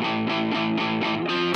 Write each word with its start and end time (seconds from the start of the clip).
Este 0.00 1.47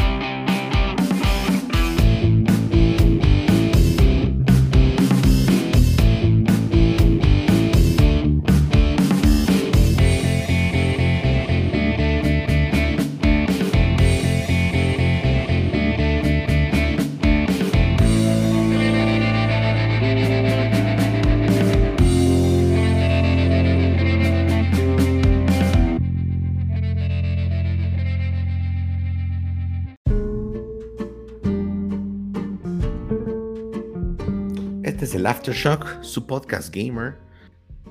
el 35.22 35.26
Aftershock, 35.26 36.02
su 36.02 36.26
podcast 36.26 36.74
gamer. 36.74 37.16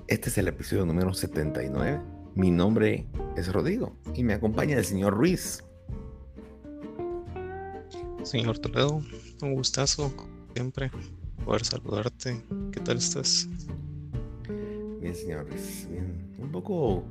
Este 0.09 0.27
es 0.27 0.37
el 0.37 0.49
episodio 0.49 0.85
número 0.85 1.13
79. 1.13 2.01
Mi 2.35 2.51
nombre 2.51 3.07
es 3.37 3.53
Rodrigo 3.53 3.95
y 4.13 4.25
me 4.25 4.33
acompaña 4.33 4.77
el 4.77 4.83
señor 4.83 5.13
Ruiz. 5.13 5.63
Señor 8.23 8.59
Toledo, 8.59 9.01
un 9.41 9.53
gustazo, 9.53 10.13
siempre, 10.55 10.91
poder 11.45 11.63
saludarte. 11.63 12.43
¿Qué 12.73 12.81
tal 12.81 12.97
estás? 12.97 13.47
Bien, 14.99 15.15
señor 15.15 15.47
Ruiz. 15.47 15.87
Bien. 15.89 16.35
Un 16.37 16.51
poco. 16.51 17.05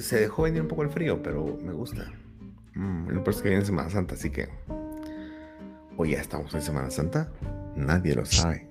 Se 0.00 0.20
dejó 0.20 0.44
venir 0.44 0.62
un 0.62 0.68
poco 0.68 0.84
el 0.84 0.90
frío, 0.90 1.22
pero 1.22 1.58
me 1.62 1.74
gusta. 1.74 2.10
Mm, 2.72 3.10
lo 3.10 3.22
que 3.22 3.48
viene 3.50 3.62
Semana 3.66 3.90
Santa, 3.90 4.14
así 4.14 4.30
que. 4.30 4.48
Hoy 5.98 6.12
ya 6.12 6.22
estamos 6.22 6.54
en 6.54 6.62
Semana 6.62 6.90
Santa. 6.90 7.30
Nadie 7.76 8.14
lo 8.14 8.24
sabe. 8.24 8.66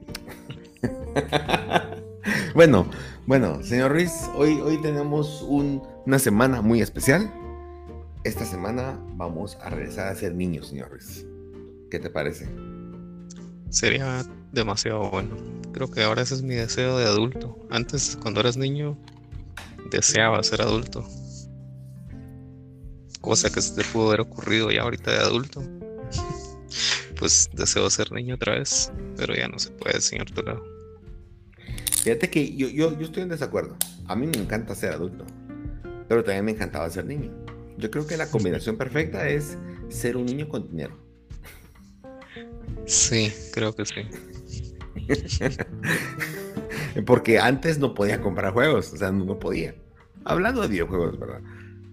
bueno, 2.54 2.90
bueno, 3.26 3.64
señor 3.64 3.92
Ruiz, 3.92 4.12
hoy, 4.36 4.60
hoy 4.62 4.82
tenemos 4.82 5.46
una 5.48 6.20
semana 6.20 6.62
muy 6.62 6.82
especial. 6.82 7.32
Esta 8.24 8.46
semana 8.46 9.00
vamos 9.16 9.58
a 9.62 9.70
regresar 9.70 10.08
a 10.08 10.16
ser 10.16 10.36
niños, 10.36 10.68
señor 10.68 10.90
Ruiz. 10.90 11.26
¿Qué 11.90 12.00
te 12.00 12.10
parece? 12.10 12.50
Sería 13.70 14.24
demasiado 14.52 15.10
bueno. 15.10 15.36
Creo 15.74 15.90
que 15.90 16.04
ahora 16.04 16.24
ese 16.24 16.36
es 16.36 16.42
mi 16.42 16.56
deseo 16.56 16.98
de 16.98 17.06
adulto. 17.06 17.58
Antes, 17.70 18.18
cuando 18.22 18.40
eras 18.40 18.58
niño, 18.58 18.98
deseaba 19.92 20.42
ser 20.44 20.62
adulto. 20.62 21.08
Cosa 23.22 23.50
que 23.50 23.62
se 23.62 23.76
te 23.76 23.84
pudo 23.90 24.08
haber 24.08 24.22
ocurrido 24.22 24.72
ya 24.72 24.82
ahorita 24.82 25.12
de 25.12 25.18
adulto. 25.18 25.62
pues 27.20 27.50
deseo 27.54 27.90
ser 27.90 28.12
niño 28.14 28.36
otra 28.36 28.56
vez, 28.58 28.92
pero 29.18 29.36
ya 29.36 29.50
no 29.50 29.60
se 29.60 29.72
puede, 29.72 30.00
señor 30.00 30.32
Toledo. 30.32 30.64
Fíjate 32.02 32.30
que 32.30 32.56
yo, 32.56 32.70
yo, 32.70 32.98
yo 32.98 33.06
estoy 33.06 33.24
en 33.24 33.30
desacuerdo. 33.30 33.76
A 34.08 34.16
mí 34.16 34.26
me 34.26 34.38
encanta 34.38 34.74
ser 34.74 34.94
adulto, 34.94 35.26
pero 36.08 36.24
también 36.24 36.46
me 36.46 36.52
encantaba 36.52 36.90
ser 36.90 37.06
niño. 37.06 37.32
Yo 37.78 37.92
creo 37.92 38.08
que 38.08 38.16
la 38.16 38.32
combinación 38.32 38.78
perfecta 38.78 39.28
es 39.28 39.58
ser 39.90 40.16
un 40.16 40.26
niño 40.26 40.48
con 40.48 40.70
dinero. 40.70 40.98
Sí, 42.86 43.32
creo 43.54 43.76
que 43.76 43.86
sí. 43.86 44.02
Porque 47.06 47.38
antes 47.40 47.80
no 47.80 47.94
podía 47.94 48.22
comprar 48.22 48.54
juegos, 48.54 48.94
o 48.94 48.98
sea, 48.98 49.12
no, 49.12 49.38
podía. 49.40 49.76
Hablando 50.24 50.62
de 50.62 50.70
videojuegos, 50.70 51.20
¿verdad? 51.20 51.42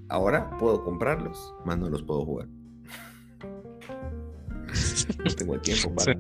Ahora 0.09 0.57
puedo 0.59 0.85
comprarlos, 0.85 1.55
más 1.65 1.79
no 1.79 1.91
los 1.91 2.03
puedo 2.03 2.25
jugar. 2.25 2.49
No 5.25 5.35
tengo 5.35 5.55
el 5.55 5.61
tiempo 5.61 5.95
para. 5.95 6.19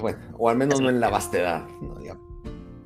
Bueno, 0.00 0.18
o 0.38 0.48
al 0.48 0.56
menos 0.56 0.80
no 0.80 0.88
en 0.88 1.00
la 1.00 1.10
vastedad. 1.10 1.66
¿no? 1.80 1.92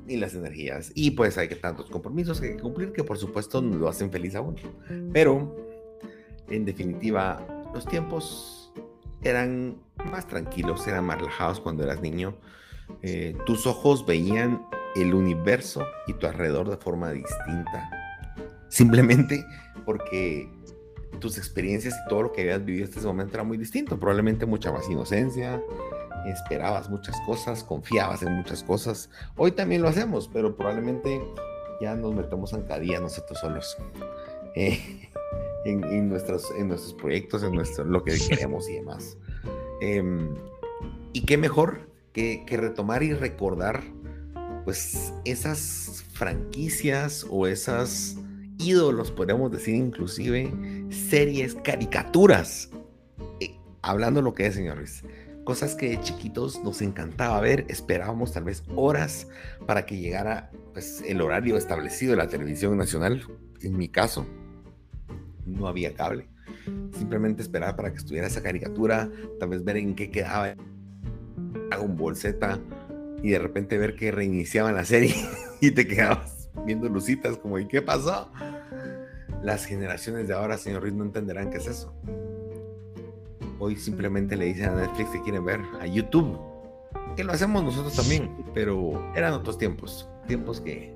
y 0.07 0.17
las 0.17 0.33
energías. 0.33 0.91
Y 0.95 1.11
pues 1.11 1.37
hay 1.37 1.47
que 1.47 1.55
tantos 1.55 1.89
compromisos 1.89 2.39
que, 2.39 2.55
cumplir 2.57 2.93
que 2.93 3.03
por 3.03 3.17
supuesto 3.17 3.61
lo 3.61 3.89
hacen 3.89 4.11
feliz 4.11 4.35
aún. 4.35 4.55
Pero, 5.13 5.55
en 6.49 6.65
definitiva, 6.65 7.45
los 7.73 7.85
tiempos 7.85 8.71
eran 9.21 9.77
más 10.09 10.27
tranquilos, 10.27 10.87
eran 10.87 11.05
más 11.05 11.19
relajados 11.19 11.59
cuando 11.59 11.83
eras 11.83 12.01
niño. 12.01 12.35
Eh, 13.01 13.35
tus 13.45 13.67
ojos 13.67 14.05
veían 14.05 14.65
el 14.95 15.13
universo 15.13 15.85
y 16.07 16.13
tu 16.13 16.25
alrededor 16.25 16.69
de 16.69 16.77
forma 16.77 17.11
distinta. 17.11 17.89
Simplemente 18.69 19.45
porque 19.85 20.49
tus 21.19 21.37
experiencias 21.37 21.93
y 21.93 22.09
todo 22.09 22.23
lo 22.23 22.31
que 22.31 22.41
habías 22.41 22.63
vivido 22.63 22.85
hasta 22.85 22.99
ese 22.99 23.07
momento 23.07 23.35
era 23.35 23.43
muy 23.43 23.57
distinto. 23.57 23.99
Probablemente 23.99 24.45
mucha 24.45 24.71
más 24.71 24.89
inocencia, 24.89 25.61
esperabas 26.25 26.89
muchas 26.89 27.15
cosas, 27.25 27.63
confiabas 27.63 28.23
en 28.23 28.33
muchas 28.33 28.63
cosas. 28.63 29.09
Hoy 29.35 29.51
también 29.51 29.81
lo 29.81 29.87
hacemos, 29.87 30.29
pero 30.31 30.55
probablemente 30.55 31.21
ya 31.81 31.95
nos 31.95 32.13
metemos 32.13 32.51
zancadilla 32.51 32.99
nosotros 32.99 33.39
solos 33.39 33.77
eh, 34.55 35.09
en, 35.65 36.09
nuestros, 36.09 36.51
en 36.57 36.69
nuestros 36.69 36.93
proyectos, 36.93 37.43
en 37.43 37.53
nuestro, 37.53 37.83
lo 37.83 38.03
que 38.03 38.17
queremos 38.29 38.69
y 38.69 38.73
demás. 38.73 39.17
Em, 39.81 40.33
y 41.13 41.25
qué 41.25 41.37
mejor 41.37 41.89
que, 42.13 42.43
que, 42.45 42.57
retomar 42.57 43.03
y 43.03 43.13
recordar 43.13 43.83
pues 44.65 45.13
esas 45.23 46.03
franquicias 46.13 47.25
o 47.29 47.47
esas 47.47 48.17
ídolos, 48.57 49.11
podríamos 49.11 49.51
decir 49.51 49.75
inclusive, 49.75 50.51
series, 50.89 51.55
caricaturas. 51.55 52.69
Eh, 53.39 53.55
hablando 53.81 54.21
lo 54.21 54.33
que 54.33 54.47
es, 54.47 54.55
señores 54.55 55.03
cosas 55.47 55.75
que 55.75 55.91
de 55.91 56.01
chiquitos 56.01 56.61
nos 56.61 56.81
encantaba 56.81 57.39
ver, 57.39 57.63
esperábamos 57.69 58.33
tal 58.33 58.43
vez 58.43 58.65
horas 58.75 59.29
para 59.65 59.85
que 59.85 59.97
llegara 59.97 60.51
pues, 60.73 61.01
el 61.07 61.21
horario 61.21 61.55
establecido 61.55 62.11
de 62.11 62.17
la 62.17 62.27
televisión 62.27 62.77
nacional. 62.77 63.23
En 63.61 63.77
mi 63.77 63.87
caso, 63.87 64.27
no 65.45 65.69
había 65.69 65.93
cable. 65.93 66.27
Simplemente 66.91 67.43
esperaba 67.43 67.77
para 67.77 67.91
que 67.91 67.97
estuviera 67.97 68.27
esa 68.27 68.43
caricatura, 68.43 69.09
tal 69.39 69.47
vez 69.47 69.63
ver 69.63 69.77
en 69.77 69.95
qué 69.95 70.11
quedaba 70.11 70.53
un 71.81 71.95
bolseta 71.95 72.59
y 73.23 73.29
de 73.29 73.39
repente 73.39 73.77
ver 73.77 73.95
que 73.95 74.11
reiniciaban 74.11 74.75
la 74.75 74.83
serie 74.83 75.15
y 75.61 75.71
te 75.71 75.87
quedabas 75.87 76.36
viendo 76.65 76.89
lucitas 76.89 77.37
como 77.37 77.59
¿y 77.59 77.67
qué 77.67 77.81
pasó? 77.81 78.31
Las 79.43 79.65
generaciones 79.65 80.27
de 80.27 80.33
ahora, 80.33 80.57
señor 80.57 80.81
Ruiz, 80.81 80.93
no 80.93 81.03
entenderán 81.03 81.49
qué 81.49 81.57
es 81.57 81.67
eso. 81.67 81.93
Hoy 83.59 83.75
simplemente 83.75 84.35
le 84.35 84.45
dicen 84.45 84.69
a 84.69 84.75
Netflix 84.75 85.09
que 85.09 85.21
quieren 85.21 85.45
ver, 85.45 85.61
a 85.79 85.87
YouTube, 85.87 86.37
que 87.15 87.23
lo 87.23 87.33
hacemos 87.33 87.63
nosotros 87.63 87.95
también, 87.95 88.45
pero 88.53 89.11
eran 89.15 89.33
otros 89.33 89.57
tiempos, 89.57 90.07
tiempos 90.27 90.61
que, 90.61 90.95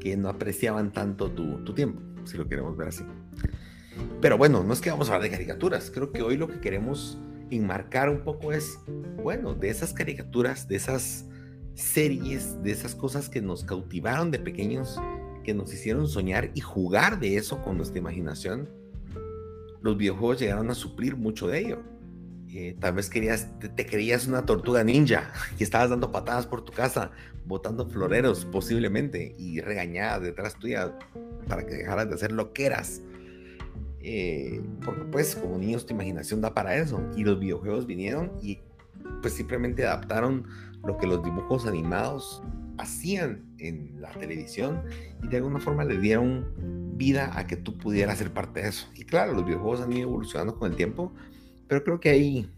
que 0.00 0.16
no 0.16 0.28
apreciaban 0.28 0.92
tanto 0.92 1.30
tu, 1.30 1.64
tu 1.64 1.74
tiempo, 1.74 2.00
si 2.24 2.36
lo 2.36 2.48
queremos 2.48 2.76
ver 2.76 2.88
así. 2.88 3.04
Pero 4.20 4.36
bueno, 4.36 4.64
no 4.64 4.72
es 4.72 4.80
que 4.80 4.90
vamos 4.90 5.08
a 5.08 5.14
hablar 5.14 5.30
de 5.30 5.36
caricaturas, 5.36 5.90
creo 5.92 6.10
que 6.10 6.22
hoy 6.22 6.36
lo 6.36 6.48
que 6.48 6.60
queremos 6.60 7.18
enmarcar 7.50 8.10
un 8.10 8.20
poco 8.20 8.52
es, 8.52 8.80
bueno, 9.22 9.54
de 9.54 9.70
esas 9.70 9.92
caricaturas, 9.92 10.68
de 10.68 10.76
esas 10.76 11.27
series, 11.78 12.62
de 12.62 12.72
esas 12.72 12.94
cosas 12.94 13.28
que 13.28 13.40
nos 13.40 13.64
cautivaron 13.64 14.30
de 14.30 14.38
pequeños, 14.38 15.00
que 15.44 15.54
nos 15.54 15.72
hicieron 15.72 16.08
soñar 16.08 16.50
y 16.54 16.60
jugar 16.60 17.20
de 17.20 17.36
eso 17.36 17.62
con 17.62 17.76
nuestra 17.76 17.98
imaginación 17.98 18.68
los 19.80 19.96
videojuegos 19.96 20.40
llegaron 20.40 20.70
a 20.70 20.74
suplir 20.74 21.16
mucho 21.16 21.48
de 21.48 21.60
ello. 21.60 21.78
Eh, 22.50 22.76
tal 22.80 22.94
vez 22.94 23.10
querías, 23.10 23.48
te, 23.58 23.86
creías 23.86 24.26
una 24.26 24.46
tortuga 24.46 24.82
ninja 24.82 25.32
y 25.58 25.62
estabas 25.62 25.90
dando 25.90 26.10
patadas 26.10 26.46
por 26.46 26.62
tu 26.62 26.72
casa, 26.72 27.10
botando 27.46 27.86
floreros 27.86 28.44
posiblemente 28.46 29.34
y 29.38 29.60
regañadas 29.60 30.22
detrás 30.22 30.58
tuya 30.58 30.98
para 31.46 31.66
que 31.66 31.74
dejaras 31.74 32.08
de 32.08 32.14
hacer 32.14 32.32
lo 32.32 32.52
que 32.52 32.66
eras. 32.66 33.02
Eh, 34.00 34.62
porque 34.84 35.04
pues 35.04 35.36
como 35.36 35.58
niños 35.58 35.84
tu 35.84 35.92
imaginación 35.92 36.40
da 36.40 36.54
para 36.54 36.76
eso 36.76 37.02
y 37.16 37.24
los 37.24 37.38
videojuegos 37.38 37.86
vinieron 37.86 38.32
y 38.40 38.60
pues 39.20 39.34
simplemente 39.34 39.84
adaptaron 39.86 40.46
lo 40.84 40.96
que 40.96 41.06
los 41.06 41.22
dibujos 41.22 41.66
animados 41.66 42.42
hacían 42.78 43.44
en 43.58 44.00
la 44.00 44.10
televisión 44.12 44.82
y 45.22 45.28
de 45.28 45.36
alguna 45.38 45.60
forma 45.60 45.84
le 45.84 45.98
dieron 45.98 46.46
vida 46.96 47.38
a 47.38 47.46
que 47.46 47.56
tú 47.56 47.76
pudieras 47.76 48.18
ser 48.18 48.32
parte 48.32 48.62
de 48.62 48.68
eso. 48.68 48.88
Y 48.94 49.04
claro, 49.04 49.34
los 49.34 49.44
videojuegos 49.44 49.80
han 49.80 49.92
ido 49.92 50.08
evolucionando 50.08 50.56
con 50.56 50.70
el 50.70 50.76
tiempo, 50.76 51.12
pero 51.66 51.84
creo 51.84 52.00
que 52.00 52.10
hay, 52.10 52.50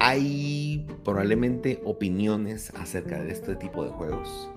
hay 0.00 0.86
probablemente 1.04 1.80
opiniones 1.84 2.72
acerca 2.74 3.22
de 3.22 3.32
este 3.32 3.56
tipo 3.56 3.84
de 3.84 3.90
juegos. 3.90 4.50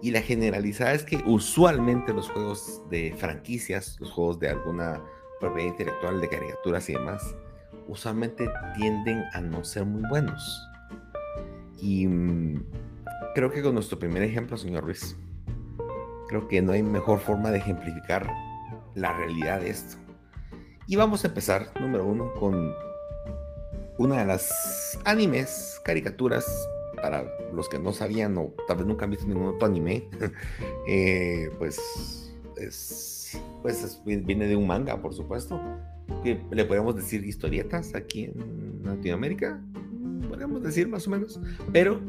Y 0.00 0.10
la 0.10 0.20
generalizada 0.20 0.94
es 0.94 1.04
que 1.04 1.22
usualmente 1.26 2.12
los 2.12 2.28
juegos 2.30 2.82
de 2.90 3.14
franquicias, 3.16 3.96
los 4.00 4.10
juegos 4.10 4.40
de 4.40 4.48
alguna 4.48 5.00
propiedad 5.38 5.70
intelectual, 5.70 6.20
de 6.20 6.28
caricaturas 6.28 6.88
y 6.88 6.94
demás, 6.94 7.36
usualmente 7.88 8.48
tienden 8.76 9.22
a 9.32 9.40
no 9.40 9.64
ser 9.64 9.84
muy 9.84 10.02
buenos. 10.08 10.71
Y 11.82 12.06
mm, 12.06 12.64
creo 13.34 13.50
que 13.50 13.60
con 13.60 13.74
nuestro 13.74 13.98
primer 13.98 14.22
ejemplo, 14.22 14.56
señor 14.56 14.84
Ruiz, 14.84 15.16
creo 16.28 16.46
que 16.46 16.62
no 16.62 16.72
hay 16.72 16.82
mejor 16.82 17.18
forma 17.18 17.50
de 17.50 17.58
ejemplificar 17.58 18.26
la 18.94 19.12
realidad 19.12 19.60
de 19.60 19.70
esto. 19.70 19.96
Y 20.86 20.96
vamos 20.96 21.24
a 21.24 21.28
empezar, 21.28 21.68
número 21.80 22.06
uno, 22.06 22.32
con 22.34 22.72
una 23.98 24.20
de 24.20 24.26
las 24.26 24.98
animes, 25.04 25.80
caricaturas, 25.84 26.46
para 27.02 27.24
los 27.52 27.68
que 27.68 27.80
no 27.80 27.92
sabían 27.92 28.38
o 28.38 28.54
tal 28.68 28.76
vez 28.76 28.86
nunca 28.86 29.04
han 29.04 29.10
visto 29.10 29.26
ningún 29.26 29.48
otro 29.48 29.66
anime, 29.66 30.08
eh, 30.86 31.50
pues, 31.58 32.32
es, 32.56 33.40
pues 33.60 34.00
viene 34.04 34.46
de 34.46 34.54
un 34.54 34.68
manga, 34.68 35.02
por 35.02 35.14
supuesto, 35.14 35.60
que 36.22 36.40
le 36.50 36.64
podemos 36.64 36.94
decir 36.94 37.24
historietas 37.26 37.96
aquí 37.96 38.24
en 38.24 38.82
Latinoamérica, 38.84 39.60
podríamos 40.28 40.62
decir 40.62 40.88
más 40.88 41.06
o 41.06 41.10
menos, 41.10 41.40
pero 41.72 42.00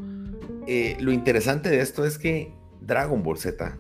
eh, 0.68 0.98
lo 1.00 1.12
interesante 1.12 1.70
de 1.70 1.82
esto 1.82 2.06
es 2.06 2.18
que 2.18 2.54
Dragon 2.82 3.24
Ball 3.24 3.38
Z 3.38 3.78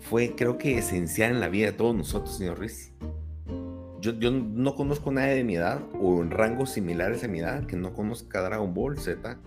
fue 0.00 0.34
creo 0.36 0.58
que 0.58 0.78
esencial 0.78 1.32
en 1.32 1.40
la 1.40 1.48
vida 1.48 1.66
de 1.66 1.72
todos 1.72 1.94
nosotros, 1.94 2.36
señor 2.36 2.58
Ruiz. 2.58 2.92
Yo, 4.00 4.12
yo, 4.18 4.30
no 4.30 4.74
conozco 4.74 5.10
a 5.10 5.14
nadie 5.14 5.34
de 5.34 5.44
mi 5.44 5.56
edad 5.56 5.80
o 6.00 6.22
en 6.22 6.30
rangos 6.30 6.70
similares 6.70 7.24
a 7.24 7.28
mi 7.28 7.40
edad 7.40 7.66
que 7.66 7.76
no 7.76 7.92
conozca 7.92 8.42
Dragon 8.42 8.72
Ball 8.72 8.98
Z 8.98 9.38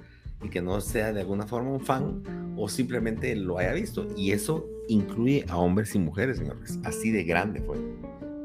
y 0.43 0.49
que 0.49 0.61
no 0.61 0.81
sea 0.81 1.13
de 1.13 1.21
alguna 1.21 1.47
forma 1.47 1.71
un 1.71 1.81
fan 1.81 2.23
o 2.57 2.67
simplemente 2.67 3.35
lo 3.35 3.57
haya 3.57 3.73
visto. 3.73 4.07
Y 4.17 4.31
eso 4.31 4.67
incluye 4.87 5.45
a 5.47 5.57
hombres 5.57 5.95
y 5.95 5.99
mujeres, 5.99 6.37
señor 6.37 6.57
Ruiz. 6.57 6.79
Así 6.83 7.11
de 7.11 7.23
grande 7.23 7.61
fue. 7.61 7.77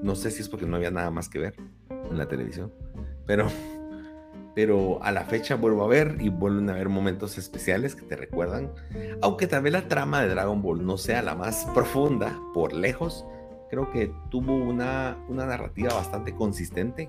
No 0.02 0.14
sé 0.14 0.30
si 0.30 0.42
es 0.42 0.48
porque 0.48 0.66
no 0.66 0.76
había 0.76 0.90
nada 0.90 1.10
más 1.10 1.28
que 1.28 1.38
ver 1.38 1.54
en 1.88 2.18
la 2.18 2.28
televisión, 2.28 2.72
pero 3.26 3.48
pero 4.54 5.02
a 5.02 5.10
la 5.10 5.24
fecha 5.24 5.56
vuelvo 5.56 5.84
a 5.84 5.88
ver 5.88 6.16
y 6.20 6.28
vuelven 6.28 6.70
a 6.70 6.74
haber 6.74 6.88
momentos 6.88 7.38
especiales 7.38 7.94
que 7.94 8.02
te 8.02 8.16
recuerdan. 8.16 8.70
Aunque 9.20 9.46
tal 9.46 9.62
vez 9.62 9.72
la 9.72 9.88
trama 9.88 10.22
de 10.22 10.28
Dragon 10.28 10.62
Ball 10.62 10.84
no 10.84 10.96
sea 10.96 11.22
la 11.22 11.34
más 11.34 11.66
profunda 11.74 12.38
por 12.54 12.72
lejos, 12.72 13.26
creo 13.68 13.90
que 13.90 14.12
tuvo 14.30 14.54
una, 14.56 15.18
una 15.28 15.46
narrativa 15.46 15.92
bastante 15.92 16.34
consistente. 16.34 17.08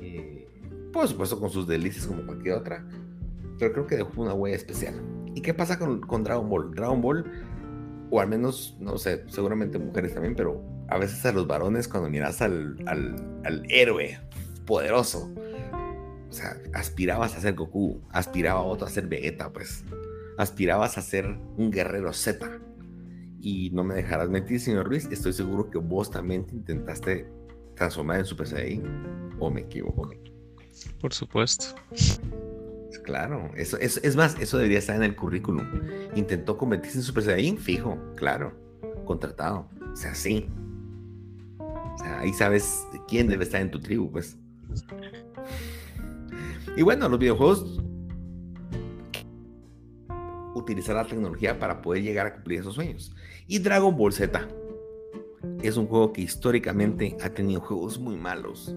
Eh, 0.00 0.48
por 0.92 1.06
supuesto 1.06 1.38
con 1.38 1.50
sus 1.50 1.66
delicias 1.66 2.06
como 2.06 2.24
cualquier 2.24 2.54
otra, 2.54 2.84
pero 3.58 3.72
creo 3.72 3.86
que 3.86 3.96
dejó 3.96 4.22
una 4.22 4.32
huella 4.32 4.56
especial. 4.56 4.94
¿Y 5.34 5.42
qué 5.42 5.52
pasa 5.52 5.78
con, 5.78 6.00
con 6.00 6.24
Dragon 6.24 6.48
Ball? 6.48 6.74
Dragon 6.74 7.02
Ball, 7.02 7.24
o 8.10 8.20
al 8.20 8.28
menos, 8.28 8.76
no 8.80 8.96
sé, 8.96 9.24
seguramente 9.28 9.78
mujeres 9.78 10.14
también, 10.14 10.34
pero 10.34 10.62
a 10.88 10.98
veces 10.98 11.24
a 11.26 11.32
los 11.32 11.46
varones 11.46 11.88
cuando 11.88 12.08
miras 12.08 12.40
al, 12.40 12.76
al, 12.86 13.16
al 13.44 13.64
héroe 13.68 14.18
poderoso, 14.64 15.30
o 16.28 16.32
sea, 16.32 16.56
aspirabas 16.72 17.36
a 17.36 17.40
ser 17.40 17.54
Goku, 17.54 18.00
aspiraba 18.10 18.60
a 18.60 18.64
otro 18.64 18.86
a 18.86 18.90
ser 18.90 19.06
Vegeta, 19.06 19.52
pues. 19.52 19.84
Aspirabas 20.36 20.98
a 20.98 21.02
ser 21.02 21.26
un 21.56 21.70
guerrero 21.70 22.12
Z. 22.12 22.60
Y 23.40 23.70
no 23.70 23.84
me 23.84 23.94
dejarás 23.94 24.30
mentir, 24.30 24.58
señor 24.58 24.86
Ruiz, 24.86 25.06
estoy 25.10 25.32
seguro 25.32 25.70
que 25.70 25.78
vos 25.78 26.10
también 26.10 26.46
te 26.46 26.54
intentaste 26.54 27.28
transformar 27.76 28.20
en 28.20 28.24
Super 28.24 28.46
Saiyan. 28.46 29.34
¿O 29.38 29.50
me 29.50 29.62
equivoco? 29.62 30.10
Por 31.00 31.12
supuesto. 31.12 31.66
Claro, 33.04 33.50
eso, 33.54 33.76
es 33.78 34.16
más, 34.16 34.38
eso 34.40 34.56
debería 34.56 34.78
estar 34.78 34.96
en 34.96 35.02
el 35.02 35.14
currículum. 35.14 35.66
Intentó 36.14 36.56
convertirse 36.56 36.98
en 36.98 37.04
Super 37.04 37.24
Saiyan, 37.24 37.58
fijo, 37.58 37.98
claro, 38.16 38.54
contratado. 39.04 39.68
O 39.92 39.96
sea, 39.96 40.14
sí. 40.14 40.48
O 41.58 41.98
sea, 41.98 42.20
ahí 42.20 42.32
sabes 42.32 42.86
quién 43.06 43.28
debe 43.28 43.44
estar 43.44 43.60
en 43.60 43.70
tu 43.70 43.78
tribu, 43.78 44.10
pues. 44.10 44.38
Y 46.76 46.82
bueno, 46.82 47.08
los 47.08 47.18
videojuegos 47.18 47.80
utilizar 50.54 50.96
la 50.96 51.04
tecnología 51.04 51.58
para 51.58 51.82
poder 51.82 52.02
llegar 52.02 52.26
a 52.26 52.34
cumplir 52.34 52.60
esos 52.60 52.74
sueños. 52.74 53.14
Y 53.46 53.58
Dragon 53.58 53.96
Ball 53.96 54.12
Z 54.12 54.48
es 55.62 55.76
un 55.76 55.86
juego 55.86 56.12
que 56.12 56.22
históricamente 56.22 57.16
ha 57.22 57.30
tenido 57.30 57.60
juegos 57.60 57.98
muy 57.98 58.16
malos. 58.16 58.74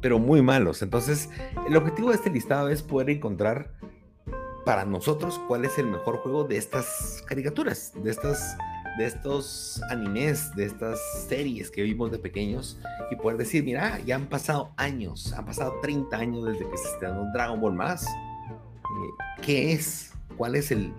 Pero 0.00 0.18
muy 0.18 0.42
malos. 0.42 0.82
Entonces, 0.82 1.30
el 1.68 1.76
objetivo 1.76 2.10
de 2.10 2.16
este 2.16 2.30
listado 2.30 2.68
es 2.68 2.82
poder 2.82 3.10
encontrar 3.10 3.74
para 4.64 4.84
nosotros 4.84 5.40
cuál 5.46 5.64
es 5.64 5.78
el 5.78 5.86
mejor 5.86 6.18
juego 6.18 6.44
de 6.44 6.56
estas 6.56 7.22
caricaturas, 7.26 7.92
de 8.02 8.10
estas 8.10 8.56
de 8.98 9.06
estos 9.06 9.80
animes, 9.90 10.54
de 10.54 10.66
estas 10.66 10.98
series 11.28 11.70
que 11.70 11.82
vimos 11.82 12.10
de 12.10 12.18
pequeños 12.18 12.78
y 13.10 13.16
poder 13.16 13.38
decir, 13.38 13.64
mira, 13.64 14.00
ya 14.00 14.16
han 14.16 14.26
pasado 14.26 14.70
años, 14.76 15.32
han 15.32 15.46
pasado 15.46 15.78
30 15.82 16.16
años 16.16 16.44
desde 16.44 16.68
que 16.68 16.76
se 16.76 16.88
estrenó 16.88 17.30
Dragon 17.32 17.60
Ball 17.60 17.74
más. 17.74 18.04
Eh, 18.06 19.42
¿Qué 19.42 19.72
es? 19.72 20.12
¿Cuál 20.36 20.56
es 20.56 20.70
el, 20.70 20.92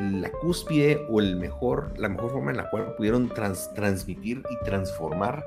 la 0.00 0.30
cúspide 0.30 1.04
o 1.10 1.20
el 1.20 1.36
mejor, 1.36 1.98
la 1.98 2.08
mejor 2.08 2.30
forma 2.30 2.50
en 2.50 2.58
la 2.58 2.70
cual 2.70 2.94
pudieron 2.96 3.28
transmitir 3.28 4.42
y 4.50 4.64
transformar 4.64 5.44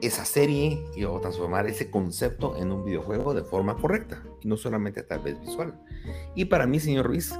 esa 0.00 0.24
serie 0.24 0.84
y, 0.96 1.04
o 1.04 1.20
transformar 1.20 1.66
ese 1.68 1.90
concepto 1.90 2.56
en 2.56 2.72
un 2.72 2.84
videojuego 2.84 3.34
de 3.34 3.42
forma 3.42 3.76
correcta 3.76 4.22
y 4.40 4.48
no 4.48 4.56
solamente 4.56 5.02
tal 5.02 5.20
vez 5.20 5.38
visual? 5.40 5.74
Y 6.34 6.46
para 6.46 6.66
mí, 6.66 6.80
señor 6.80 7.06
Ruiz, 7.06 7.38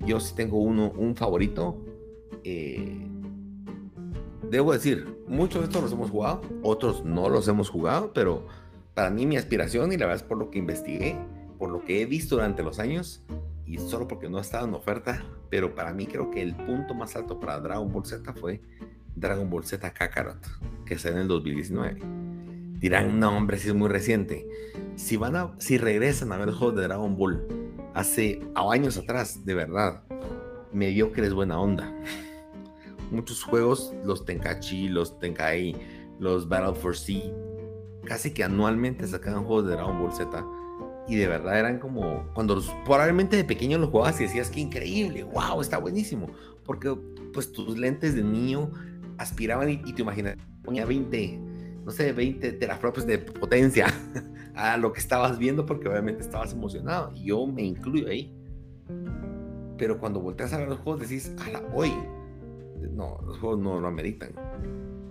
yo 0.00 0.20
sí 0.20 0.34
tengo 0.34 0.58
uno, 0.58 0.92
un 0.96 1.16
favorito 1.16 1.76
eh, 2.44 3.06
debo 4.50 4.72
decir, 4.72 5.18
muchos 5.26 5.62
de 5.62 5.66
estos 5.66 5.82
los 5.82 5.92
hemos 5.92 6.10
jugado, 6.10 6.42
otros 6.62 7.04
no 7.04 7.28
los 7.28 7.48
hemos 7.48 7.70
jugado, 7.70 8.12
pero 8.12 8.46
para 8.94 9.10
mí 9.10 9.26
mi 9.26 9.36
aspiración, 9.36 9.92
y 9.92 9.96
la 9.96 10.06
verdad 10.06 10.22
es 10.22 10.28
por 10.28 10.38
lo 10.38 10.50
que 10.50 10.58
investigué, 10.58 11.16
por 11.58 11.70
lo 11.70 11.84
que 11.84 12.02
he 12.02 12.06
visto 12.06 12.36
durante 12.36 12.62
los 12.62 12.78
años, 12.78 13.24
y 13.66 13.78
solo 13.78 14.06
porque 14.06 14.28
no 14.28 14.38
ha 14.38 14.42
estado 14.42 14.68
en 14.68 14.74
oferta, 14.74 15.24
pero 15.50 15.74
para 15.74 15.92
mí 15.92 16.06
creo 16.06 16.30
que 16.30 16.42
el 16.42 16.54
punto 16.54 16.94
más 16.94 17.16
alto 17.16 17.40
para 17.40 17.58
Dragon 17.60 17.90
Ball 17.90 18.04
Z 18.04 18.32
fue 18.34 18.60
Dragon 19.16 19.48
Ball 19.48 19.64
Z 19.64 19.92
Kakarot, 19.92 20.46
que 20.84 20.98
salió 20.98 21.16
en 21.16 21.22
el 21.22 21.28
2019. 21.28 22.00
Dirán, 22.78 23.18
no 23.18 23.34
hombre, 23.34 23.56
si 23.58 23.68
es 23.68 23.74
muy 23.74 23.88
reciente. 23.88 24.46
Si, 24.96 25.16
van 25.16 25.36
a, 25.36 25.54
si 25.58 25.78
regresan 25.78 26.32
a 26.32 26.36
ver 26.36 26.48
el 26.48 26.54
juego 26.54 26.74
de 26.74 26.82
Dragon 26.82 27.16
Ball 27.16 27.46
hace 27.94 28.42
años 28.54 28.98
atrás, 28.98 29.46
de 29.46 29.54
verdad, 29.54 30.02
me 30.72 30.88
dio 30.88 31.10
que 31.12 31.22
es 31.22 31.32
buena 31.32 31.58
onda 31.58 31.94
muchos 33.10 33.42
juegos, 33.42 33.92
los 34.04 34.24
Tenkachi, 34.24 34.88
los 34.88 35.18
Tenkai, 35.18 35.76
los 36.18 36.48
Battle 36.48 36.74
for 36.74 36.96
Sea, 36.96 37.32
casi 38.04 38.32
que 38.32 38.44
anualmente 38.44 39.06
sacaban 39.06 39.44
juegos 39.44 39.66
de 39.66 39.72
Dragon 39.72 39.98
Ball 39.98 40.12
Z. 40.12 40.44
Y 41.06 41.16
de 41.16 41.28
verdad 41.28 41.58
eran 41.58 41.78
como, 41.78 42.24
cuando 42.34 42.62
probablemente 42.84 43.36
de 43.36 43.44
pequeño 43.44 43.78
los 43.78 43.90
jugabas 43.90 44.18
y 44.20 44.24
decías 44.24 44.50
que 44.50 44.60
increíble, 44.60 45.22
wow, 45.24 45.60
está 45.60 45.78
buenísimo. 45.78 46.28
Porque 46.64 46.96
pues 47.32 47.52
tus 47.52 47.76
lentes 47.78 48.14
de 48.14 48.22
niño 48.22 48.70
aspiraban 49.18 49.68
y, 49.68 49.92
te 49.92 50.02
imaginas, 50.02 50.36
ponía 50.62 50.86
20, 50.86 51.38
no 51.84 51.90
sé, 51.90 52.12
20 52.12 52.52
teraflops 52.52 53.06
de 53.06 53.18
potencia 53.18 53.86
a 54.54 54.76
lo 54.78 54.92
que 54.92 55.00
estabas 55.00 55.38
viendo 55.38 55.66
porque 55.66 55.88
obviamente 55.88 56.22
estabas 56.22 56.52
emocionado. 56.52 57.12
Y 57.14 57.24
yo 57.26 57.46
me 57.46 57.62
incluyo 57.62 58.08
ahí. 58.08 58.34
Pero 59.76 59.98
cuando 59.98 60.20
volteas 60.20 60.52
a 60.52 60.58
ver 60.58 60.68
los 60.68 60.78
juegos 60.78 61.02
decís, 61.02 61.34
hoy 61.74 61.92
no, 62.92 63.20
los 63.26 63.38
juegos 63.38 63.58
no 63.58 63.80
lo 63.80 63.88
ameritan. 63.88 64.32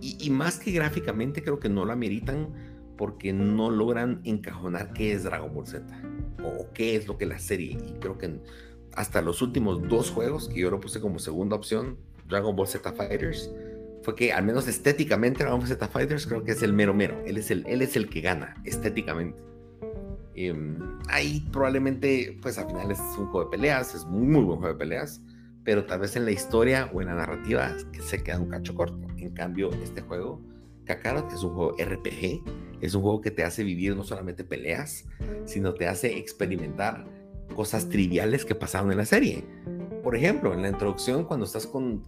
Y, 0.01 0.29
más 0.31 0.59
que 0.59 0.71
gráficamente, 0.71 1.43
creo 1.43 1.59
que 1.59 1.69
no 1.69 1.85
lo 1.85 1.93
ameritan 1.93 2.49
porque 2.97 3.31
no 3.31 3.69
logran 3.71 4.19
encajonar 4.25 4.91
qué 4.91 5.13
es 5.13 5.23
Dragon 5.23 5.53
Ball 5.53 5.65
Z 5.65 5.85
o 6.43 6.67
qué 6.73 6.97
es 6.97 7.07
lo 7.07 7.17
que 7.17 7.25
la 7.25 7.39
serie. 7.39 7.77
Y 7.87 7.93
creo 7.99 8.17
que 8.17 8.41
hasta 8.95 9.21
los 9.21 9.41
últimos 9.41 9.81
dos 9.87 10.11
juegos, 10.11 10.49
que 10.49 10.59
yo 10.59 10.69
lo 10.69 10.81
puse 10.81 10.99
como 10.99 11.19
segunda 11.19 11.55
opción, 11.55 11.97
Dragon 12.27 12.53
Ball 12.53 12.67
Z 12.67 12.91
Fighters, 12.91 13.49
fue 14.01 14.15
que 14.15 14.33
al 14.33 14.43
menos 14.43 14.67
estéticamente 14.67 15.43
Dragon 15.43 15.59
Ball 15.59 15.69
Z 15.69 15.87
Fighters 15.87 16.27
creo 16.27 16.43
que 16.43 16.51
es 16.51 16.61
el 16.63 16.73
mero 16.73 16.93
mero. 16.93 17.21
Él 17.25 17.37
es 17.37 17.49
el, 17.49 17.65
él 17.65 17.81
es 17.81 17.95
el 17.95 18.09
que 18.09 18.19
gana 18.19 18.61
estéticamente. 18.65 19.39
Em, 20.35 20.99
ahí 21.07 21.47
probablemente, 21.53 22.37
pues 22.41 22.57
al 22.57 22.67
final 22.67 22.91
es 22.91 22.99
un 23.17 23.27
juego 23.27 23.45
de 23.45 23.57
peleas, 23.57 23.95
es 23.95 24.05
muy, 24.05 24.27
muy 24.27 24.43
buen 24.43 24.59
juego 24.59 24.73
de 24.73 24.79
peleas 24.79 25.21
pero 25.63 25.85
tal 25.85 25.99
vez 25.99 26.15
en 26.15 26.25
la 26.25 26.31
historia 26.31 26.89
o 26.93 27.01
en 27.01 27.07
la 27.07 27.15
narrativa 27.15 27.75
se 28.01 28.23
queda 28.23 28.39
un 28.39 28.49
cacho 28.49 28.75
corto. 28.75 29.07
En 29.17 29.31
cambio, 29.31 29.71
este 29.83 30.01
juego, 30.01 30.41
Kakarot, 30.85 31.31
es 31.31 31.43
un 31.43 31.53
juego 31.53 31.75
RPG, 31.77 32.43
es 32.81 32.93
un 32.93 33.01
juego 33.01 33.21
que 33.21 33.31
te 33.31 33.43
hace 33.43 33.63
vivir 33.63 33.95
no 33.95 34.03
solamente 34.03 34.43
peleas, 34.43 35.05
sino 35.45 35.73
te 35.73 35.87
hace 35.87 36.17
experimentar 36.17 37.05
cosas 37.55 37.87
triviales 37.87 38.45
que 38.45 38.55
pasaron 38.55 38.91
en 38.91 38.97
la 38.97 39.05
serie. 39.05 39.45
Por 40.03 40.17
ejemplo, 40.17 40.53
en 40.53 40.61
la 40.61 40.69
introducción, 40.69 41.23
cuando 41.23 41.45
estás 41.45 41.65
con, 41.65 42.03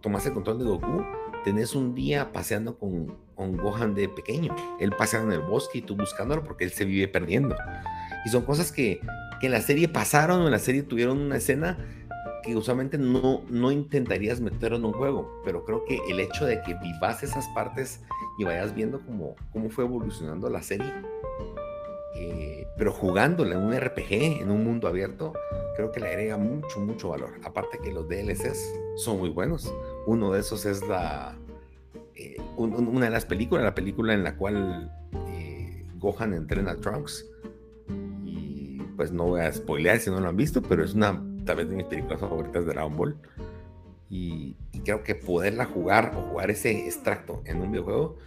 tomas 0.00 0.24
el 0.24 0.32
control 0.32 0.58
de 0.58 0.64
Goku, 0.64 1.04
tenés 1.44 1.74
un 1.74 1.94
día 1.94 2.32
paseando 2.32 2.78
con, 2.78 3.18
con 3.34 3.58
Gohan 3.58 3.94
de 3.94 4.08
pequeño. 4.08 4.56
Él 4.80 4.92
paseando 4.96 5.34
en 5.34 5.40
el 5.40 5.46
bosque 5.46 5.78
y 5.78 5.82
tú 5.82 5.96
buscándolo 5.96 6.42
porque 6.44 6.64
él 6.64 6.70
se 6.70 6.86
vive 6.86 7.08
perdiendo. 7.08 7.54
Y 8.24 8.30
son 8.30 8.42
cosas 8.42 8.72
que, 8.72 9.00
que 9.40 9.46
en 9.46 9.52
la 9.52 9.60
serie 9.60 9.88
pasaron 9.88 10.46
en 10.46 10.50
la 10.50 10.58
serie 10.58 10.82
tuvieron 10.82 11.18
una 11.18 11.36
escena 11.36 11.78
que 12.42 12.56
usualmente 12.56 12.98
no, 12.98 13.42
no 13.48 13.72
intentarías 13.72 14.40
meterlo 14.40 14.76
en 14.76 14.84
un 14.84 14.92
juego, 14.92 15.42
pero 15.44 15.64
creo 15.64 15.84
que 15.84 15.98
el 16.08 16.20
hecho 16.20 16.44
de 16.44 16.62
que 16.62 16.74
vivas 16.74 17.22
esas 17.22 17.46
partes 17.48 18.00
y 18.38 18.44
vayas 18.44 18.74
viendo 18.74 19.00
cómo, 19.00 19.36
cómo 19.52 19.70
fue 19.70 19.84
evolucionando 19.84 20.48
la 20.48 20.62
serie, 20.62 20.92
eh, 22.14 22.66
pero 22.78 22.92
jugándola 22.92 23.56
en 23.56 23.62
un 23.62 23.74
RPG, 23.74 24.40
en 24.42 24.50
un 24.50 24.64
mundo 24.64 24.88
abierto, 24.88 25.32
creo 25.76 25.92
que 25.92 26.00
le 26.00 26.08
agrega 26.08 26.36
mucho, 26.36 26.80
mucho 26.80 27.08
valor. 27.10 27.30
Aparte 27.44 27.78
que 27.82 27.92
los 27.92 28.08
DLCs 28.08 28.74
son 28.96 29.18
muy 29.18 29.28
buenos. 29.28 29.72
Uno 30.06 30.32
de 30.32 30.40
esos 30.40 30.64
es 30.64 30.86
la, 30.86 31.36
una 32.56 33.06
de 33.06 33.10
las 33.10 33.26
películas, 33.26 33.64
la 33.64 33.74
película 33.74 34.14
en 34.14 34.24
la 34.24 34.36
cual 34.36 34.90
Gohan 35.98 36.32
entrena 36.32 36.72
a 36.72 36.76
Trunks. 36.76 37.26
Y 38.24 38.78
pues 38.96 39.12
no 39.12 39.24
voy 39.24 39.40
a 39.40 39.52
spoilear 39.52 39.98
si 39.98 40.10
no 40.10 40.20
lo 40.20 40.28
han 40.28 40.36
visto, 40.36 40.62
pero 40.62 40.84
es 40.84 40.94
una 40.94 41.22
tal 41.46 41.56
vez 41.56 41.68
de 41.68 41.76
mis 41.76 41.86
películas 41.86 42.20
favoritas 42.20 42.66
de 42.66 42.72
Dragon 42.72 42.96
Ball. 42.96 43.16
Y, 44.10 44.56
creo 44.84 45.02
que 45.02 45.16
poderla 45.16 45.64
jugar 45.64 46.12
o 46.14 46.30
jugar 46.30 46.50
ese 46.50 46.86
extracto 46.86 47.42
en 47.44 47.60
un 47.60 47.72
videojuego, 47.72 48.18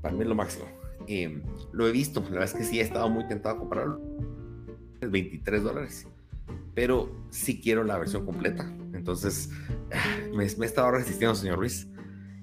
para 0.00 0.14
mí 0.14 0.22
es 0.22 0.28
lo 0.28 0.34
máximo. 0.36 0.66
Eh, 1.08 1.42
lo 1.72 1.88
he 1.88 1.92
visto, 1.92 2.20
la 2.20 2.30
verdad 2.30 2.44
es 2.44 2.54
que 2.54 2.62
sí 2.62 2.78
he 2.78 2.82
estado 2.82 3.08
muy 3.08 3.26
tentado 3.26 3.56
a 3.56 3.58
comprarlo. 3.58 4.00
23 5.00 5.62
dólares. 5.62 6.06
Pero 6.74 7.10
sí 7.30 7.60
quiero 7.60 7.82
la 7.82 7.98
versión 7.98 8.24
completa. 8.24 8.70
Entonces, 8.92 9.50
me, 10.30 10.36
me 10.36 10.42
he 10.44 10.68
estado 10.68 10.90
resistiendo, 10.92 11.34
señor 11.34 11.58
Ruiz. 11.58 11.88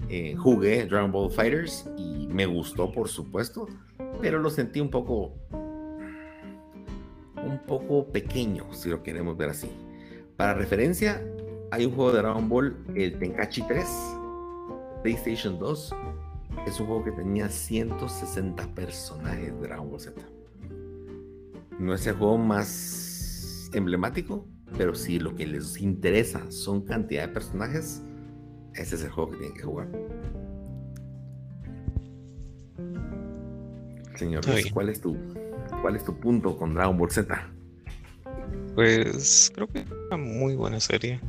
Eh, 0.10 0.36
jugué 0.36 0.86
Dragon 0.86 1.12
Ball 1.12 1.32
Fighters 1.32 1.90
y 1.98 2.28
me 2.28 2.46
gustó, 2.46 2.92
por 2.92 3.08
supuesto 3.08 3.68
pero 4.24 4.40
lo 4.40 4.50
sentí 4.50 4.80
un 4.80 4.90
poco 4.90 5.34
un 7.46 7.60
poco 7.68 8.08
pequeño, 8.08 8.74
si 8.74 8.90
lo 8.90 9.04
queremos 9.04 9.36
ver 9.36 9.50
así. 9.50 9.70
Para 10.44 10.56
referencia, 10.56 11.26
hay 11.72 11.86
un 11.86 11.96
juego 11.96 12.12
de 12.12 12.18
Dragon 12.18 12.50
Ball, 12.50 12.76
el 12.96 13.18
Tenkachi 13.18 13.62
3, 13.62 13.86
PlayStation 15.02 15.58
2. 15.58 15.96
Es 16.68 16.82
un 16.82 16.88
juego 16.88 17.06
que 17.06 17.14
tenía 17.14 17.48
160 17.48 18.76
personajes 18.76 19.54
de 19.54 19.68
Dragon 19.68 19.90
Ball 19.90 20.02
Z. 20.02 20.22
No 21.80 21.94
es 21.94 22.06
el 22.08 22.16
juego 22.16 22.38
más 22.38 23.72
emblemático, 23.74 24.46
pero 24.78 24.96
si 24.96 25.18
lo 25.18 25.34
que 25.34 25.48
les 25.48 25.80
interesa 25.80 26.52
son 26.52 26.82
cantidad 26.82 27.26
de 27.26 27.34
personajes, 27.34 28.04
ese 28.74 28.96
es 28.96 29.04
el 29.06 29.12
juego 29.12 29.32
que 29.32 29.38
tienen 29.38 29.56
que 29.56 29.64
jugar. 29.64 29.88
Señor 34.16 34.44
¿cuál 34.74 34.90
es 34.90 35.00
tu 35.00 35.16
cuál 35.82 35.96
es 35.96 36.04
tu 36.04 36.20
punto 36.20 36.58
con 36.58 36.74
Dragon 36.74 36.98
Ball 36.98 37.12
Z? 37.12 37.50
Pues 38.76 39.52
creo 39.54 39.68
que 39.68 39.80
es 39.80 39.86
una 40.08 40.18
muy 40.18 40.56
buena 40.56 40.80
serie. 40.80 41.20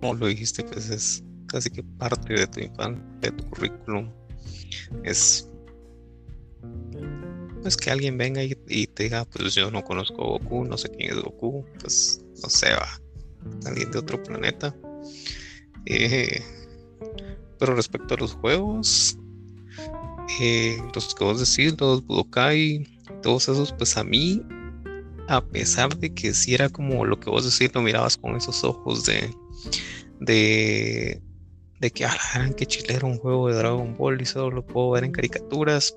Como 0.00 0.14
lo 0.14 0.26
dijiste, 0.26 0.64
pues 0.64 0.90
es 0.90 1.24
casi 1.46 1.70
que 1.70 1.82
parte 1.82 2.34
de 2.34 2.46
tu 2.46 2.60
infancia, 2.60 3.04
de 3.20 3.30
tu 3.32 3.44
currículum. 3.50 4.10
Es 5.04 5.48
pues 7.62 7.76
que 7.76 7.90
alguien 7.90 8.18
venga 8.18 8.42
y, 8.42 8.86
te 8.88 9.04
diga, 9.04 9.24
pues 9.24 9.54
yo 9.54 9.70
no 9.70 9.82
conozco 9.84 10.16
Goku, 10.16 10.64
no 10.64 10.76
sé 10.76 10.88
quién 10.90 11.12
es 11.12 11.22
Goku, 11.22 11.64
pues 11.80 12.20
no 12.42 12.48
sé, 12.48 12.72
va, 12.72 12.88
alguien 13.64 13.90
de 13.92 13.98
otro 13.98 14.20
planeta. 14.22 14.74
Eh, 15.86 16.42
pero 17.58 17.76
respecto 17.76 18.14
a 18.14 18.16
los 18.16 18.34
juegos, 18.34 19.16
eh, 20.40 20.76
los 20.92 21.14
que 21.14 21.24
vos 21.24 21.38
decís, 21.38 21.80
los 21.80 22.04
Budokai, 22.04 22.84
todos 23.22 23.48
esos, 23.48 23.72
pues 23.72 23.96
a 23.96 24.02
mí, 24.02 24.42
a 25.36 25.44
pesar 25.44 25.96
de 25.96 26.12
que 26.12 26.34
si 26.34 26.54
era 26.54 26.68
como 26.68 27.04
lo 27.04 27.18
que 27.18 27.30
vos 27.30 27.44
decís, 27.44 27.74
lo 27.74 27.82
mirabas 27.82 28.16
con 28.16 28.36
esos 28.36 28.62
ojos 28.64 29.04
de, 29.04 29.34
de, 30.20 31.20
de 31.80 31.90
que, 31.90 32.04
ah, 32.04 32.16
gran 32.34 32.54
que 32.54 32.66
chilero 32.66 33.06
un 33.06 33.18
juego 33.18 33.48
de 33.48 33.54
Dragon 33.54 33.96
Ball 33.96 34.20
y 34.20 34.26
solo 34.26 34.50
lo 34.50 34.66
puedo 34.66 34.90
ver 34.90 35.04
en 35.04 35.12
caricaturas. 35.12 35.96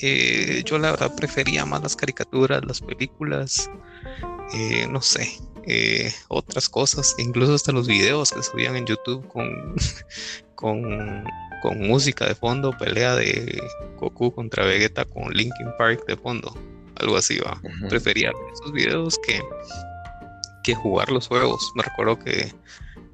Eh, 0.00 0.62
yo 0.64 0.78
la 0.78 0.90
verdad 0.90 1.14
prefería 1.16 1.64
más 1.64 1.82
las 1.82 1.96
caricaturas, 1.96 2.62
las 2.66 2.80
películas, 2.80 3.70
eh, 4.54 4.86
no 4.90 5.00
sé, 5.00 5.28
otras 6.28 6.68
cosas, 6.68 7.14
incluso 7.18 7.54
hasta 7.54 7.72
los 7.72 7.88
videos 7.88 8.30
que 8.32 8.42
subían 8.42 8.76
en 8.76 8.86
YouTube 8.86 9.26
con, 9.26 9.74
con 10.54 11.24
con 11.62 11.78
música 11.80 12.26
de 12.26 12.34
fondo, 12.34 12.70
pelea 12.78 13.16
de 13.16 13.60
Goku 13.98 14.32
contra 14.32 14.64
Vegeta 14.64 15.04
con 15.04 15.32
Linkin 15.32 15.68
Park 15.78 16.04
de 16.06 16.16
fondo, 16.16 16.54
algo 17.00 17.16
así 17.16 17.38
va. 17.38 17.60
Prefería 17.88 18.32
esos 18.52 18.72
videos 18.72 19.18
que, 19.26 19.40
que 20.62 20.74
jugar 20.74 21.10
los 21.10 21.28
juegos. 21.28 21.72
Me 21.74 21.82
recuerdo 21.82 22.18
que 22.18 22.52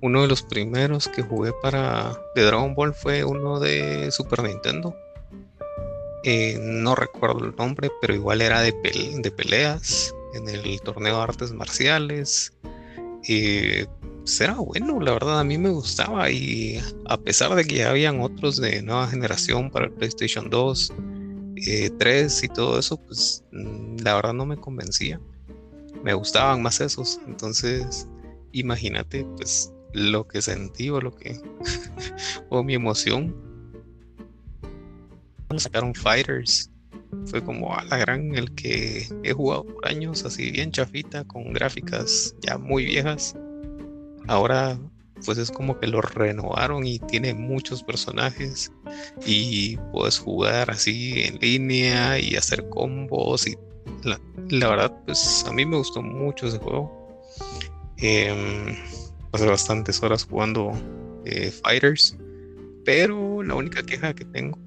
uno 0.01 0.23
de 0.23 0.29
los 0.29 0.43
primeros 0.43 1.09
que 1.09 1.23
jugué 1.23 1.53
para 1.63 2.13
de 2.35 2.43
Dragon 2.43 2.75
Ball 2.75 2.95
fue 2.95 3.25
uno 3.25 3.61
de 3.61 4.11
Super 4.11 4.43
Nintendo. 4.43 4.97
Eh, 6.25 6.59
no 6.61 6.95
recuerdo 6.95 7.45
el 7.45 7.57
nombre, 7.57 7.91
pero 8.01 8.15
igual 8.15 8.43
era 8.43 8.61
de, 8.61 8.73
de 8.73 9.31
peleas 9.31 10.15
en 10.35 10.49
el 10.49 10.81
torneo 10.81 11.17
de 11.17 11.23
artes 11.23 11.53
marciales. 11.53 12.53
Eh, 13.29 13.87
era 14.41 14.55
bueno, 14.55 15.01
la 15.01 15.13
verdad 15.13 15.41
a 15.41 15.45
mí 15.45 15.59
me 15.59 15.71
gustaba 15.71 16.31
y 16.31 16.81
a 17.07 17.17
pesar 17.17 17.55
de 17.55 17.65
que 17.65 17.77
ya 17.77 17.91
habían 17.91 18.21
otros 18.21 18.57
de 18.57 18.83
nueva 18.83 19.09
generación 19.09 19.71
para 19.71 19.87
el 19.87 19.93
PlayStation 19.93 20.49
2, 20.49 20.93
3 21.99 22.43
eh, 22.43 22.47
y 22.47 22.49
todo 22.49 22.79
eso, 22.79 22.97
pues 22.97 23.45
mm, 23.53 23.99
la 24.03 24.15
verdad 24.15 24.33
no 24.33 24.47
me 24.47 24.57
convencía. 24.57 25.21
Me 26.03 26.15
gustaban 26.15 26.63
más 26.63 26.81
esos, 26.81 27.21
entonces 27.27 28.09
imagínate 28.53 29.25
pues 29.37 29.73
lo 29.93 30.27
que 30.27 30.43
sentí 30.43 30.91
o 30.91 31.01
lo 31.01 31.15
que 31.15 31.41
o 32.49 32.63
mi 32.63 32.75
emoción. 32.75 33.35
Cuando 35.47 35.61
sacaron 35.61 35.95
Fighters 35.95 36.71
fue 37.27 37.45
como 37.45 37.77
a 37.77 37.85
la 37.85 37.99
gran 37.99 38.35
el 38.35 38.55
que 38.55 39.07
he 39.23 39.33
jugado 39.33 39.65
por 39.65 39.87
años 39.87 40.25
así 40.25 40.51
bien 40.51 40.73
chafita 40.73 41.25
con 41.25 41.53
gráficas 41.53 42.35
ya 42.41 42.59
muy 42.59 42.85
viejas. 42.87 43.37
Ahora 44.29 44.79
pues 45.25 45.39
es 45.39 45.51
como 45.51 45.79
que 45.79 45.87
lo 45.87 46.01
renovaron 46.01 46.87
y 46.87 46.99
tiene 46.99 47.35
muchos 47.35 47.83
personajes 47.83 48.73
y 49.27 49.77
puedes 49.93 50.19
jugar 50.19 50.71
así 50.71 51.23
en 51.23 51.39
línea 51.39 52.19
y 52.19 52.37
hacer 52.37 52.69
combos 52.69 53.47
y 53.47 53.57
la, 54.05 54.69
verdad 54.69 54.93
pues 55.07 55.45
a 55.49 55.53
mí 55.53 55.65
me 55.65 55.77
gustó 55.77 56.03
mucho 56.03 56.47
ese 56.47 56.59
juego. 56.59 57.21
Eh, 57.99 58.77
pasé 59.31 59.47
bastantes 59.47 60.03
horas 60.03 60.25
jugando 60.25 60.73
eh, 61.25 61.51
Fighters 61.51 62.17
pero 62.85 63.43
la 63.43 63.55
única 63.55 63.83
queja 63.83 64.15
que 64.15 64.25
tengo 64.25 64.59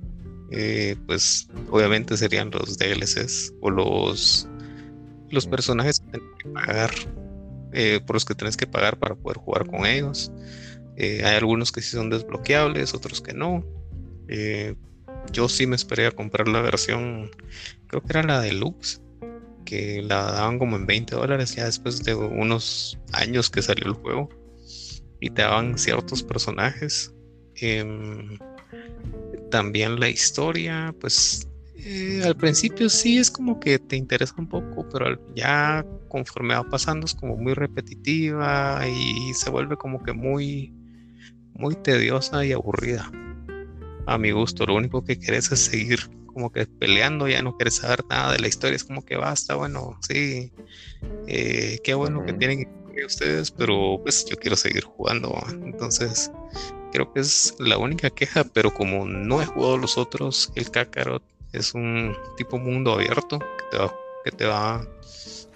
eh, 0.52 0.96
pues 1.06 1.50
obviamente 1.70 2.16
serían 2.18 2.50
los 2.52 2.78
DLCs 2.78 3.54
o 3.62 3.70
los 3.70 4.48
los 5.32 5.48
personajes 5.48 6.00
que 6.00 6.12
tengo 6.12 6.38
que 6.38 6.50
pagar 6.50 6.92
eh, 7.76 8.00
por 8.00 8.16
los 8.16 8.24
que 8.24 8.36
tienes 8.36 8.56
que 8.56 8.68
pagar 8.68 8.98
para 8.98 9.16
poder 9.16 9.38
jugar 9.38 9.68
con 9.68 9.86
ellos. 9.86 10.32
Eh, 10.96 11.24
hay 11.26 11.36
algunos 11.36 11.74
que 11.74 11.82
sí 11.82 11.90
son 11.92 12.10
desbloqueables, 12.10 12.94
otros 12.94 13.22
que 13.22 13.34
no. 13.34 13.66
Eh, 14.30 14.76
yo 15.34 15.50
sí 15.50 15.68
me 15.68 15.76
esperé 15.76 16.08
a 16.08 16.12
comprar 16.12 16.48
la 16.48 16.62
versión, 16.62 17.30
creo 17.88 18.02
que 18.02 18.10
era 18.12 18.24
la 18.24 18.40
deluxe, 18.40 19.02
que 19.66 20.02
la 20.02 20.32
daban 20.32 20.58
como 20.58 20.78
en 20.78 20.86
20 20.86 21.16
dólares 21.16 21.54
ya 21.56 21.66
después 21.66 22.02
de 22.04 22.16
unos 22.16 22.98
años 23.12 23.50
que 23.50 23.62
salió 23.62 23.88
el 23.88 23.94
juego. 23.94 24.30
Y 25.20 25.32
te 25.32 25.42
daban 25.42 25.78
ciertos 25.78 26.24
personajes. 26.24 27.14
Em, 27.56 28.38
también 29.52 30.00
la 30.00 30.08
historia, 30.08 30.96
pues 31.02 31.50
eh, 31.88 32.24
al 32.26 32.36
principio 32.36 32.90
sí 32.90 33.20
es 33.20 33.30
como 33.30 33.60
que 33.60 33.78
te 33.78 33.96
interesa 33.96 34.34
un 34.40 34.50
poco, 34.50 34.90
pero 34.92 35.06
ya 35.36 35.86
conforme 36.08 36.56
va 36.56 36.68
pasando 36.68 37.06
es 37.06 37.14
como 37.14 37.38
muy 37.38 37.54
repetitiva 37.54 38.82
y 38.88 39.32
se 39.36 39.52
vuelve 39.52 39.78
como 39.78 40.02
que 40.02 40.12
muy, 40.12 40.74
muy 41.54 41.76
tediosa 41.76 42.44
y 42.44 42.54
aburrida. 42.54 43.12
A 44.08 44.18
mi 44.18 44.32
gusto, 44.32 44.66
lo 44.66 44.74
único 44.74 45.04
que 45.04 45.20
quieres 45.20 45.52
es 45.52 45.60
seguir 45.60 46.00
como 46.26 46.52
que 46.52 46.66
peleando, 46.66 47.28
ya 47.28 47.44
no 47.44 47.56
quieres 47.56 47.76
saber 47.76 48.04
nada 48.10 48.34
de 48.34 48.40
la 48.40 48.48
historia, 48.48 48.76
es 48.76 48.84
como 48.84 49.06
que 49.06 49.16
basta, 49.16 49.54
bueno, 49.54 50.00
sí, 50.02 50.52
eh, 51.28 51.78
qué 51.84 51.94
bueno 51.94 52.26
que 52.26 52.34
tienen 52.34 52.68
ustedes, 53.06 53.52
pero 53.52 54.00
pues 54.02 54.26
yo 54.26 54.38
quiero 54.38 54.56
seguir 54.56 54.86
jugando, 54.86 55.38
entonces 55.52 56.32
creo 56.92 57.14
que 57.14 57.20
es 57.20 57.54
la 57.60 57.78
única 57.78 58.10
queja, 58.10 58.44
pero 58.44 58.74
como 58.74 59.06
no 59.06 59.40
he 59.42 59.46
jugado 59.46 59.78
los 59.78 60.00
otros, 60.00 60.52
el 60.56 60.72
Kakarot 60.72 61.35
es 61.56 61.74
un 61.74 62.16
tipo 62.38 62.58
mundo 62.58 62.94
abierto 62.94 63.40
que 64.24 64.32
te 64.32 64.46
va, 64.46 64.86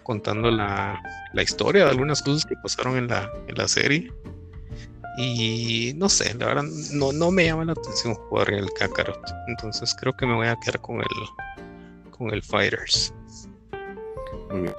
contando 0.03 0.49
la, 0.49 1.01
historia 1.35 1.85
de 1.85 1.91
algunas 1.91 2.21
cosas 2.21 2.45
que 2.45 2.55
pasaron 2.61 2.97
en 2.97 3.07
la, 3.07 3.31
en 3.47 3.55
la 3.55 3.67
serie. 3.67 4.11
Y 5.17 5.93
no 5.97 6.07
sé, 6.07 6.33
la 6.35 6.45
verdad 6.47 6.63
no, 6.93 7.11
no 7.11 7.29
me 7.29 7.45
llama 7.45 7.65
la 7.65 7.73
atención 7.73 8.13
jugar 8.13 8.51
en 8.51 8.59
el 8.59 8.71
Kakarot. 8.73 9.19
Entonces 9.47 9.93
creo 9.99 10.15
que 10.15 10.25
me 10.25 10.33
voy 10.33 10.47
a 10.47 10.55
quedar 10.63 10.79
con 10.81 10.97
el 10.97 11.07
con 12.11 12.31
el 12.31 12.41
Fighters. 12.43 13.13
Muy 14.49 14.61
bien, 14.61 14.73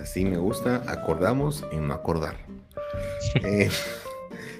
así 0.00 0.24
me 0.24 0.36
gusta. 0.36 0.82
Acordamos 0.86 1.64
y 1.72 1.76
no 1.76 1.94
acordar. 1.94 2.36
Eh, 3.42 3.68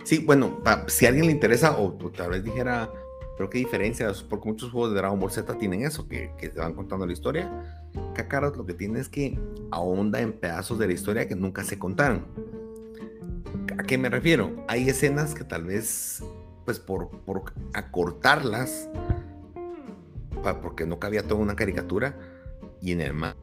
sí, 0.05 0.19
bueno, 0.19 0.61
si 0.89 1.07
a 1.07 1.09
alguien 1.09 1.27
le 1.27 1.33
interesa, 1.33 1.79
o 1.79 1.93
tal 2.15 2.31
vez 2.31 2.45
dijera, 2.45 2.91
pero 3.39 3.49
qué 3.49 3.59
diferencia, 3.59 4.13
porque 4.29 4.49
muchos 4.49 4.73
juegos 4.73 4.91
de 4.91 4.97
Dragon 4.97 5.21
Ball 5.21 5.31
Z 5.31 5.57
tienen 5.59 5.83
eso, 5.83 6.09
que, 6.09 6.33
que 6.37 6.49
te 6.49 6.59
van 6.59 6.75
contando 6.75 7.07
la 7.07 7.13
historia. 7.13 7.49
Kakarot 8.13 8.57
lo 8.57 8.67
que 8.67 8.75
tiene 8.75 8.99
es 8.99 9.09
que 9.09 9.39
ahonda 9.71 10.21
en 10.21 10.33
pedazos 10.33 10.77
de 10.81 10.89
la 10.89 10.93
historia 10.93 11.29
que 11.29 11.37
nunca 11.37 11.63
se 11.63 11.79
contaron. 11.79 12.27
¿A 13.79 13.85
qué 13.85 13.97
me 13.97 14.09
refiero? 14.09 14.65
Hay 14.67 14.89
escenas 14.89 15.37
que 15.37 15.45
tal 15.45 15.63
vez, 15.63 16.21
pues 16.65 16.81
por, 16.81 17.11
por 17.11 17.53
acortarlas, 17.75 18.91
porque 20.61 20.85
no 20.85 20.99
cabía 20.99 21.23
toda 21.23 21.41
una 21.41 21.55
caricatura 21.55 22.19
y 22.83 22.91
en 22.91 23.03
el 23.03 23.15
manga 23.15 23.37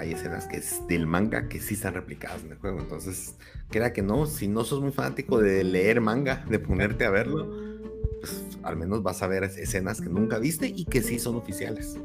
hay 0.00 0.12
escenas 0.12 0.46
que 0.46 0.56
es 0.58 0.86
del 0.86 1.06
manga 1.06 1.48
que 1.48 1.60
sí 1.60 1.74
están 1.74 1.94
replicadas 1.94 2.44
en 2.44 2.52
el 2.52 2.58
juego. 2.58 2.80
Entonces, 2.80 3.36
queda 3.70 3.92
que 3.92 4.02
no, 4.02 4.26
si 4.26 4.48
no 4.48 4.64
sos 4.64 4.80
muy 4.80 4.92
fanático 4.92 5.40
de 5.40 5.64
leer 5.64 6.00
manga, 6.00 6.44
de 6.48 6.58
ponerte 6.58 7.04
a 7.04 7.10
verlo, 7.10 7.77
pues 8.20 8.58
al 8.62 8.76
menos 8.76 9.02
vas 9.02 9.22
a 9.22 9.26
ver 9.26 9.44
escenas 9.44 10.00
que 10.00 10.08
nunca 10.08 10.38
viste 10.38 10.66
y 10.66 10.84
que 10.84 11.02
sí 11.02 11.18
son 11.18 11.36
oficiales. 11.36 11.98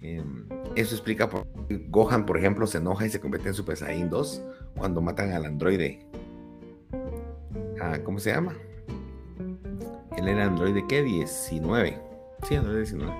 Em, 0.00 0.46
eso 0.76 0.94
explica 0.94 1.30
por 1.30 1.46
qué 1.68 1.86
Gohan, 1.88 2.26
por 2.26 2.36
ejemplo, 2.36 2.66
se 2.66 2.78
enoja 2.78 3.06
y 3.06 3.10
se 3.10 3.20
convierte 3.20 3.48
en 3.48 3.54
Super 3.54 3.76
Saiyan 3.76 4.10
2 4.10 4.42
cuando 4.76 5.00
matan 5.00 5.32
al 5.32 5.46
androide. 5.46 6.06
Ah, 7.80 7.98
¿Cómo 8.04 8.18
se 8.18 8.30
llama? 8.30 8.54
Él 10.16 10.28
era 10.28 10.44
androide 10.44 10.84
qué? 10.86 11.02
19. 11.02 11.98
Sí, 12.46 12.54
androide 12.54 12.80
19. 12.80 13.12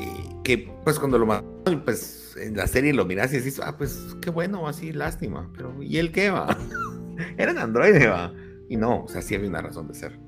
Y 0.00 0.42
que 0.42 0.72
pues 0.82 0.98
cuando 0.98 1.18
lo 1.18 1.26
matan, 1.26 1.84
pues 1.84 2.36
en 2.36 2.56
la 2.56 2.66
serie 2.66 2.92
lo 2.92 3.04
miras 3.04 3.32
y 3.32 3.36
dices, 3.36 3.60
ah, 3.62 3.76
pues 3.76 4.16
qué 4.20 4.30
bueno, 4.30 4.66
así, 4.66 4.92
lástima. 4.92 5.50
Pero 5.56 5.82
¿y 5.82 5.98
él 5.98 6.10
qué 6.10 6.30
va? 6.30 6.56
era 7.36 7.52
un 7.52 7.58
androide, 7.58 8.08
va. 8.08 8.32
Y 8.68 8.76
no, 8.76 9.04
o 9.04 9.08
sea, 9.08 9.22
sí 9.22 9.34
había 9.34 9.48
una 9.48 9.62
razón 9.62 9.88
de 9.88 9.94
ser. 9.94 10.18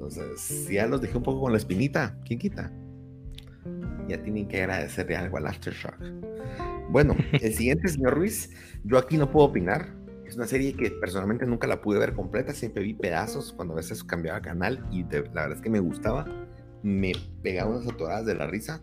Entonces, 0.00 0.66
ya 0.70 0.86
los 0.86 1.02
dejé 1.02 1.18
un 1.18 1.22
poco 1.22 1.42
con 1.42 1.52
la 1.52 1.58
espinita. 1.58 2.18
¿Quién 2.24 2.38
quita? 2.38 2.72
ya 4.08 4.20
tienen 4.20 4.48
que 4.48 4.62
agradecerle 4.62 5.14
algo 5.14 5.36
al 5.36 5.46
Aftershock. 5.46 5.94
Bueno, 6.88 7.14
el 7.32 7.54
siguiente, 7.54 7.86
señor 7.86 8.14
Ruiz, 8.14 8.50
yo 8.82 8.98
aquí 8.98 9.18
no 9.18 9.30
puedo 9.30 9.46
opinar. 9.46 9.94
Es 10.26 10.36
una 10.36 10.46
serie 10.46 10.74
que 10.74 10.90
personalmente 10.90 11.46
nunca 11.46 11.66
la 11.66 11.80
pude 11.82 11.98
ver 11.98 12.14
completa, 12.14 12.54
siempre 12.54 12.82
vi 12.82 12.94
pedazos 12.94 13.52
cuando 13.52 13.74
a 13.74 13.76
veces 13.76 14.02
cambiaba 14.02 14.40
canal 14.40 14.84
y 14.90 15.02
la 15.02 15.20
verdad 15.20 15.52
es 15.52 15.60
que 15.60 15.70
me 15.70 15.80
gustaba. 15.80 16.26
Me 16.82 17.12
pegaba 17.42 17.70
unas 17.70 17.86
atoradas 17.86 18.24
de 18.24 18.34
la 18.34 18.46
risa. 18.46 18.82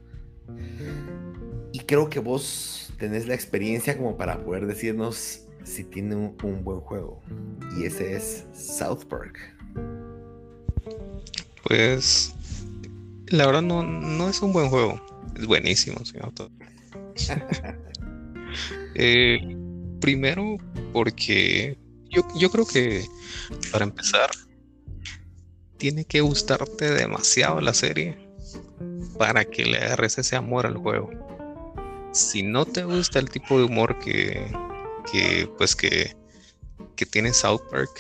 Y 1.74 1.79
creo 1.79 2.09
que 2.09 2.19
vos 2.19 2.93
tenés 3.00 3.27
la 3.27 3.33
experiencia 3.33 3.97
como 3.97 4.15
para 4.17 4.45
poder 4.45 4.67
decirnos 4.67 5.47
si 5.63 5.83
tiene 5.83 6.15
un, 6.15 6.38
un 6.43 6.63
buen 6.63 6.79
juego. 6.79 7.21
Y 7.77 7.86
ese 7.86 8.15
es 8.15 8.45
South 8.53 9.05
Park. 9.09 9.38
Pues 11.67 12.33
la 13.27 13.45
verdad 13.45 13.62
no, 13.62 13.83
no 13.83 14.29
es 14.29 14.41
un 14.41 14.53
buen 14.53 14.69
juego. 14.69 15.01
Es 15.38 15.45
buenísimo, 15.45 16.03
señor. 16.05 16.31
eh, 18.95 19.39
primero, 20.00 20.57
porque 20.93 21.77
yo, 22.09 22.21
yo 22.39 22.50
creo 22.50 22.65
que 22.65 23.05
para 23.71 23.83
empezar, 23.83 24.29
tiene 25.77 26.05
que 26.05 26.21
gustarte 26.21 26.91
demasiado 26.91 27.62
la 27.62 27.74
serie 27.74 28.17
para 29.17 29.45
que 29.45 29.65
le 29.65 29.77
agarres 29.77 30.17
ese 30.17 30.36
amor 30.36 30.65
al 30.65 30.77
juego. 30.77 31.09
Si 32.13 32.43
no 32.43 32.65
te 32.65 32.83
gusta 32.83 33.19
el 33.19 33.29
tipo 33.29 33.57
de 33.57 33.65
humor 33.65 34.00
que, 34.00 34.51
que 35.12 35.50
pues 35.57 35.75
que, 35.75 36.15
que 36.95 37.05
tiene 37.05 37.33
South 37.33 37.62
Park, 37.69 37.91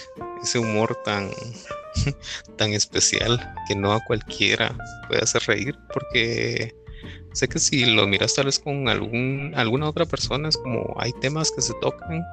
ese 0.41 0.57
humor 0.57 0.97
tan, 1.03 1.29
tan 2.57 2.73
especial 2.73 3.53
que 3.67 3.75
no 3.75 3.91
a 3.91 4.03
cualquiera 4.05 4.75
puede 5.07 5.23
hacer 5.23 5.43
reír, 5.43 5.77
porque 5.93 6.75
sé 7.33 7.47
que 7.47 7.59
si 7.59 7.85
lo 7.85 8.07
miras 8.07 8.33
tal 8.35 8.45
vez 8.45 8.59
con 8.59 8.89
algún, 8.89 9.53
alguna 9.55 9.89
otra 9.89 10.05
persona, 10.05 10.49
es 10.49 10.57
como 10.57 10.95
hay 10.99 11.13
temas 11.21 11.51
que 11.51 11.61
se 11.61 11.73
tocan 11.81 12.23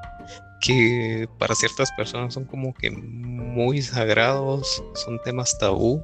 que 0.60 1.28
para 1.38 1.54
ciertas 1.54 1.92
personas 1.92 2.32
son 2.32 2.44
como 2.44 2.72
que 2.74 2.90
muy 2.90 3.82
sagrados, 3.82 4.82
son 4.94 5.20
temas 5.22 5.58
tabú 5.58 6.02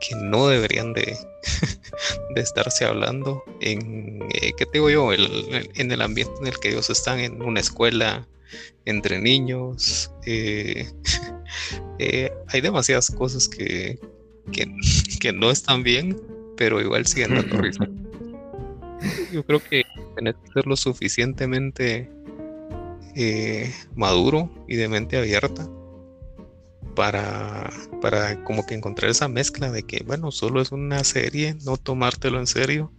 que 0.00 0.14
no 0.16 0.48
deberían 0.48 0.92
de, 0.92 1.16
de 2.34 2.40
estarse 2.40 2.84
hablando 2.84 3.44
en, 3.60 4.22
eh, 4.32 4.52
¿qué 4.56 4.66
te 4.66 4.72
digo 4.78 4.90
yo? 4.90 5.12
en 5.12 5.92
el 5.92 6.02
ambiente 6.02 6.34
en 6.40 6.46
el 6.46 6.58
que 6.58 6.70
ellos 6.70 6.90
están, 6.90 7.20
en 7.20 7.42
una 7.42 7.60
escuela, 7.60 8.26
entre 8.84 9.20
niños. 9.20 10.10
Eh, 10.26 10.86
eh, 11.98 12.32
hay 12.48 12.60
demasiadas 12.60 13.10
cosas 13.10 13.48
que, 13.48 13.98
que, 15.20 15.32
no 15.32 15.50
están 15.50 15.82
bien, 15.82 16.20
pero 16.56 16.80
igual 16.80 17.06
siguen 17.06 17.34
dando 17.34 17.56
risa. 17.58 17.88
Yo 19.32 19.44
creo 19.44 19.60
que 19.62 19.82
tener 20.16 20.34
que 20.36 20.52
ser 20.52 20.66
lo 20.66 20.76
suficientemente 20.76 22.10
eh, 23.16 23.72
maduro 23.94 24.50
y 24.66 24.76
de 24.76 24.88
mente 24.88 25.16
abierta 25.16 25.68
para, 26.94 27.70
para 28.00 28.42
como 28.44 28.64
que 28.64 28.74
encontrar 28.74 29.10
esa 29.10 29.28
mezcla 29.28 29.70
de 29.70 29.82
que, 29.82 30.02
bueno, 30.04 30.30
solo 30.30 30.60
es 30.60 30.72
una 30.72 31.02
serie, 31.04 31.56
no 31.64 31.76
tomártelo 31.76 32.38
en 32.38 32.46
serio 32.46 32.92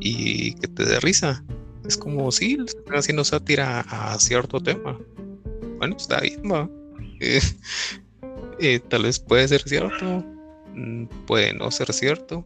y 0.00 0.54
que 0.54 0.68
te 0.68 0.84
dé 0.84 1.00
risa. 1.00 1.44
Es 1.86 1.96
como, 1.96 2.30
si 2.32 2.58
están 2.64 2.96
haciendo 2.96 3.24
sátira 3.24 3.80
a 3.80 4.18
cierto 4.18 4.60
tema. 4.60 4.98
Bueno, 5.78 5.96
está 5.96 6.20
bien, 6.20 6.42
va. 6.50 6.68
Eh, 7.20 7.40
eh, 8.60 8.80
tal 8.88 9.04
vez 9.04 9.18
puede 9.18 9.46
ser 9.48 9.62
cierto, 9.62 10.24
mm, 10.74 11.04
puede 11.26 11.54
no 11.54 11.70
ser 11.70 11.92
cierto, 11.92 12.44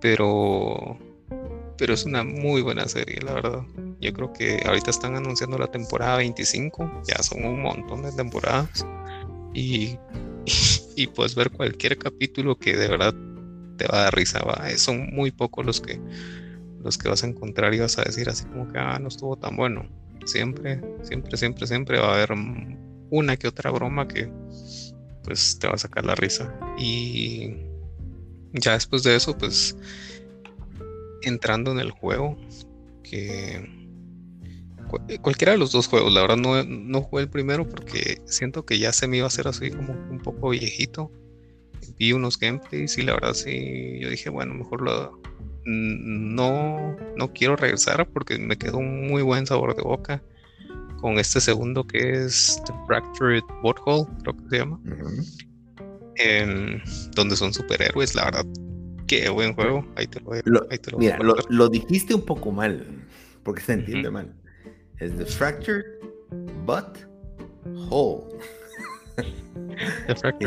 pero, 0.00 0.98
pero 1.78 1.94
es 1.94 2.04
una 2.04 2.24
muy 2.24 2.62
buena 2.62 2.86
serie, 2.88 3.20
la 3.22 3.34
verdad. 3.34 3.62
Yo 4.00 4.12
creo 4.12 4.32
que 4.32 4.62
ahorita 4.66 4.90
están 4.90 5.16
anunciando 5.16 5.56
la 5.58 5.68
temporada 5.68 6.18
25, 6.18 7.02
ya 7.06 7.22
son 7.22 7.44
un 7.44 7.62
montón 7.62 8.02
de 8.02 8.12
temporadas, 8.12 8.84
y, 9.54 9.96
y, 10.96 11.06
puedes 11.06 11.34
ver 11.34 11.50
cualquier 11.50 11.96
capítulo 11.96 12.58
que 12.58 12.76
de 12.76 12.88
verdad 12.88 13.14
te 13.76 13.86
va 13.86 14.00
a 14.00 14.02
dar 14.04 14.14
risa, 14.14 14.40
va. 14.40 14.68
Son 14.76 15.08
muy 15.12 15.30
pocos 15.30 15.64
los 15.64 15.80
que 15.80 16.00
los 16.82 16.98
que 16.98 17.08
vas 17.08 17.24
a 17.24 17.26
encontrar 17.26 17.74
y 17.74 17.80
vas 17.80 17.98
a 17.98 18.02
decir 18.02 18.28
así 18.28 18.44
como 18.46 18.70
que, 18.72 18.78
ah, 18.78 18.98
no 18.98 19.08
estuvo 19.08 19.36
tan 19.36 19.56
bueno. 19.56 19.88
Siempre, 20.24 20.80
siempre, 21.02 21.36
siempre, 21.36 21.66
siempre 21.66 21.98
va 21.98 22.12
a 22.12 22.14
haber 22.14 22.30
una 23.10 23.36
que 23.36 23.48
otra 23.48 23.70
broma 23.70 24.06
que 24.06 24.30
pues 25.24 25.58
te 25.58 25.66
va 25.68 25.74
a 25.74 25.78
sacar 25.78 26.04
la 26.04 26.14
risa. 26.14 26.54
Y 26.78 27.56
ya 28.52 28.72
después 28.72 29.02
de 29.02 29.16
eso, 29.16 29.36
pues 29.36 29.76
entrando 31.22 31.72
en 31.72 31.78
el 31.78 31.90
juego, 31.90 32.36
que 33.02 33.82
cualquiera 35.20 35.52
de 35.52 35.58
los 35.58 35.72
dos 35.72 35.88
juegos, 35.88 36.12
la 36.12 36.22
verdad 36.22 36.36
no, 36.36 36.62
no 36.64 37.02
jugué 37.02 37.22
el 37.22 37.30
primero 37.30 37.68
porque 37.68 38.20
siento 38.26 38.64
que 38.64 38.78
ya 38.78 38.92
se 38.92 39.06
me 39.06 39.18
iba 39.18 39.26
a 39.26 39.28
hacer 39.28 39.48
así 39.48 39.70
como 39.70 39.92
un 39.92 40.18
poco 40.18 40.50
viejito. 40.50 41.10
Vi 41.98 42.12
unos 42.12 42.38
gameplays 42.38 42.96
y 42.98 43.02
la 43.02 43.14
verdad 43.14 43.34
sí, 43.34 43.98
yo 44.00 44.08
dije, 44.08 44.30
bueno, 44.30 44.54
mejor 44.54 44.82
lo, 44.82 45.20
no, 45.64 46.96
no 47.16 47.32
quiero 47.32 47.56
regresar 47.56 48.08
porque 48.08 48.38
me 48.38 48.56
quedó 48.56 48.78
un 48.78 49.08
muy 49.08 49.22
buen 49.22 49.46
sabor 49.46 49.76
de 49.76 49.82
boca 49.82 50.22
con 51.00 51.18
este 51.18 51.40
segundo 51.40 51.84
que 51.84 52.24
es 52.24 52.62
The 52.64 52.72
Fractured 52.86 53.42
Butthole, 53.62 54.06
creo 54.22 54.36
que 54.36 54.48
se 54.48 54.58
llama. 54.58 54.80
donde 57.14 57.36
son 57.36 57.52
superhéroes, 57.52 58.14
la 58.14 58.24
verdad. 58.26 58.46
Qué 59.08 59.28
buen 59.28 59.52
juego. 59.54 59.84
Ahí 59.96 60.06
te 60.06 60.20
lo, 60.20 60.62
Mira, 60.98 61.18
lo, 61.48 61.68
dijiste 61.68 62.14
un 62.14 62.24
poco 62.24 62.52
mal, 62.52 62.86
porque 63.42 63.60
se 63.60 63.74
entiende 63.74 64.10
mal. 64.10 64.32
Es 64.98 65.16
The 65.18 65.26
Fractured 65.26 65.84
Butt 66.64 66.98
Hole. 67.90 68.38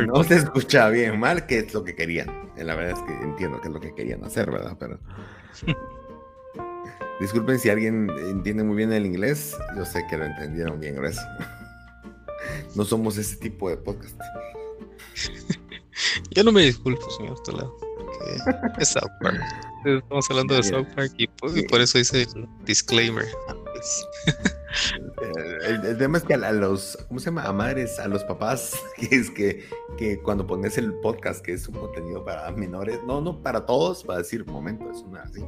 no 0.08 0.24
se 0.24 0.36
escucha 0.36 0.90
bien 0.90 1.20
mal, 1.20 1.46
que 1.46 1.60
es 1.60 1.74
lo 1.74 1.84
que 1.84 1.96
querían. 1.96 2.50
La 2.58 2.76
verdad 2.76 2.98
es 2.98 3.02
que 3.04 3.14
entiendo 3.24 3.60
que 3.62 3.68
es 3.68 3.74
lo 3.74 3.80
que 3.80 3.94
querían 3.94 4.24
hacer, 4.24 4.52
¿verdad? 4.52 4.78
Pero. 4.80 5.00
Disculpen 7.20 7.60
si 7.60 7.70
alguien 7.70 8.10
entiende 8.10 8.64
muy 8.64 8.76
bien 8.76 8.92
el 8.92 9.06
inglés. 9.06 9.56
Yo 9.76 9.86
sé 9.86 10.06
que 10.10 10.18
lo 10.18 10.26
entendieron 10.26 10.80
bien, 10.80 10.96
gracias. 10.96 11.26
No 12.76 12.84
somos 12.84 13.18
ese 13.18 13.38
tipo 13.38 13.70
de 13.70 13.78
podcast. 13.78 14.20
Yo 16.32 16.44
no 16.44 16.52
me 16.52 16.64
disculpo, 16.64 17.10
señor 17.12 17.42
Toledo. 17.44 17.76
Es 18.80 18.90
South 18.90 19.12
Park. 19.22 19.42
Estamos 19.86 20.26
hablando 20.30 20.56
de 20.56 20.64
South 20.64 20.88
Park 20.96 21.14
y 21.18 21.28
por, 21.28 21.80
eso 21.80 22.00
hice 22.00 22.24
el 22.24 22.48
disclaimer. 22.66 23.26
El, 25.62 25.98
tema 25.98 26.18
es 26.18 26.24
que 26.24 26.34
a, 26.34 26.52
los, 26.52 26.98
¿cómo 27.08 27.20
se 27.20 27.28
llama? 27.28 27.44
A 27.44 27.54
madres, 27.54 28.00
a 28.00 28.08
los 28.08 28.24
papás, 28.24 28.76
que 28.98 29.16
es 29.16 29.30
que, 29.32 29.64
que 29.98 30.20
cuando 30.20 30.46
pones 30.46 30.78
el 30.78 30.94
podcast, 30.96 31.44
que 31.44 31.54
es 31.54 31.68
un 31.68 31.76
contenido 31.76 32.24
para 32.24 32.50
menores, 32.52 33.00
no, 33.06 33.22
no 33.22 33.42
para 33.42 33.66
todos, 33.66 34.04
para 34.04 34.20
decir, 34.20 34.46
momento, 34.46 34.90
es 34.92 35.00
una 35.00 35.22
así. 35.24 35.44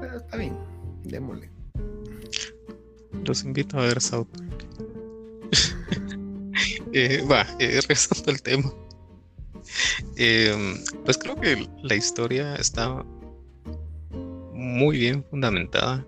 Pero 0.00 0.16
está 0.16 0.36
bien, 0.36 0.56
démosle. 1.04 1.50
Los 3.24 3.44
invito 3.44 3.78
a 3.78 3.82
ver 3.82 4.00
South 4.00 4.28
eh, 6.92 7.24
va, 7.30 7.42
eh, 7.58 7.80
regresando 7.82 8.30
al 8.30 8.40
tema. 8.40 8.72
Eh, 10.16 10.76
pues 11.04 11.18
creo 11.18 11.36
que 11.36 11.68
la 11.82 11.94
historia 11.94 12.54
está 12.56 13.04
muy 14.52 14.98
bien 14.98 15.24
fundamentada 15.24 16.06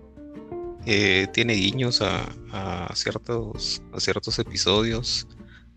eh, 0.85 1.27
tiene 1.33 1.53
guiños 1.53 2.01
a, 2.01 2.91
ciertos, 2.95 3.81
a 3.93 3.99
ciertos 3.99 4.39
episodios. 4.39 5.27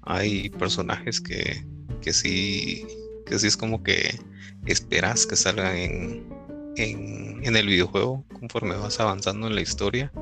Hay 0.03 0.51
personajes 0.51 1.21
que, 1.21 1.65
que 2.01 2.13
sí, 2.13 2.87
que 3.27 3.39
sí 3.39 3.47
es 3.47 3.57
como 3.57 3.83
que 3.83 4.19
esperas 4.67 5.27
que 5.27 5.37
salgan 5.37 5.77
en, 5.77 6.29
en, 6.77 7.57
el 7.57 7.67
videojuego 7.67 8.25
conforme 8.39 8.77
vas 8.77 8.99
avanzando 8.99 9.47
en 9.47 9.55
la 9.55 9.61
historia. 9.61 10.13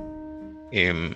Em, 0.71 1.13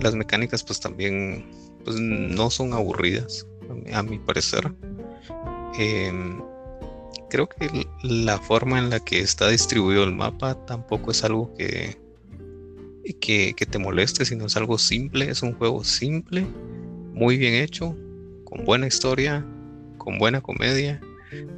las 0.00 0.14
mecánicas 0.14 0.62
pues 0.62 0.80
también 0.80 1.46
pues, 1.84 1.98
no 1.98 2.50
son 2.50 2.74
aburridas, 2.74 3.46
a 3.92 4.02
mi 4.02 4.18
parecer. 4.18 4.74
Em, 5.78 6.42
creo 7.30 7.48
que 7.48 7.86
la 8.02 8.38
forma 8.38 8.78
en 8.78 8.90
la 8.90 9.00
que 9.00 9.20
está 9.20 9.48
distribuido 9.48 10.04
el 10.04 10.12
mapa 10.14 10.54
tampoco 10.66 11.10
es 11.10 11.24
algo 11.24 11.54
que, 11.54 12.01
que, 13.20 13.54
que, 13.54 13.66
te 13.66 13.78
moleste, 13.78 14.24
sino 14.24 14.46
es 14.46 14.56
algo 14.56 14.78
simple, 14.78 15.28
es 15.28 15.42
un 15.42 15.54
juego 15.54 15.84
simple, 15.84 16.46
muy 17.12 17.36
bien 17.36 17.54
hecho, 17.54 17.96
con 18.44 18.64
buena 18.64 18.86
historia, 18.86 19.44
con 19.98 20.18
buena 20.18 20.40
comedia 20.40 21.00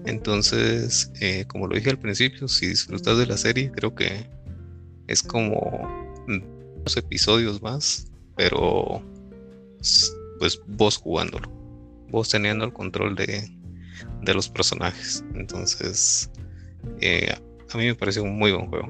entonces, 0.07 1.11
eh, 1.21 1.45
como 1.49 1.67
lo 1.67 1.75
dije 1.75 1.91
al 1.91 1.99
principio, 1.99 2.47
si 2.49 2.67
disfrutas 2.67 3.19
de 3.19 3.27
la 3.27 3.37
serie, 3.37 3.71
creo 3.73 3.95
que 3.95 4.29
es 5.07 5.23
como 5.23 5.89
dos 6.85 6.97
episodios 6.97 7.61
más, 7.63 8.11
pero 8.37 9.03
pues 10.39 10.61
vos 10.67 10.97
jugándolo, 10.97 11.51
vos 12.11 12.29
teniendo 12.29 12.65
el 12.65 12.73
control 12.73 13.15
de, 13.17 13.51
los 14.33 14.49
personajes. 14.49 15.25
Entonces, 15.35 16.31
eh, 17.01 17.35
a 17.73 17.79
mí 17.79 17.87
me 17.87 17.95
pareció 17.95 18.23
un 18.23 18.39
muy 18.39 18.53
buen 18.53 18.67
juego. 18.67 18.89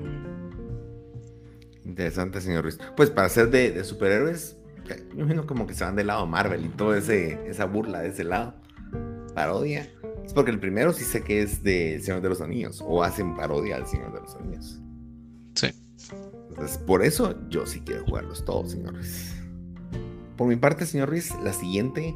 Interesante, 1.85 2.41
señor 2.41 2.65
Ruiz. 2.65 2.79
Pues 2.97 3.11
para 3.11 3.29
ser 3.29 3.51
de, 3.51 3.83
superhéroes, 3.85 4.57
yo 4.89 5.21
imagino 5.21 5.47
como 5.47 5.67
que 5.67 5.75
se 5.75 5.85
van 5.85 5.97
del 5.97 6.09
lado 6.09 6.27
Marvel 6.27 6.65
y 6.65 6.69
todo 6.69 6.95
ese, 6.95 7.39
esa 7.49 7.67
burla 7.67 8.01
de 8.01 8.09
ese 8.09 8.25
lado, 8.25 8.55
parodia. 9.35 9.91
Es 10.25 10.33
porque 10.33 10.51
el 10.51 10.59
primero 10.59 10.93
sí 10.93 11.05
sé 11.05 11.23
que 11.23 11.43
es 11.43 11.63
de 11.63 12.01
Señor 12.01 12.23
de 12.23 12.31
los 12.31 12.41
Anillos 12.41 12.83
o 12.87 13.03
hacen 13.03 13.37
parodia 13.37 13.77
al 13.77 13.87
Señor 13.87 14.13
de 14.15 14.21
los 14.21 14.35
Anillos. 14.37 14.81
Sí. 15.55 15.69
Entonces, 16.49 16.79
por 16.79 17.03
eso 17.03 17.35
yo 17.49 17.67
sí 17.67 17.81
quiero 17.81 18.05
jugarlos 18.05 18.45
todos, 18.45 18.71
señor 18.71 18.95
Ruiz. 18.95 19.35
Por 20.37 20.49
mi 20.49 20.57
parte, 20.57 20.87
señor 20.87 21.09
Ruiz, 21.09 21.33
la 21.43 21.53
siguiente 21.53 22.15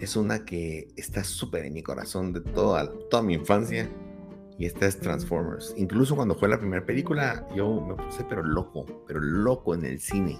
es 0.00 0.16
una 0.16 0.44
que 0.44 0.88
está 0.96 1.24
súper 1.24 1.64
en 1.64 1.74
mi 1.74 1.82
corazón 1.82 2.32
de 2.32 2.40
toda, 2.40 2.90
toda 3.10 3.22
mi 3.22 3.34
infancia. 3.34 3.90
Y 4.58 4.66
esta 4.66 4.86
es 4.86 4.98
Transformers. 4.98 5.72
Incluso 5.76 6.16
cuando 6.16 6.34
fue 6.34 6.48
la 6.48 6.58
primera 6.58 6.84
película, 6.84 7.46
yo 7.54 7.80
me 7.80 7.94
puse 7.94 8.24
pero 8.28 8.42
loco, 8.42 8.84
pero 9.06 9.20
loco 9.20 9.72
en 9.72 9.84
el 9.84 10.00
cine. 10.00 10.36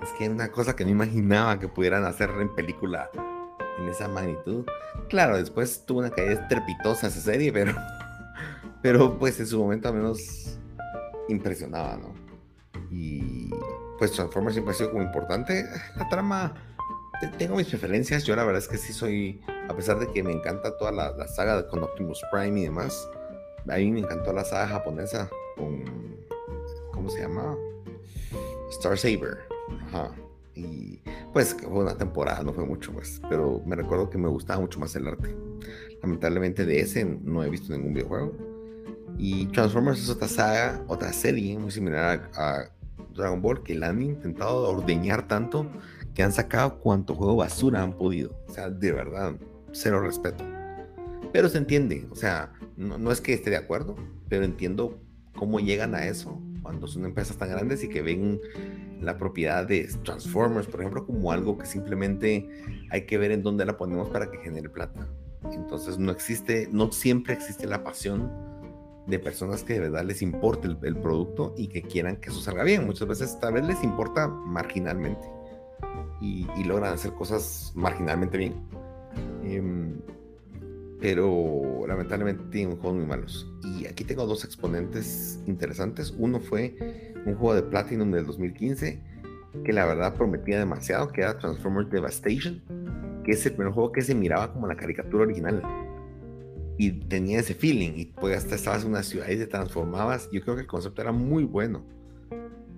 Es 0.00 0.10
que 0.16 0.26
era 0.26 0.34
una 0.34 0.52
cosa 0.52 0.76
que 0.76 0.84
no 0.84 0.92
imaginaba 0.92 1.58
que 1.58 1.66
pudieran 1.66 2.04
hacer 2.04 2.30
en 2.40 2.54
película 2.54 3.10
en 3.78 3.88
esa 3.88 4.06
magnitud. 4.06 4.64
Claro, 5.08 5.36
después 5.36 5.84
tuvo 5.84 5.98
una 5.98 6.10
caída 6.10 6.32
estrepitosa 6.32 7.08
esa 7.08 7.20
serie, 7.20 7.52
pero, 7.52 7.74
pero 8.82 9.18
pues 9.18 9.40
en 9.40 9.48
su 9.48 9.58
momento 9.58 9.88
al 9.88 9.94
menos 9.94 10.56
impresionaba, 11.28 11.96
¿no? 11.96 12.14
Y 12.88 13.50
pues 13.98 14.12
Transformers 14.12 14.54
siempre 14.54 14.74
ha 14.74 14.76
sido 14.76 14.92
como 14.92 15.02
importante. 15.02 15.64
La 15.96 16.08
trama, 16.08 16.54
tengo 17.36 17.56
mis 17.56 17.66
preferencias. 17.66 18.22
Yo 18.22 18.36
la 18.36 18.44
verdad 18.44 18.62
es 18.62 18.68
que 18.68 18.78
sí 18.78 18.92
soy, 18.92 19.42
a 19.68 19.74
pesar 19.74 19.98
de 19.98 20.12
que 20.12 20.22
me 20.22 20.30
encanta 20.30 20.76
toda 20.76 20.92
la, 20.92 21.10
la 21.10 21.26
saga 21.26 21.66
con 21.68 21.82
Optimus 21.82 22.22
Prime 22.30 22.60
y 22.60 22.64
demás, 22.64 23.08
a 23.68 23.76
mí 23.76 23.90
me 23.90 24.00
encantó 24.00 24.32
la 24.32 24.44
saga 24.44 24.68
japonesa 24.68 25.30
con, 25.56 25.84
¿cómo 26.92 27.08
se 27.10 27.20
llama? 27.20 27.56
Star 28.70 28.98
Saber. 28.98 29.38
Ajá. 29.86 30.10
Y 30.54 31.00
pues 31.32 31.54
fue 31.54 31.82
una 31.82 31.96
temporada, 31.96 32.42
no 32.42 32.52
fue 32.52 32.64
mucho, 32.64 32.92
pues. 32.92 33.20
Pero 33.28 33.60
me 33.66 33.76
recuerdo 33.76 34.10
que 34.10 34.18
me 34.18 34.28
gustaba 34.28 34.60
mucho 34.60 34.78
más 34.78 34.94
el 34.96 35.08
arte. 35.08 35.34
Lamentablemente 36.02 36.64
de 36.64 36.80
ese 36.80 37.04
no 37.04 37.42
he 37.42 37.50
visto 37.50 37.72
ningún 37.72 37.94
videojuego. 37.94 38.32
Y 39.18 39.46
Transformers 39.46 40.00
es 40.00 40.10
otra 40.10 40.28
saga, 40.28 40.84
otra 40.88 41.12
serie 41.12 41.58
muy 41.58 41.70
similar 41.70 42.30
a, 42.34 42.70
Dragon 43.14 43.40
Ball 43.40 43.62
que 43.62 43.76
la 43.76 43.90
han 43.90 44.02
intentado 44.02 44.68
ordeñar 44.68 45.28
tanto 45.28 45.70
que 46.14 46.24
han 46.24 46.32
sacado 46.32 46.80
cuanto 46.80 47.14
juego 47.14 47.36
basura 47.36 47.80
han 47.80 47.92
podido. 47.92 48.36
O 48.48 48.52
sea, 48.52 48.68
de 48.68 48.90
verdad, 48.90 49.34
cero 49.70 50.00
respeto. 50.00 50.44
Pero 51.34 51.48
se 51.48 51.58
entiende, 51.58 52.06
o 52.12 52.14
sea, 52.14 52.52
no, 52.76 52.96
no 52.96 53.10
es 53.10 53.20
que 53.20 53.32
esté 53.32 53.50
de 53.50 53.56
acuerdo, 53.56 53.96
pero 54.28 54.44
entiendo 54.44 55.00
cómo 55.34 55.58
llegan 55.58 55.96
a 55.96 56.06
eso 56.06 56.40
cuando 56.62 56.86
son 56.86 57.04
empresas 57.06 57.36
tan 57.36 57.50
grandes 57.50 57.82
y 57.82 57.88
que 57.88 58.02
ven 58.02 58.40
la 59.00 59.18
propiedad 59.18 59.66
de 59.66 59.90
Transformers, 60.04 60.68
por 60.68 60.78
ejemplo, 60.78 61.04
como 61.04 61.32
algo 61.32 61.58
que 61.58 61.66
simplemente 61.66 62.48
hay 62.88 63.06
que 63.06 63.18
ver 63.18 63.32
en 63.32 63.42
dónde 63.42 63.64
la 63.64 63.76
ponemos 63.76 64.10
para 64.10 64.30
que 64.30 64.38
genere 64.38 64.68
plata. 64.68 65.08
Entonces 65.50 65.98
no 65.98 66.12
existe, 66.12 66.68
no 66.70 66.92
siempre 66.92 67.34
existe 67.34 67.66
la 67.66 67.82
pasión 67.82 68.30
de 69.08 69.18
personas 69.18 69.64
que 69.64 69.72
de 69.72 69.80
verdad 69.80 70.04
les 70.04 70.22
importe 70.22 70.68
el, 70.68 70.96
producto 70.96 71.52
y 71.58 71.66
que 71.66 71.82
quieran 71.82 72.18
que 72.18 72.30
eso 72.30 72.42
salga 72.42 72.62
bien. 72.62 72.86
Muchas 72.86 73.08
veces 73.08 73.40
tal 73.40 73.54
vez 73.54 73.66
les 73.66 73.82
importa 73.82 74.28
marginalmente 74.28 75.26
y, 76.20 76.46
logran 76.62 76.94
hacer 76.94 77.12
cosas 77.14 77.72
marginalmente 77.74 78.38
bien. 78.38 78.54
Em, 79.42 80.00
pero 81.04 81.84
lamentablemente 81.86 82.44
tienen 82.50 82.78
juegos 82.78 82.96
muy 82.96 83.06
malos. 83.06 83.46
Y 83.62 83.84
aquí 83.84 84.04
tengo 84.04 84.24
dos 84.24 84.42
exponentes 84.42 85.38
interesantes. 85.46 86.14
Uno 86.16 86.40
fue 86.40 87.12
un 87.26 87.34
juego 87.34 87.54
de 87.54 87.62
Platinum 87.62 88.10
del 88.10 88.24
2015 88.24 89.02
que 89.66 89.72
la 89.74 89.84
verdad 89.84 90.14
prometía 90.14 90.58
demasiado, 90.58 91.08
que 91.08 91.20
era 91.20 91.36
Transformers 91.36 91.90
Devastation, 91.90 92.62
que 93.22 93.32
es 93.32 93.44
el 93.44 93.52
primer 93.52 93.74
juego 93.74 93.92
que 93.92 94.00
se 94.00 94.14
miraba 94.14 94.50
como 94.54 94.66
la 94.66 94.76
caricatura 94.76 95.24
original. 95.24 95.62
Y 96.78 96.92
tenía 96.92 97.40
ese 97.40 97.52
feeling, 97.52 97.92
y 97.96 98.06
pues 98.06 98.38
hasta 98.38 98.54
estabas 98.54 98.84
en 98.84 98.92
una 98.92 99.02
ciudad 99.02 99.28
y 99.28 99.36
te 99.36 99.46
transformabas. 99.46 100.30
Yo 100.32 100.40
creo 100.40 100.54
que 100.54 100.62
el 100.62 100.66
concepto 100.66 101.02
era 101.02 101.12
muy 101.12 101.44
bueno, 101.44 101.84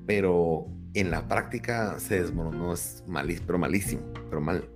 pero 0.04 0.66
en 0.94 1.12
la 1.12 1.28
práctica 1.28 2.00
se 2.00 2.22
desmoronó, 2.22 2.72
es 2.72 3.04
malísimo, 3.06 3.46
pero 3.46 3.58
malísimo, 3.60 4.02
pero 4.28 4.40
mal. 4.40 4.68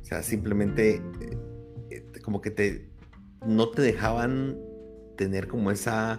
O 0.00 0.04
sea, 0.06 0.22
simplemente 0.22 1.02
eh, 1.20 1.38
como 2.26 2.40
que 2.40 2.50
te, 2.50 2.90
no 3.46 3.68
te 3.68 3.82
dejaban 3.82 4.58
tener 5.16 5.46
como 5.46 5.70
esa 5.70 6.16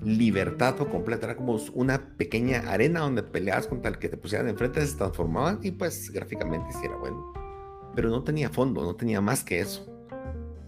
libertad 0.00 0.76
por 0.76 0.90
completa. 0.90 1.26
Era 1.26 1.36
como 1.36 1.58
una 1.74 2.16
pequeña 2.16 2.60
arena 2.70 3.00
donde 3.00 3.24
peleabas 3.24 3.66
contra 3.66 3.90
el 3.90 3.98
que 3.98 4.08
te 4.08 4.16
pusieran 4.16 4.48
enfrente, 4.48 4.86
se 4.86 4.96
transformaban 4.96 5.58
y 5.60 5.72
pues 5.72 6.12
gráficamente 6.12 6.72
sí 6.72 6.78
era 6.84 6.96
bueno. 6.96 7.32
Pero 7.96 8.10
no 8.10 8.22
tenía 8.22 8.48
fondo, 8.48 8.84
no 8.84 8.94
tenía 8.94 9.20
más 9.20 9.42
que 9.42 9.58
eso. 9.58 9.92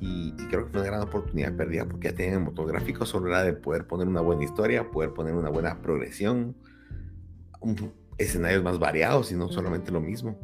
Y, 0.00 0.32
creo 0.48 0.64
que 0.64 0.72
fue 0.72 0.80
una 0.80 0.90
gran 0.90 1.02
oportunidad 1.02 1.54
perdida 1.54 1.86
porque 1.86 2.08
ya 2.08 2.14
tenían 2.16 2.38
el 2.38 2.44
motor 2.46 2.66
gráfico, 2.66 3.06
solo 3.06 3.28
era 3.28 3.44
de 3.44 3.52
poder 3.52 3.86
poner 3.86 4.08
una 4.08 4.20
buena 4.20 4.42
historia, 4.42 4.90
poder 4.90 5.14
poner 5.14 5.34
una 5.34 5.50
buena 5.50 5.80
progresión, 5.80 6.56
escenarios 8.18 8.64
más 8.64 8.80
variados 8.80 9.30
y 9.30 9.36
no 9.36 9.48
solamente 9.48 9.92
lo 9.92 10.00
mismo. 10.00 10.36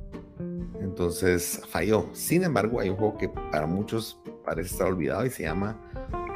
Entonces 0.80 1.62
falló. 1.68 2.08
Sin 2.12 2.44
embargo, 2.44 2.80
hay 2.80 2.90
un 2.90 2.96
juego 2.96 3.18
que 3.18 3.28
para 3.28 3.66
muchos 3.66 4.20
parece 4.44 4.70
estar 4.72 4.88
olvidado 4.88 5.26
y 5.26 5.30
se 5.30 5.44
llama 5.44 5.76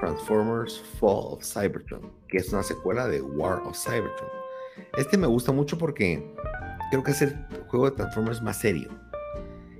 Transformers 0.00 0.82
Fall 0.98 1.34
of 1.34 1.44
Cybertron, 1.44 2.10
que 2.28 2.38
es 2.38 2.52
una 2.52 2.62
secuela 2.62 3.06
de 3.06 3.20
War 3.20 3.62
of 3.64 3.76
Cybertron. 3.76 4.28
Este 4.96 5.16
me 5.16 5.26
gusta 5.26 5.52
mucho 5.52 5.78
porque 5.78 6.34
creo 6.90 7.02
que 7.02 7.12
es 7.12 7.22
el 7.22 7.36
juego 7.68 7.90
de 7.90 7.96
Transformers 7.96 8.42
más 8.42 8.58
serio. 8.58 8.90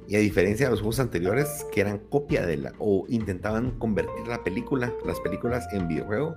Y 0.07 0.17
a 0.17 0.19
diferencia 0.19 0.67
de 0.67 0.73
los 0.73 0.81
juegos 0.81 0.99
anteriores 0.99 1.65
que 1.73 1.81
eran 1.81 1.99
copia 1.99 2.45
de 2.45 2.57
la 2.57 2.73
o 2.81 3.05
intentaban 3.09 3.79
convertir 3.79 4.27
la 4.27 4.43
película, 4.43 4.93
las 5.05 5.21
películas 5.21 5.67
en 5.73 5.87
videojuego, 5.87 6.35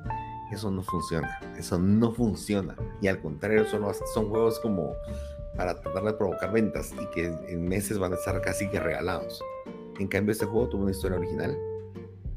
eso 0.51 0.69
no 0.69 0.83
funciona. 0.83 1.39
Eso 1.57 1.79
no 1.79 2.13
funciona. 2.13 2.75
Y 3.01 3.07
al 3.07 3.19
contrario, 3.19 3.65
son, 3.65 3.83
son 4.13 4.29
juegos 4.29 4.59
como 4.59 4.93
para 5.55 5.79
tratar 5.79 6.03
de 6.03 6.13
provocar 6.13 6.51
ventas 6.51 6.93
y 7.01 7.05
que 7.13 7.25
en 7.25 7.67
meses 7.67 7.99
van 7.99 8.13
a 8.13 8.15
estar 8.15 8.39
casi 8.41 8.69
que 8.69 8.79
regalados. 8.79 9.41
En 9.99 10.07
cambio, 10.07 10.31
este 10.31 10.45
juego 10.45 10.69
tuvo 10.69 10.83
una 10.83 10.91
historia 10.91 11.17
original 11.17 11.57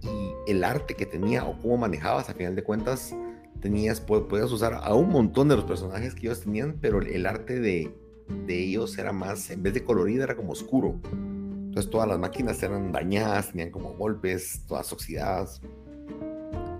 y 0.02 0.50
el 0.50 0.62
arte 0.62 0.94
que 0.94 1.06
tenía 1.06 1.44
o 1.44 1.60
cómo 1.60 1.78
manejabas, 1.78 2.28
a 2.28 2.34
final 2.34 2.54
de 2.54 2.62
cuentas, 2.62 3.14
tenías, 3.60 4.00
podías 4.00 4.52
usar 4.52 4.74
a 4.74 4.94
un 4.94 5.08
montón 5.08 5.48
de 5.48 5.56
los 5.56 5.64
personajes 5.64 6.14
que 6.14 6.26
ellos 6.26 6.40
tenían, 6.40 6.78
pero 6.80 7.00
el 7.00 7.26
arte 7.26 7.58
de, 7.60 7.94
de 8.46 8.64
ellos 8.64 8.96
era 8.98 9.12
más, 9.12 9.50
en 9.50 9.62
vez 9.62 9.74
de 9.74 9.84
colorido, 9.84 10.24
era 10.24 10.36
como 10.36 10.52
oscuro. 10.52 11.00
Entonces 11.04 11.90
todas 11.90 12.08
las 12.08 12.18
máquinas 12.18 12.62
eran 12.62 12.92
dañadas, 12.92 13.50
tenían 13.50 13.70
como 13.70 13.94
golpes, 13.94 14.62
todas 14.66 14.92
oxidadas, 14.92 15.60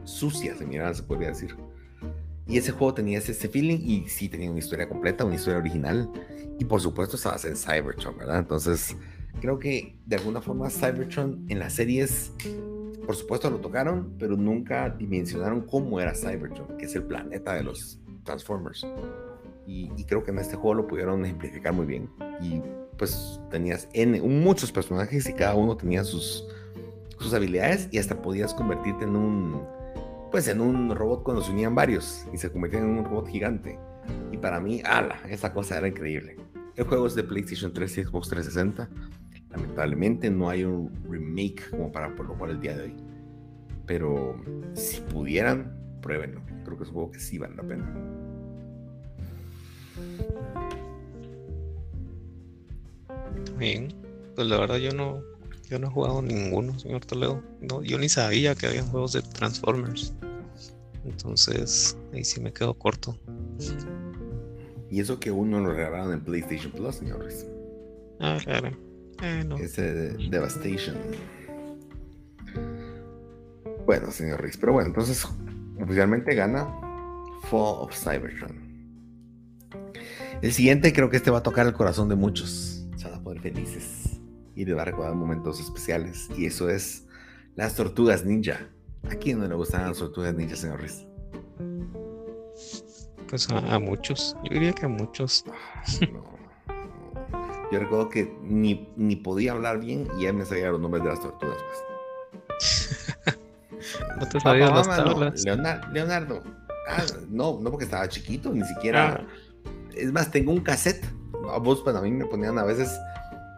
sucias 0.05 0.61
en 0.61 0.69
general, 0.69 0.95
se 0.95 1.03
podría 1.03 1.29
decir. 1.29 1.55
Y 2.49 2.59
ese 2.59 2.71
juego 2.71 2.95
tenía 2.95 3.19
ese, 3.19 3.35
feeling 3.49 3.79
y 3.83 4.09
sí 4.09 4.29
tenía 4.29 4.51
una 4.51 4.61
historia 4.61 4.89
completa, 4.89 5.25
una 5.25 5.35
historia 5.35 5.59
original. 5.59 6.09
Y 6.59 6.65
por 6.65 6.81
supuesto 6.81 7.17
estaba 7.17 7.37
en 7.45 7.57
Cybertron, 7.57 8.17
¿verdad? 8.17 8.39
Entonces 8.39 8.97
creo 9.41 9.59
que 9.59 9.97
de 10.07 10.17
alguna 10.17 10.41
forma 10.41 10.71
Cybertron 10.71 11.45
en 11.49 11.59
las 11.59 11.75
series, 11.75 12.33
por 13.05 13.17
supuesto 13.17 13.51
lo 13.51 13.59
tocaron, 13.59 14.15
pero 14.19 14.37
nunca 14.37 14.89
dimensionaron 14.91 15.63
cómo 15.63 16.01
era 16.01 16.15
Cybertron, 16.15 16.79
que 16.79 16.87
es 16.87 16.95
el 16.95 17.03
planeta 17.03 17.55
de 17.55 17.65
los 17.65 17.99
Transformers. 18.25 18.87
Y, 19.67 19.89
creo 20.05 20.23
que 20.23 20.31
en 20.31 20.39
este 20.39 20.55
juego 20.55 20.75
lo 20.75 20.87
pudieron 20.87 21.25
ejemplificar 21.25 21.73
muy 21.73 21.87
bien. 21.87 22.09
Y 22.41 22.63
pues 22.97 23.41
tenías 23.51 23.89
N, 23.93 24.23
muchos 24.23 24.71
personajes 24.71 25.29
y 25.29 25.33
cada 25.33 25.57
uno 25.57 25.77
tenía 25.77 26.05
sus, 26.05 26.47
sus 27.19 27.35
habilidades 27.35 27.89
y 27.91 27.99
hasta 27.99 28.23
podías 28.23 28.55
convertirte 28.55 29.05
en 29.05 29.17
un, 29.17 29.63
pues 30.31 30.49
en 30.49 30.61
un 30.61 30.95
robot 30.95 31.23
cuando 31.23 31.43
se 31.43 31.53
unían 31.53 31.75
varios 31.75 32.27
y 32.33 32.39
se 32.39 32.51
convertían 32.51 32.85
en 32.85 32.99
un 32.99 33.05
robot 33.05 33.29
gigante. 33.29 33.79
Y 34.33 34.37
para 34.37 34.61
mí, 34.61 34.83
ala, 34.85 35.21
esa 35.29 35.53
cosa 35.53 35.79
era 35.79 35.89
increíble. 35.89 36.37
El 36.77 36.85
juego 36.85 37.07
es 37.07 37.15
de 37.15 37.25
PlayStation 37.25 37.73
3 37.73 37.99
y 37.99 38.05
Xbox 38.05 38.29
360. 38.29 38.89
Lamentablemente 39.51 40.31
no 40.31 40.51
hay 40.51 40.65
un 40.65 40.93
remake 41.09 41.71
como 41.71 41.91
para 41.91 42.15
por 42.15 42.27
lo 42.27 42.47
el 42.47 42.61
día 42.61 42.77
de 42.77 42.85
hoy. 42.85 42.97
Pero 43.87 44.37
si 44.75 45.01
pudieran, 45.01 45.75
pruébenlo. 46.03 46.43
Creo 46.65 46.77
que 46.77 46.83
es 46.83 46.89
un 46.91 46.95
juego 46.95 47.11
que 47.13 47.21
sí 47.21 47.39
vale 47.39 47.55
la 47.57 47.63
pena. 47.63 47.87
Bien, 53.59 53.89
pues 54.35 54.47
la 54.49 54.59
verdad 54.59 54.77
yo 54.77 54.93
no, 54.93 55.23
yo 55.69 55.79
no 55.81 55.89
he 55.89 55.91
jugado 55.91 56.23
ninguno, 56.23 56.79
señor 56.79 57.05
Toledo. 57.05 57.43
No, 57.61 57.83
yo 57.83 57.99
ni 57.99 58.09
sabía 58.09 58.55
que 58.55 58.67
había 58.67 58.83
juegos 58.85 59.13
de 59.13 59.23
Transformers. 59.23 60.15
Entonces, 61.05 61.97
ahí 62.13 62.25
sí 62.25 62.41
me 62.41 62.53
quedo 62.53 62.75
corto. 62.75 63.19
Y 64.91 65.01
eso 65.01 65.19
que 65.19 65.31
uno 65.31 65.61
lo 65.61 65.73
regalaron 65.73 66.13
en 66.13 66.21
PlayStation 66.21 66.71
Plus, 66.73 66.97
señores. 66.97 67.47
Ah, 68.21 68.39
claro. 68.43 68.71
Eh, 69.23 69.49
Ese 69.61 70.13
Devastation. 70.31 70.97
Bueno, 73.85 74.11
señor 74.11 74.43
Riz, 74.43 74.57
pero 74.57 74.73
bueno, 74.73 74.89
entonces 74.89 75.27
oficialmente 75.81 76.35
gana 76.35 76.65
Fall 77.51 77.77
of 77.81 77.93
Cybertron. 77.93 78.67
El 80.43 80.53
siguiente 80.53 80.93
creo 80.93 81.09
que 81.09 81.17
este 81.17 81.31
va 81.31 81.39
a 81.39 81.43
tocar 81.43 81.67
el 81.67 81.73
corazón 81.73 82.09
de 82.09 82.15
muchos. 82.15 82.87
Se 82.97 83.09
van 83.09 83.15
a 83.21 83.23
poner 83.23 83.43
felices 83.43 84.06
y 84.57 84.65
le 84.65 84.75
va 84.75 84.83
a 84.83 84.87
recordar 84.87 85.15
momentos 85.15 85.61
especiales. 85.61 86.29
Y 86.37 86.47
eso 86.47 86.69
es 86.69 87.07
las 87.55 87.77
tortugas 87.77 88.25
ninja. 88.25 88.69
¿A 89.09 89.15
quién 89.15 89.39
no 89.39 89.47
le 89.47 89.55
gustan 89.55 89.87
las 89.87 89.99
tortugas 89.99 90.35
ninja, 90.35 90.57
señor 90.57 90.81
Riz? 90.81 91.07
Pues 93.29 93.49
a, 93.51 93.79
muchos. 93.79 94.37
Yo 94.45 94.55
diría 94.55 94.73
que 94.73 94.87
a 94.87 94.89
muchos. 94.89 95.45
Yo 97.73 97.81
recuerdo 97.81 98.09
que 98.09 98.33
ni, 98.43 98.89
ni 98.97 99.17
podía 99.17 99.53
hablar 99.53 99.81
bien 99.81 100.09
y 100.19 100.23
ya 100.23 100.33
me 100.33 100.45
sabía 100.45 100.71
los 100.71 100.81
nombres 100.81 101.03
de 101.05 101.11
las 101.11 101.21
tortugas. 101.21 101.59
Pues. 102.49 103.39
no 104.21 104.29
te 104.29 104.41
sabías 104.41 104.71
las 104.71 104.87
tablas. 104.87 105.45
Leonardo. 105.93 106.43
Ah, 106.89 107.03
no, 107.29 107.59
no 107.61 107.71
porque 107.71 107.85
estaba 107.85 108.09
chiquito, 108.09 108.53
ni 108.53 108.65
siquiera. 108.65 109.21
Ah. 109.21 109.27
Es 109.95 110.13
más, 110.13 110.31
tengo 110.31 110.53
un 110.53 110.61
cassette. 110.61 111.05
A 111.51 111.59
vos, 111.59 111.83
bueno, 111.85 111.99
a 111.99 112.03
mí 112.03 112.11
me 112.11 112.27
ponían 112.27 112.59
a 112.59 112.65
veces. 112.65 112.97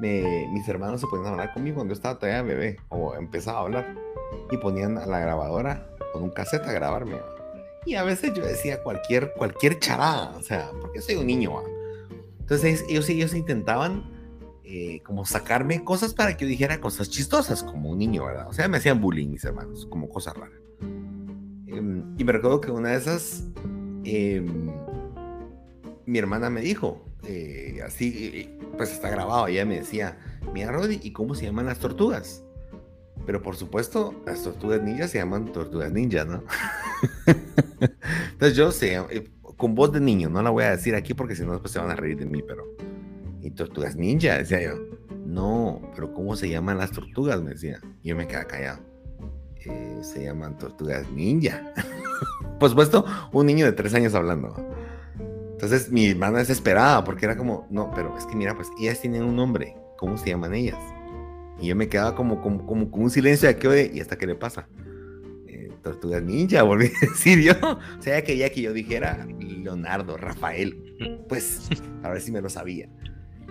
Mis 0.01 0.69
hermanos 0.69 1.01
se 1.01 1.07
ponían 1.07 1.29
a 1.29 1.31
hablar 1.31 1.53
conmigo 1.53 1.77
cuando 1.77 1.93
yo 1.93 1.97
estaba 1.97 2.19
todavía 2.19 2.43
bebé 2.43 2.77
o 2.89 3.15
empezaba 3.15 3.59
a 3.59 3.63
hablar 3.63 3.95
y 4.51 4.57
ponían 4.57 4.99
a 4.99 5.07
la 5.07 5.19
grabadora 5.19 5.89
con 6.13 6.23
un 6.23 6.31
cassette 6.31 6.67
a 6.67 6.73
grabarme. 6.73 7.17
Y 7.87 7.95
a 7.95 8.05
veces 8.05 8.33
yo 8.35 8.45
decía 8.45 8.83
cualquier, 8.83 9.33
cualquier 9.35 9.79
charada, 9.79 10.37
o 10.37 10.43
sea, 10.43 10.71
porque 10.81 11.01
soy 11.01 11.17
un 11.17 11.27
niño. 11.27 11.53
Entonces 12.41 12.85
ellos, 12.89 13.09
ellos 13.09 13.35
intentaban 13.35 14.05
eh, 14.65 15.01
como 15.03 15.25
sacarme 15.25 15.83
cosas 15.83 16.13
para 16.13 16.37
que 16.37 16.45
yo 16.45 16.49
dijera 16.49 16.81
cosas 16.81 17.09
chistosas, 17.09 17.63
como 17.63 17.91
un 17.91 17.99
niño, 17.99 18.27
¿verdad? 18.27 18.49
O 18.49 18.53
sea, 18.53 18.69
me 18.69 18.77
hacían 18.77 19.01
bullying 19.01 19.29
mis 19.29 19.45
hermanos, 19.45 19.87
como 19.87 20.11
cosas 20.11 20.37
raras. 20.37 20.61
Em, 21.67 22.15
y 22.19 22.25
me 22.25 22.33
recuerdo 22.33 22.61
que 22.61 22.71
una 22.71 22.91
de 22.91 22.97
esas, 22.97 23.45
em, 24.05 24.71
mi 26.05 26.19
hermana 26.19 26.51
me 26.51 26.61
dijo, 26.61 27.08
eh, 27.25 27.81
así, 27.85 28.59
pues 28.77 28.93
está 28.93 29.11
grabado, 29.11 29.47
ella 29.49 29.65
me 29.65 29.81
decía, 29.81 30.19
mira 30.53 30.71
Rodi, 30.73 31.01
¿y 31.03 31.13
cómo 31.13 31.35
se 31.35 31.47
llaman 31.47 31.67
las 31.67 31.79
tortugas? 31.79 32.45
Pero 33.27 33.43
por 33.43 33.57
supuesto, 33.57 34.15
las 34.25 34.43
tortugas 34.43 34.83
ninjas 34.83 35.11
se 35.11 35.19
llaman 35.19 35.53
tortugas 35.53 35.93
ninjas, 35.93 36.27
¿no? 36.27 36.43
Entonces 38.33 38.57
yo 38.57 38.71
sé, 38.73 38.97
eh, 39.11 39.31
con 39.57 39.75
voz 39.75 39.93
de 39.93 40.01
niño, 40.01 40.29
no 40.29 40.43
la 40.43 40.51
voy 40.51 40.65
a 40.65 40.71
decir 40.71 40.95
aquí 40.95 41.15
porque 41.15 41.35
si 41.35 41.45
no 41.45 41.53
después 41.53 41.73
se 41.73 41.79
van 41.79 41.91
a 41.91 41.97
reír 41.97 42.17
de 42.17 42.27
mí, 42.27 42.43
pero... 42.47 42.65
¿Y 43.41 43.51
tortugas 43.51 43.97
ninja? 43.97 44.39
Decía 44.39 44.63
yo. 44.63 44.79
No, 45.25 45.81
pero 45.95 46.13
¿cómo 46.13 46.37
se 46.37 46.49
llaman 46.49 46.79
las 46.79 46.91
tortugas? 46.91 47.41
Me 47.41 47.51
decía. 47.51 47.81
Y 48.03 48.09
yo 48.09 48.17
me 48.17 48.27
quedaba 48.27 48.47
callado. 48.47 48.81
Eh, 49.65 49.99
se 50.03 50.25
llaman 50.25 50.57
tortugas 50.59 51.09
ninja. 51.11 51.73
por 52.59 52.71
supuesto, 52.71 53.05
un 53.33 53.47
niño 53.47 53.67
de 53.67 53.73
tres 53.73 53.95
años 53.95 54.15
hablando. 54.15 54.57
Entonces 55.59 55.91
mi 55.91 56.07
hermana 56.07 56.39
desesperada 56.39 57.03
porque 57.03 57.27
era 57.27 57.37
como, 57.37 57.67
no, 57.69 57.91
pero 57.93 58.17
es 58.17 58.25
que 58.27 58.37
mira, 58.37 58.55
pues 58.55 58.71
ellas 58.79 59.01
tienen 59.01 59.25
un 59.25 59.35
nombre. 59.35 59.75
¿Cómo 59.97 60.17
se 60.17 60.31
llaman 60.31 60.55
ellas? 60.55 60.79
Y 61.59 61.67
yo 61.67 61.75
me 61.75 61.89
quedaba 61.89 62.15
como, 62.15 62.41
como, 62.41 62.65
como 62.65 62.89
con 62.93 63.03
un 63.03 63.11
silencio 63.11 63.49
de 63.49 63.57
que, 63.57 63.67
oye, 63.67 63.91
¿y 63.93 63.99
hasta 63.99 64.17
qué 64.17 64.29
le 64.29 64.37
pasa? 64.37 64.69
Eh, 65.49 65.73
Tortugas 65.83 66.23
Ninja, 66.23 66.63
volví 66.63 66.87
a 66.87 67.07
decir 67.11 67.41
yo. 67.41 67.55
O 67.61 68.01
sea, 68.01 68.23
quería 68.23 68.53
que 68.53 68.63
yo 68.63 68.73
dijera 68.73 69.27
Leonardo, 69.41 70.17
Rafael. 70.17 71.27
Pues, 71.29 71.69
a 72.05 72.11
ver 72.11 72.21
si 72.21 72.31
me 72.31 72.41
lo 72.41 72.49
sabía. 72.49 72.89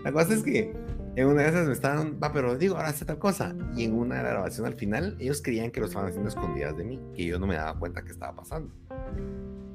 La 0.05 0.13
cosa 0.13 0.33
es 0.33 0.43
que 0.43 0.73
en 1.17 1.27
una 1.27 1.41
de 1.41 1.49
esas 1.49 1.67
me 1.67 1.73
estaban, 1.73 2.17
va, 2.23 2.31
pero 2.31 2.57
digo, 2.57 2.77
ahora 2.77 2.87
hace 2.87 3.03
tal 3.03 3.19
cosa. 3.19 3.53
Y 3.75 3.83
en 3.83 3.93
una 3.93 4.21
grabación 4.21 4.65
al 4.65 4.75
final, 4.75 5.17
ellos 5.19 5.41
creían 5.41 5.71
que 5.71 5.81
lo 5.81 5.87
estaban 5.87 6.07
haciendo 6.07 6.29
escondidas 6.29 6.77
de 6.77 6.85
mí, 6.85 7.01
que 7.13 7.25
yo 7.25 7.37
no 7.37 7.47
me 7.47 7.55
daba 7.55 7.77
cuenta 7.77 8.01
que 8.01 8.13
estaba 8.13 8.33
pasando. 8.33 8.73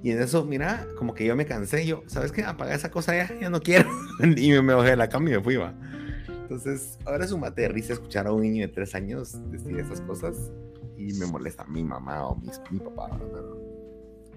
Y 0.02 0.10
en 0.10 0.20
eso, 0.20 0.44
mira, 0.44 0.86
como 0.96 1.14
que 1.14 1.24
yo 1.24 1.36
me 1.36 1.46
cansé, 1.46 1.86
yo, 1.86 2.02
¿sabes 2.06 2.32
qué? 2.32 2.42
Apaga 2.42 2.74
esa 2.74 2.90
cosa 2.90 3.14
ya, 3.14 3.38
ya 3.40 3.50
no 3.50 3.60
quiero. 3.60 3.88
y 4.36 4.50
me, 4.50 4.62
me 4.62 4.74
bajé 4.74 4.90
de 4.90 4.96
la 4.96 5.08
cama 5.08 5.30
y 5.30 5.32
me 5.34 5.40
fui, 5.40 5.56
va. 5.56 5.74
Entonces, 6.52 6.98
ahora 7.06 7.24
es 7.24 7.32
un 7.32 7.40
mate 7.40 7.62
de 7.62 7.68
risa 7.68 7.92
escuchar 7.94 8.26
a 8.26 8.32
un 8.32 8.42
niño 8.42 8.66
de 8.66 8.72
tres 8.72 8.94
años 8.94 9.38
decir 9.50 9.78
esas 9.78 10.00
cosas 10.02 10.52
y 10.98 11.14
me 11.14 11.26
molesta 11.26 11.64
mi 11.64 11.82
mamá 11.82 12.26
o 12.26 12.36
mi, 12.36 12.78
papá. 12.78 13.18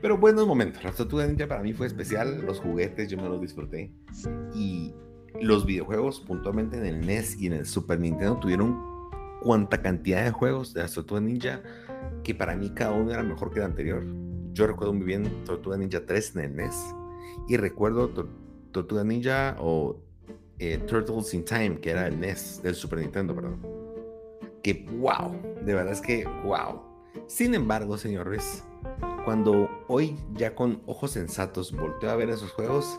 Pero, 0.01 0.17
buenos 0.17 0.47
momentos. 0.47 0.83
La 0.83 0.91
Tortuga 0.91 1.25
Ninja 1.25 1.47
para 1.47 1.61
mí 1.61 1.73
fue 1.73 1.87
especial. 1.87 2.45
Los 2.45 2.59
juguetes 2.59 3.09
yo 3.09 3.17
me 3.17 3.27
los 3.27 3.41
disfruté. 3.41 3.91
Y 4.53 4.93
los 5.41 5.65
videojuegos, 5.65 6.21
puntualmente 6.21 6.77
en 6.77 6.85
el 6.85 7.05
NES 7.05 7.37
y 7.39 7.47
en 7.47 7.53
el 7.53 7.65
Super 7.65 7.99
Nintendo, 7.99 8.37
tuvieron 8.39 8.79
cuanta 9.41 9.81
cantidad 9.81 10.23
de 10.23 10.31
juegos 10.31 10.73
de 10.73 10.83
la 10.83 10.87
Tortuga 10.87 11.21
Ninja 11.21 11.61
que 12.23 12.33
para 12.33 12.55
mí 12.55 12.69
cada 12.69 12.93
uno 12.93 13.11
era 13.11 13.23
mejor 13.23 13.51
que 13.51 13.59
el 13.59 13.65
anterior. 13.65 14.05
Yo 14.55 14.65
recuerdo 14.67 14.93
muy 14.93 15.05
bien 15.05 15.43
Tortuga 15.43 15.75
Ninja 15.75 16.05
3 16.05 16.37
en 16.37 16.41
el 16.41 16.55
NES 16.55 16.95
y 17.49 17.57
recuerdo 17.57 18.09
Tortuga 18.71 19.03
Ninja 19.03 19.57
o 19.59 19.97
eh, 20.59 20.77
Turtles 20.77 21.33
in 21.33 21.43
Time, 21.43 21.81
que 21.81 21.89
era 21.89 22.07
el 22.07 22.17
NES 22.17 22.63
del 22.63 22.73
Super 22.73 22.99
Nintendo, 22.99 23.35
perdón. 23.35 23.59
Que 24.63 24.87
wow, 24.97 25.35
de 25.61 25.73
verdad 25.73 25.91
es 25.91 25.99
que 25.99 26.23
wow. 26.45 26.81
Sin 27.27 27.53
embargo, 27.53 27.97
señores, 27.97 28.63
cuando 29.25 29.69
hoy 29.89 30.15
ya 30.35 30.55
con 30.55 30.81
ojos 30.85 31.11
sensatos 31.11 31.73
volteo 31.73 32.09
a 32.09 32.15
ver 32.15 32.29
esos 32.29 32.53
juegos, 32.53 32.97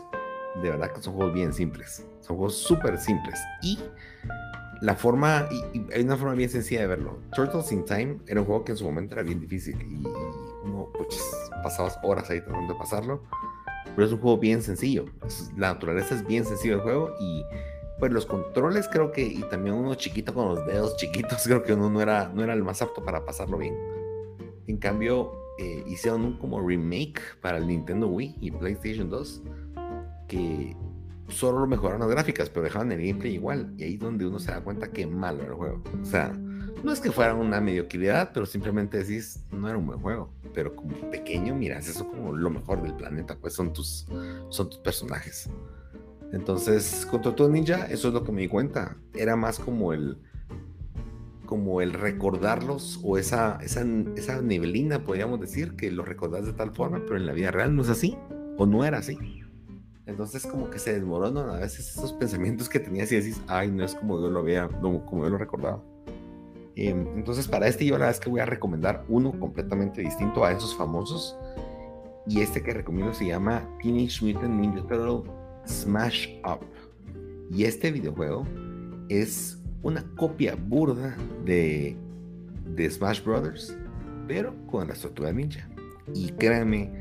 de 0.61 0.69
verdad 0.69 0.93
que 0.93 1.01
son 1.01 1.15
juegos 1.15 1.33
bien 1.33 1.53
simples. 1.53 2.05
Son 2.19 2.37
juegos 2.37 2.55
súper 2.55 2.99
simples. 2.99 3.39
Y 3.63 3.79
la 4.81 4.95
forma, 4.95 5.49
y, 5.73 5.91
hay 5.91 6.03
una 6.03 6.17
forma 6.17 6.35
bien 6.35 6.51
sencilla 6.51 6.81
de 6.81 6.87
verlo. 6.87 7.17
Turtles 7.35 7.71
in 7.71 7.83
Time 7.83 8.19
era 8.27 8.41
un 8.41 8.45
juego 8.45 8.63
que 8.63 8.73
en 8.73 8.77
su 8.77 8.85
momento 8.85 9.15
era 9.15 9.23
bien 9.23 9.39
difícil 9.39 9.75
y, 9.81 10.03
uno 10.67 10.89
pues, 10.97 11.49
pasabas 11.63 11.97
horas 12.03 12.29
ahí 12.29 12.41
tratando 12.41 12.73
de 12.73 12.79
pasarlo 12.79 13.21
pero 13.97 14.05
es 14.05 14.13
un 14.13 14.19
juego 14.19 14.37
bien 14.37 14.61
sencillo. 14.61 15.05
La 15.57 15.73
naturaleza 15.73 16.13
es 16.13 16.25
bien 16.25 16.45
sencillo 16.45 16.75
el 16.75 16.81
juego 16.81 17.15
y 17.19 17.43
pues 17.99 18.11
los 18.11 18.27
controles 18.27 18.87
creo 18.87 19.11
que, 19.11 19.23
y 19.23 19.41
también 19.49 19.73
uno 19.73 19.95
chiquito 19.95 20.35
con 20.35 20.49
los 20.49 20.67
dedos 20.67 20.95
chiquitos, 20.97 21.43
creo 21.45 21.63
que 21.63 21.73
uno 21.73 21.89
no 21.89 21.99
era, 21.99 22.31
no 22.31 22.43
era 22.43 22.53
el 22.53 22.63
más 22.63 22.83
apto 22.83 23.03
para 23.03 23.25
pasarlo 23.25 23.57
bien. 23.57 23.75
En 24.67 24.77
cambio, 24.77 25.31
eh, 25.57 25.83
hicieron 25.87 26.25
un 26.25 26.37
como 26.37 26.61
remake 26.61 27.19
para 27.41 27.57
el 27.57 27.65
Nintendo 27.65 28.07
Wii 28.07 28.37
y 28.39 28.51
PlayStation 28.51 29.09
2 29.09 29.41
que 30.27 30.75
solo 31.29 31.65
mejoraron 31.65 32.01
las 32.01 32.11
gráficas, 32.11 32.51
pero 32.51 32.65
dejaban 32.65 32.91
el 32.91 32.99
gameplay 32.99 33.33
igual. 33.33 33.73
Y 33.77 33.83
ahí 33.83 33.93
es 33.95 33.99
donde 33.99 34.27
uno 34.27 34.37
se 34.37 34.51
da 34.51 34.61
cuenta 34.61 34.91
que 34.91 35.07
malo 35.07 35.41
era 35.41 35.53
el 35.53 35.57
juego. 35.57 35.81
O 35.99 36.05
sea, 36.05 36.37
no 36.83 36.91
es 36.91 36.99
que 36.99 37.11
fuera 37.11 37.33
una 37.33 37.59
mediocridad, 37.61 38.31
pero 38.33 38.45
simplemente 38.45 38.97
decís, 38.97 39.43
no 39.51 39.67
era 39.67 39.77
un 39.77 39.87
buen 39.87 39.99
juego. 39.99 40.29
Pero 40.53 40.75
como 40.75 40.95
pequeño, 41.09 41.55
miras 41.55 41.87
eso 41.87 42.07
como 42.07 42.33
lo 42.33 42.49
mejor 42.49 42.81
del 42.81 42.93
planeta, 42.95 43.37
pues 43.39 43.53
son 43.53 43.73
tus, 43.73 44.07
son 44.49 44.69
tus 44.69 44.79
personajes. 44.79 45.49
Entonces, 46.31 47.05
con 47.09 47.21
Tortuga 47.21 47.49
Ninja, 47.49 47.85
eso 47.85 48.09
es 48.09 48.13
lo 48.13 48.23
que 48.23 48.31
me 48.31 48.41
di 48.41 48.47
cuenta. 48.47 48.97
Era 49.13 49.35
más 49.35 49.59
como 49.59 49.93
el 49.93 50.17
como 51.45 51.81
el 51.81 51.93
recordarlos 51.93 52.99
o 53.03 53.17
esa, 53.17 53.57
esa, 53.61 53.85
esa 54.17 54.41
neblina, 54.41 55.05
podríamos 55.05 55.39
decir, 55.39 55.77
que 55.77 55.89
lo 55.89 56.03
recordás 56.03 56.45
de 56.45 56.51
tal 56.51 56.75
forma, 56.75 56.99
pero 57.05 57.15
en 57.15 57.25
la 57.25 57.31
vida 57.31 57.51
real 57.51 57.73
no 57.73 57.83
es 57.83 57.89
así, 57.89 58.17
o 58.57 58.65
no 58.65 58.83
era 58.83 58.97
así. 58.97 59.17
Entonces 60.05 60.45
como 60.45 60.69
que 60.69 60.77
se 60.77 60.93
desmoronan 60.93 61.49
a 61.49 61.59
veces 61.59 61.89
esos 61.89 62.13
pensamientos 62.13 62.69
que 62.69 62.79
tenías 62.79 63.11
y 63.11 63.15
decís, 63.15 63.41
ay, 63.47 63.71
no 63.71 63.83
es 63.83 63.95
como 63.95 64.21
yo 64.21 64.29
lo 64.29 64.43
veía, 64.43 64.67
como 64.67 65.23
yo 65.23 65.29
lo 65.29 65.37
recordaba. 65.37 65.81
Em, 66.77 67.07
entonces, 67.15 67.47
para 67.47 67.67
este 67.67 67.85
yo 67.85 67.97
la 67.97 68.09
es 68.09 68.19
que 68.19 68.29
voy 68.29 68.39
a 68.39 68.45
recomendar 68.45 69.03
uno 69.09 69.37
completamente 69.39 70.01
distinto 70.01 70.45
a 70.45 70.51
esos 70.51 70.75
famosos. 70.75 71.37
Y 72.27 72.41
este 72.41 72.61
que 72.61 72.73
recomiendo 72.73 73.13
se 73.13 73.25
llama 73.25 73.67
Teenage 73.81 74.23
Mutant 74.23 74.53
Ninja 74.53 74.81
Turtle 74.87 75.29
Smash 75.67 76.27
Up. 76.45 76.65
Y 77.51 77.63
este 77.63 77.91
videojuego 77.91 78.45
es 79.09 79.61
una 79.81 80.03
copia 80.15 80.55
burda 80.55 81.15
de 81.45 81.95
de 82.75 82.89
Smash 82.89 83.23
Brothers, 83.23 83.75
pero 84.27 84.53
con 84.67 84.87
la 84.87 84.93
tortuga 84.93 85.31
ninja. 85.31 85.67
Y 86.13 86.29
créanme 86.29 86.91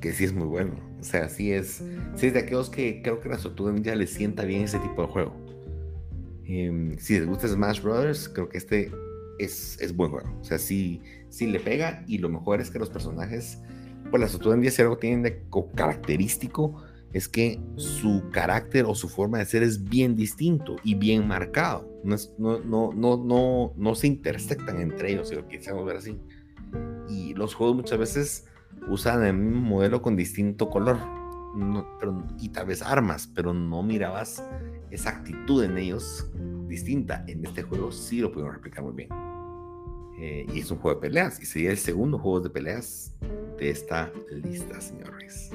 que 0.00 0.12
sí 0.12 0.24
es 0.24 0.32
muy 0.32 0.46
bueno. 0.46 0.74
O 1.00 1.04
sea, 1.04 1.28
sí 1.28 1.52
es, 1.52 1.82
sí 2.14 2.26
es 2.26 2.32
de 2.32 2.40
aquellos 2.40 2.70
que 2.70 3.02
creo 3.02 3.20
que 3.20 3.28
la 3.28 3.36
tortuga 3.36 3.72
ninja 3.72 3.94
les 3.94 4.10
sienta 4.10 4.44
bien 4.44 4.62
ese 4.62 4.78
tipo 4.78 5.02
de 5.02 5.08
juego. 5.08 5.34
Em, 6.46 6.96
si 6.98 7.14
les 7.14 7.26
gusta 7.26 7.48
Smash 7.48 7.82
Brothers, 7.82 8.28
creo 8.28 8.48
que 8.48 8.58
este 8.58 8.92
es, 9.38 9.80
es 9.80 9.94
buen 9.94 10.10
juego. 10.10 10.28
O 10.40 10.44
sea, 10.44 10.58
sí, 10.58 11.00
sí 11.28 11.46
le 11.46 11.60
pega 11.60 12.04
y 12.06 12.18
lo 12.18 12.28
mejor 12.28 12.60
es 12.60 12.70
que 12.70 12.78
los 12.78 12.90
personajes, 12.90 13.60
pues 14.10 14.20
la 14.20 14.28
tortuga 14.28 14.56
ninja 14.56 14.70
si 14.70 14.82
algo 14.82 14.98
tienen 14.98 15.22
de 15.22 15.42
característico 15.74 16.82
es 17.12 17.28
que 17.28 17.60
su 17.76 18.24
carácter 18.32 18.86
o 18.86 18.94
su 18.94 19.08
forma 19.08 19.38
de 19.38 19.46
ser 19.46 19.62
es 19.62 19.84
bien 19.84 20.16
distinto 20.16 20.76
y 20.82 20.94
bien 20.96 21.28
marcado. 21.28 21.88
No, 22.02 22.16
no, 22.38 22.58
no, 22.58 22.92
no, 22.92 23.16
no, 23.16 23.72
no 23.76 23.94
se 23.94 24.08
intersectan 24.08 24.80
entre 24.80 25.12
ellos, 25.12 25.28
si 25.28 25.36
lo 25.36 25.46
quisiéramos 25.46 25.86
ver 25.86 25.98
así. 25.98 26.18
Y 27.08 27.34
los 27.34 27.54
juegos 27.54 27.76
muchas 27.76 27.98
veces 27.98 28.46
usan 28.88 29.24
el 29.24 29.34
modelo 29.34 30.02
con 30.02 30.16
distinto 30.16 30.68
color 30.68 30.98
pero, 32.00 32.24
y 32.40 32.48
tal 32.48 32.66
vez 32.66 32.82
armas, 32.82 33.30
pero 33.32 33.54
no 33.54 33.82
mirabas 33.82 34.44
esa 34.90 35.10
actitud 35.10 35.62
en 35.62 35.78
ellos 35.78 36.28
distinta. 36.66 37.24
En 37.28 37.44
este 37.44 37.62
juego 37.62 37.92
sí 37.92 38.20
lo 38.20 38.32
pudieron 38.32 38.54
replicar 38.54 38.82
muy 38.82 38.94
bien. 38.94 39.23
Eh, 40.18 40.46
y 40.52 40.60
es 40.60 40.70
un 40.70 40.78
juego 40.78 41.00
de 41.00 41.08
peleas, 41.08 41.40
y 41.40 41.46
sería 41.46 41.70
el 41.70 41.78
segundo 41.78 42.18
juego 42.18 42.40
de 42.40 42.50
peleas 42.50 43.12
de 43.58 43.70
esta 43.70 44.12
lista, 44.30 44.80
señores. 44.80 45.50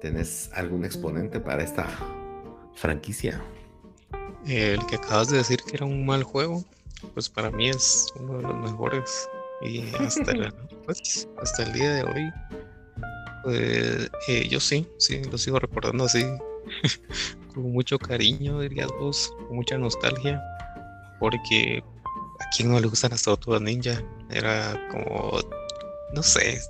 ¿Tenés 0.00 0.50
algún 0.54 0.84
exponente 0.84 1.40
para 1.40 1.62
esta 1.62 1.86
franquicia? 2.74 3.40
El 4.46 4.84
que 4.86 4.96
acabas 4.96 5.30
de 5.30 5.38
decir 5.38 5.60
que 5.66 5.76
era 5.76 5.86
un 5.86 6.04
mal 6.04 6.22
juego, 6.22 6.64
pues 7.14 7.28
para 7.28 7.50
mí 7.50 7.68
es 7.68 8.12
uno 8.18 8.38
de 8.38 8.42
los 8.42 8.56
mejores. 8.70 9.28
Y 9.62 9.82
hasta, 9.96 10.32
el, 10.32 10.52
pues, 10.86 11.28
hasta 11.40 11.62
el 11.64 11.72
día 11.72 11.94
de 11.94 12.04
hoy, 12.04 12.32
pues 13.44 14.10
eh, 14.28 14.48
yo 14.48 14.60
sí, 14.60 14.86
sí, 14.98 15.22
lo 15.24 15.38
sigo 15.38 15.58
recordando 15.58 16.04
así, 16.04 16.24
con 17.54 17.72
mucho 17.72 17.98
cariño, 17.98 18.60
dirías 18.60 18.90
vos, 18.98 19.32
con 19.46 19.56
mucha 19.56 19.76
nostalgia, 19.76 20.42
porque 21.18 21.82
a 22.40 22.50
quien 22.56 22.70
no 22.70 22.80
le 22.80 22.86
gustan 22.86 23.10
las 23.10 23.22
tortugas 23.22 23.62
ninja, 23.62 24.02
era 24.30 24.80
como, 24.90 25.40
no 26.12 26.22
sé, 26.22 26.60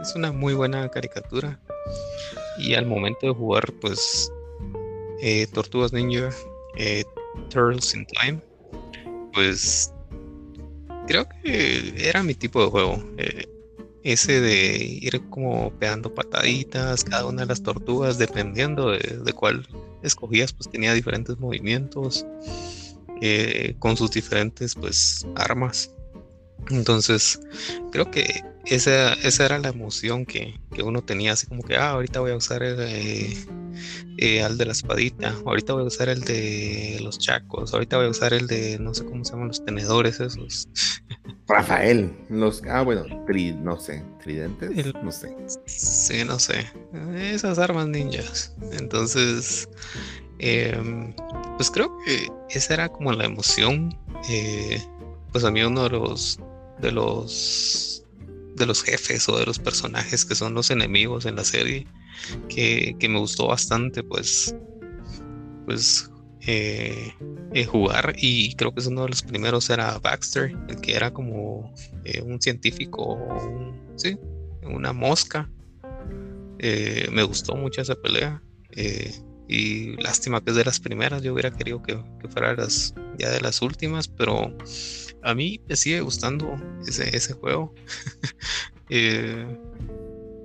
es 0.00 0.14
una 0.14 0.32
muy 0.32 0.54
buena 0.54 0.88
caricatura 0.88 1.58
y 2.58 2.74
al 2.74 2.86
momento 2.86 3.26
de 3.26 3.32
jugar, 3.32 3.72
pues, 3.80 4.32
eh, 5.20 5.46
Tortugas 5.52 5.92
Ninja, 5.92 6.30
eh, 6.76 7.04
Turtles 7.48 7.94
in 7.94 8.06
Time, 8.06 8.40
pues, 9.32 9.92
creo 11.06 11.26
que 11.28 11.94
era 11.96 12.22
mi 12.22 12.34
tipo 12.34 12.62
de 12.62 12.70
juego. 12.70 13.02
Eh, 13.16 13.46
ese 14.02 14.40
de 14.40 14.78
ir 15.02 15.20
como 15.28 15.70
pegando 15.78 16.14
pataditas, 16.14 17.04
cada 17.04 17.26
una 17.26 17.42
de 17.42 17.48
las 17.48 17.62
tortugas, 17.62 18.16
dependiendo 18.16 18.90
de, 18.90 18.98
de 18.98 19.32
cuál 19.34 19.66
escogías, 20.02 20.54
pues 20.54 20.70
tenía 20.70 20.94
diferentes 20.94 21.38
movimientos, 21.38 22.24
con 23.78 23.96
sus 23.96 24.10
diferentes, 24.10 24.74
pues, 24.74 25.26
armas. 25.36 25.90
Entonces, 26.70 27.40
creo 27.90 28.10
que 28.10 28.42
esa, 28.66 29.14
esa 29.14 29.46
era 29.46 29.58
la 29.58 29.68
emoción 29.68 30.26
que, 30.26 30.54
uno 30.82 31.02
tenía, 31.02 31.32
así 31.32 31.46
como 31.46 31.62
que, 31.62 31.76
ah, 31.76 31.90
ahorita 31.90 32.20
voy 32.20 32.32
a 32.32 32.36
usar 32.36 32.62
el, 32.62 32.76
eh, 32.80 33.36
eh, 34.18 34.48
de 34.48 34.64
la 34.64 34.72
espadita, 34.72 35.36
ahorita 35.44 35.72
voy 35.72 35.82
a 35.82 35.86
usar 35.86 36.08
el 36.08 36.20
de 36.20 36.98
los 37.02 37.18
chacos, 37.18 37.72
ahorita 37.72 37.96
voy 37.96 38.06
a 38.06 38.10
usar 38.10 38.32
el 38.32 38.46
de, 38.46 38.78
no 38.78 38.94
sé 38.94 39.04
cómo 39.04 39.24
se 39.24 39.32
llaman 39.32 39.48
los 39.48 39.64
tenedores 39.64 40.20
esos. 40.20 40.68
Rafael, 41.48 42.12
los, 42.28 42.62
ah, 42.68 42.82
bueno, 42.82 43.04
no 43.62 43.80
sé, 43.80 44.04
tridentes, 44.22 44.94
no 45.02 45.10
sé. 45.10 45.34
Sí, 45.66 46.24
no 46.24 46.38
sé, 46.38 46.66
esas 47.16 47.58
armas 47.58 47.88
ninjas. 47.88 48.54
Entonces, 48.72 49.68
em, 50.38 51.12
pues 51.60 51.70
creo 51.70 51.94
que 52.06 52.32
esa 52.48 52.72
era 52.72 52.88
como 52.88 53.12
la 53.12 53.26
emoción. 53.26 53.94
Eh, 54.30 54.82
pues 55.30 55.44
a 55.44 55.50
mí 55.50 55.62
uno 55.62 55.82
de 55.82 55.90
los 55.90 56.40
de 56.80 56.90
los 56.90 58.02
de 58.56 58.64
los 58.64 58.82
jefes 58.82 59.28
o 59.28 59.38
de 59.38 59.44
los 59.44 59.58
personajes 59.58 60.24
que 60.24 60.34
son 60.34 60.54
los 60.54 60.70
enemigos 60.70 61.26
en 61.26 61.36
la 61.36 61.44
serie 61.44 61.86
que, 62.48 62.96
me 63.10 63.18
gustó 63.18 63.48
bastante 63.48 64.02
pues 64.02 64.56
pues 65.66 66.10
eh, 66.46 67.12
eh, 67.52 67.66
jugar 67.66 68.14
y 68.16 68.54
creo 68.54 68.72
que 68.72 68.80
es 68.80 68.86
uno 68.86 69.02
de 69.02 69.10
los 69.10 69.22
primeros 69.22 69.68
era 69.68 69.98
Baxter 69.98 70.56
el 70.70 70.80
que 70.80 70.96
era 70.96 71.12
como 71.12 71.74
eh, 72.06 72.22
un 72.22 72.40
científico 72.40 73.18
sí 73.96 74.18
una 74.62 74.94
mosca 74.94 75.50
me 76.58 77.22
gustó 77.22 77.54
mucho 77.54 77.82
esa 77.82 77.96
pelea 77.96 78.42
y 79.52 79.96
lástima 79.96 80.40
que 80.40 80.50
es 80.50 80.56
de 80.56 80.64
las 80.64 80.78
primeras 80.78 81.22
yo 81.22 81.32
hubiera 81.32 81.50
querido 81.50 81.82
que, 81.82 82.00
que 82.20 82.28
fuera 82.28 82.54
las, 82.54 82.94
ya 83.18 83.30
de 83.30 83.40
las 83.40 83.60
últimas 83.62 84.06
pero 84.06 84.56
a 85.22 85.34
mí 85.34 85.60
me 85.68 85.74
sigue 85.74 86.00
gustando 86.00 86.56
ese, 86.86 87.14
ese 87.14 87.34
juego. 87.34 87.74
Eh, 88.92 89.46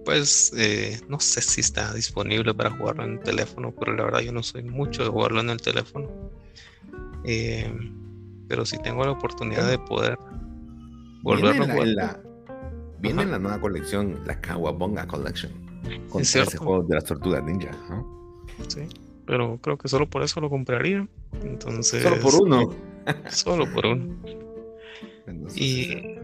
pues 0.06 0.54
eh, 0.56 1.02
no 1.10 1.20
sé 1.20 1.42
si 1.42 1.62
está 1.62 1.92
disponible 1.96 2.54
para 2.54 2.70
jugarlo 2.70 3.04
en 3.04 3.14
el 3.14 3.20
teléfono, 3.22 3.74
pero 3.74 3.96
la 3.96 4.04
verdad 4.04 4.20
yo 4.20 4.32
no 4.32 4.44
soy 4.44 4.62
mucho 4.62 5.04
de 5.04 5.10
jugarlo 5.10 5.42
en 5.42 5.50
el 5.50 5.60
teléfono. 5.60 6.08
Eh, 7.24 7.76
pero 8.48 8.64
si 8.68 8.78
tengo 8.78 9.04
la 9.04 9.14
oportunidad 9.14 9.68
de 9.68 9.80
poder 9.80 10.20
volverlo 11.24 11.64
a 11.64 11.68
jugar. 11.74 12.24
viene 13.00 13.24
en 13.24 13.32
la 13.32 13.40
nueva 13.40 13.60
colección, 13.60 14.22
la 14.28 14.40
Kawabonga 14.40 15.08
Collection, 15.08 15.52
con 16.10 16.22
ese 16.22 16.46
juego 16.46 16.84
de 16.84 16.94
las 16.94 17.06
tortugas 17.06 17.44
ninja. 17.44 17.72
Sí, 18.68 18.88
pero 19.26 19.60
creo 19.62 19.78
que 19.78 19.88
solo 19.88 20.10
por 20.10 20.24
eso 20.24 20.40
lo 20.42 20.50
compraría. 20.50 21.08
Entonces, 21.44 22.04
solo 22.04 22.20
por 22.20 22.36
uno. 22.36 22.76
solo 23.30 23.72
por 23.74 23.86
uno 23.86 24.16
y, 25.56 26.18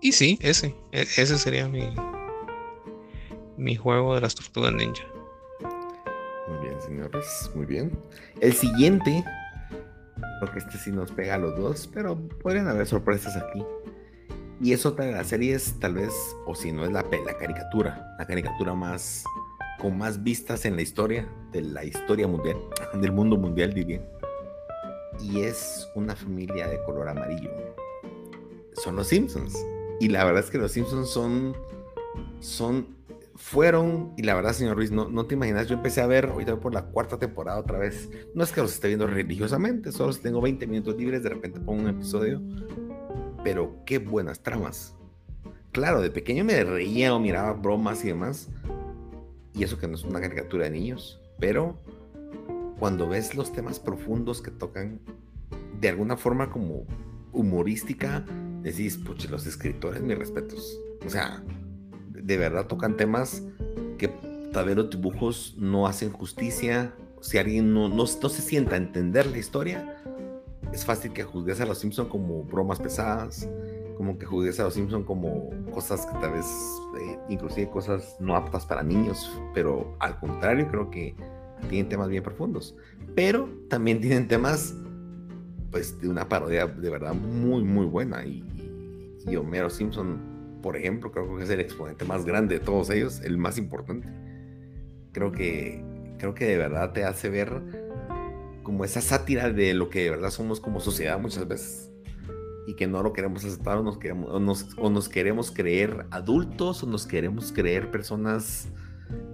y 0.00 0.12
sí, 0.12 0.38
ese, 0.42 0.74
e, 0.92 1.02
ese 1.02 1.38
sería 1.38 1.68
mi, 1.68 1.94
mi 3.56 3.76
juego 3.76 4.14
de 4.14 4.20
las 4.22 4.34
tortugas 4.34 4.72
ninja. 4.72 5.04
Muy 6.48 6.66
bien, 6.66 6.80
señores, 6.80 7.50
muy 7.54 7.66
bien. 7.66 7.92
El 8.40 8.52
siguiente, 8.52 9.24
porque 10.40 10.58
este 10.58 10.78
sí 10.78 10.90
nos 10.90 11.12
pega 11.12 11.34
a 11.34 11.38
los 11.38 11.56
dos, 11.56 11.88
pero 11.92 12.16
podrían 12.42 12.68
haber 12.68 12.86
sorpresas 12.86 13.36
aquí. 13.36 13.64
Y 14.62 14.72
es 14.72 14.84
otra 14.84 15.06
de 15.06 15.12
las 15.12 15.28
series, 15.28 15.78
tal 15.80 15.94
vez, 15.94 16.12
o 16.46 16.54
si 16.54 16.70
no 16.70 16.84
es 16.84 16.92
la, 16.92 17.02
la 17.02 17.38
caricatura, 17.38 18.14
la 18.18 18.26
caricatura 18.26 18.74
más 18.74 19.24
con 19.80 19.98
más 19.98 20.22
vistas 20.22 20.64
en 20.64 20.76
la 20.76 20.82
historia, 20.82 21.28
de 21.52 21.62
la 21.62 21.84
historia 21.84 22.28
mundial, 22.28 22.56
del 23.00 23.12
mundo 23.12 23.36
mundial, 23.36 23.74
diría 23.74 24.00
y 25.22 25.40
es 25.40 25.88
una 25.94 26.16
familia 26.16 26.68
de 26.68 26.82
color 26.82 27.08
amarillo. 27.08 27.50
Son 28.74 28.96
los 28.96 29.08
Simpsons. 29.08 29.56
Y 30.00 30.08
la 30.08 30.24
verdad 30.24 30.42
es 30.42 30.50
que 30.50 30.58
los 30.58 30.72
Simpsons 30.72 31.10
son, 31.10 31.54
son, 32.40 32.96
fueron, 33.34 34.12
y 34.16 34.22
la 34.22 34.34
verdad, 34.34 34.52
señor 34.52 34.76
Ruiz, 34.76 34.90
no, 34.90 35.08
no 35.08 35.26
te 35.26 35.34
imaginas, 35.34 35.68
yo 35.68 35.74
empecé 35.74 36.00
a 36.00 36.06
ver, 36.06 36.26
ahorita 36.26 36.58
por 36.58 36.72
la 36.72 36.86
cuarta 36.86 37.18
temporada 37.18 37.58
otra 37.58 37.78
vez. 37.78 38.08
No 38.34 38.42
es 38.42 38.52
que 38.52 38.62
los 38.62 38.72
esté 38.72 38.88
viendo 38.88 39.06
religiosamente, 39.06 39.92
solo 39.92 40.12
si 40.12 40.22
tengo 40.22 40.40
20 40.40 40.66
minutos 40.66 40.96
libres, 40.96 41.22
de 41.22 41.28
repente 41.28 41.60
pongo 41.60 41.82
un 41.82 41.88
episodio. 41.88 42.40
Pero 43.44 43.76
qué 43.84 43.98
buenas 43.98 44.40
tramas. 44.40 44.94
Claro, 45.72 46.00
de 46.00 46.10
pequeño 46.10 46.44
me 46.44 46.64
reía 46.64 47.14
o 47.14 47.20
miraba 47.20 47.52
bromas 47.52 48.04
y 48.04 48.08
demás. 48.08 48.48
Y 49.54 49.64
eso 49.64 49.78
que 49.78 49.88
no 49.88 49.94
es 49.94 50.04
una 50.04 50.20
caricatura 50.20 50.64
de 50.64 50.70
niños. 50.70 51.20
Pero 51.38 51.78
cuando 52.78 53.08
ves 53.08 53.34
los 53.34 53.52
temas 53.52 53.78
profundos 53.78 54.42
que 54.42 54.50
tocan, 54.50 55.00
de 55.80 55.88
alguna 55.88 56.16
forma 56.16 56.50
como 56.50 56.86
humorística, 57.32 58.24
decís, 58.62 58.96
pucha, 58.96 59.28
los 59.30 59.46
escritores, 59.46 60.02
mis 60.02 60.18
respetos. 60.18 60.78
O 61.06 61.10
sea, 61.10 61.42
de 62.10 62.36
verdad 62.36 62.66
tocan 62.66 62.96
temas 62.96 63.42
que 63.98 64.08
tal 64.52 64.66
vez 64.66 64.76
los 64.76 64.90
dibujos 64.90 65.54
no 65.58 65.86
hacen 65.86 66.10
justicia. 66.10 66.94
Si 67.20 67.38
alguien 67.38 67.72
no, 67.74 67.88
no, 67.88 68.06
se 68.06 68.42
sienta 68.42 68.74
a 68.74 68.78
entender 68.78 69.26
la 69.26 69.38
historia, 69.38 69.96
es 70.72 70.84
fácil 70.84 71.12
que 71.12 71.22
juzgues 71.22 71.60
a 71.60 71.66
los 71.66 71.78
Simpson 71.78 72.08
como 72.08 72.44
bromas 72.44 72.78
pesadas, 72.78 73.48
como 74.00 74.16
que 74.16 74.24
juzgues 74.24 74.58
a 74.58 74.62
los 74.62 74.72
Simpson 74.72 75.04
como 75.04 75.50
cosas 75.72 76.06
que 76.06 76.12
tal 76.20 76.32
vez, 76.32 76.46
eh, 76.98 77.18
inclusive 77.28 77.68
cosas 77.68 78.16
no 78.18 78.34
aptas 78.34 78.64
para 78.64 78.82
niños, 78.82 79.30
pero 79.52 79.94
al 79.98 80.18
contrario, 80.18 80.66
creo 80.70 80.88
que 80.90 81.14
tienen 81.68 81.90
temas 81.90 82.08
bien 82.08 82.22
profundos, 82.22 82.74
pero 83.14 83.46
también 83.68 84.00
tienen 84.00 84.26
temas 84.26 84.74
pues 85.70 86.00
de 86.00 86.08
una 86.08 86.26
parodia 86.30 86.66
de 86.66 86.88
verdad 86.88 87.12
muy 87.12 87.62
muy 87.62 87.84
buena. 87.84 88.24
Y, 88.24 88.42
y 89.26 89.36
Homero 89.36 89.68
Simpson 89.68 90.18
por 90.62 90.78
ejemplo 90.78 91.12
creo 91.12 91.36
que 91.36 91.44
es 91.44 91.50
el 91.50 91.60
exponente 91.60 92.06
más 92.06 92.24
grande 92.24 92.58
de 92.58 92.64
todos 92.64 92.88
ellos 92.88 93.20
el 93.20 93.36
más 93.36 93.58
importante. 93.58 94.08
Creo 95.12 95.30
que 95.30 95.84
creo 96.16 96.32
que 96.32 96.46
de 96.46 96.56
verdad 96.56 96.94
te 96.94 97.04
hace 97.04 97.28
ver 97.28 97.52
como 98.62 98.82
esa 98.82 99.02
sátira 99.02 99.52
de 99.52 99.74
lo 99.74 99.90
que 99.90 100.04
de 100.04 100.10
verdad 100.10 100.30
somos 100.30 100.58
como 100.58 100.80
sociedad 100.80 101.20
muchas 101.20 101.46
veces 101.46 101.90
y 102.70 102.74
que 102.74 102.86
no 102.86 103.02
lo 103.02 103.12
queremos 103.12 103.44
aceptar 103.44 103.78
o 103.78 103.82
nos 103.82 103.98
queremos, 103.98 104.30
o 104.30 104.90
nos, 104.90 105.08
queremos 105.08 105.50
creer 105.50 106.06
adultos 106.12 106.84
o 106.84 106.86
nos 106.86 107.04
queremos 107.04 107.50
creer 107.50 107.90
personas 107.90 108.68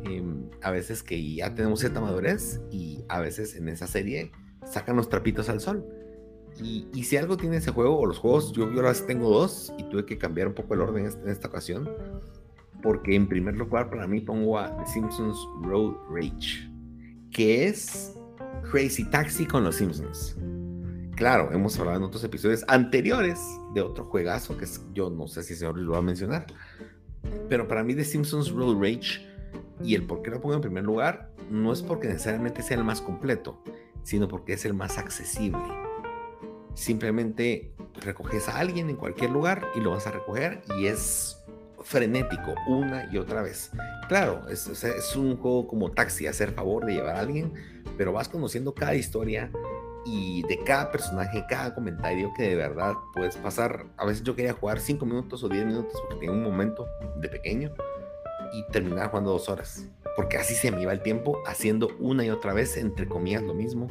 em, 0.04 0.48
a 0.62 0.70
veces 0.70 1.02
que 1.02 1.34
ya 1.34 1.54
tenemos 1.54 1.80
cierta 1.80 2.00
madurez 2.00 2.62
y 2.70 3.04
a 3.08 3.20
veces 3.20 3.54
en 3.54 3.68
esa 3.68 3.86
serie 3.86 4.32
sacan 4.64 4.96
los 4.96 5.10
trapitos 5.10 5.50
al 5.50 5.60
sol. 5.60 5.86
Y, 6.58 7.04
si 7.04 7.18
algo 7.18 7.36
tiene 7.36 7.58
ese 7.58 7.70
juego, 7.70 7.98
o 7.98 8.06
los 8.06 8.18
juegos, 8.18 8.52
yo, 8.52 8.72
yo 8.72 8.76
ahora 8.80 8.94
tengo 9.06 9.28
dos 9.28 9.74
y 9.76 9.82
tuve 9.90 10.06
que 10.06 10.16
cambiar 10.16 10.48
un 10.48 10.54
poco 10.54 10.72
el 10.72 10.80
orden 10.80 11.04
en 11.04 11.28
esta 11.28 11.48
ocasión, 11.48 11.86
porque 12.82 13.14
en 13.14 13.28
primer 13.28 13.58
lugar 13.58 13.90
para 13.90 14.06
mí 14.06 14.22
pongo 14.22 14.58
a 14.58 14.74
The 14.78 14.86
Simpsons 14.86 15.36
Road 15.60 15.96
Rage, 16.08 16.70
que 17.30 17.66
es 17.66 18.16
Crazy 18.70 19.04
Taxi 19.10 19.44
con 19.44 19.64
los 19.64 19.76
Simpsons. 19.76 20.34
Claro, 21.16 21.50
hemos 21.50 21.78
hablado 21.78 21.96
en 21.96 22.04
otros 22.04 22.22
episodios 22.24 22.62
anteriores 22.68 23.40
de 23.72 23.80
otro 23.80 24.04
juegazo 24.04 24.58
que 24.58 24.66
yo 24.92 25.08
no 25.08 25.26
sé 25.26 25.42
si 25.42 25.54
señor 25.54 25.78
lo 25.78 25.92
va 25.92 25.98
a 25.98 26.02
mencionar. 26.02 26.46
Pero 27.48 27.66
para 27.66 27.82
mí 27.82 27.94
The 27.94 28.04
Simpsons 28.04 28.50
Road 28.50 28.76
Rage 28.78 29.26
y 29.82 29.94
el 29.94 30.06
por 30.06 30.20
qué 30.20 30.30
lo 30.30 30.42
pongo 30.42 30.56
en 30.56 30.60
primer 30.60 30.84
lugar 30.84 31.30
no 31.50 31.72
es 31.72 31.80
porque 31.80 32.08
necesariamente 32.08 32.62
sea 32.62 32.76
el 32.76 32.84
más 32.84 33.00
completo, 33.00 33.62
sino 34.02 34.28
porque 34.28 34.52
es 34.52 34.66
el 34.66 34.74
más 34.74 34.98
accesible. 34.98 35.58
Simplemente 36.74 37.72
recoges 38.02 38.50
a 38.50 38.58
alguien 38.58 38.90
en 38.90 38.96
cualquier 38.96 39.30
lugar 39.30 39.66
y 39.74 39.80
lo 39.80 39.92
vas 39.92 40.06
a 40.06 40.10
recoger 40.10 40.60
y 40.78 40.86
es 40.86 41.42
frenético 41.82 42.54
una 42.68 43.08
y 43.10 43.16
otra 43.16 43.40
vez. 43.40 43.70
Claro, 44.08 44.46
es, 44.50 44.66
es 44.68 45.16
un 45.16 45.38
juego 45.38 45.66
como 45.66 45.92
taxi, 45.92 46.26
hacer 46.26 46.52
favor 46.52 46.84
de 46.84 46.92
llevar 46.92 47.16
a 47.16 47.20
alguien, 47.20 47.54
pero 47.96 48.12
vas 48.12 48.28
conociendo 48.28 48.74
cada 48.74 48.94
historia, 48.94 49.50
y 50.06 50.42
de 50.44 50.62
cada 50.62 50.92
personaje, 50.92 51.44
cada 51.48 51.74
comentario 51.74 52.32
que 52.36 52.44
de 52.44 52.54
verdad 52.54 52.94
puedes 53.12 53.36
pasar. 53.36 53.86
A 53.96 54.06
veces 54.06 54.22
yo 54.22 54.36
quería 54.36 54.52
jugar 54.52 54.78
5 54.78 55.04
minutos 55.04 55.42
o 55.42 55.48
10 55.48 55.66
minutos 55.66 56.00
porque 56.02 56.26
tenía 56.26 56.30
un 56.30 56.44
momento 56.44 56.86
de 57.16 57.28
pequeño 57.28 57.72
y 58.52 58.64
terminar 58.70 59.10
jugando 59.10 59.32
dos 59.32 59.48
horas. 59.48 59.88
Porque 60.14 60.36
así 60.36 60.54
se 60.54 60.70
me 60.70 60.80
iba 60.80 60.92
el 60.92 61.02
tiempo 61.02 61.42
haciendo 61.46 61.88
una 61.98 62.24
y 62.24 62.30
otra 62.30 62.54
vez, 62.54 62.76
entre 62.76 63.08
comillas, 63.08 63.42
lo 63.42 63.52
mismo, 63.52 63.88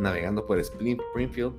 navegando 0.00 0.46
por 0.46 0.58
Springfield. 0.58 1.54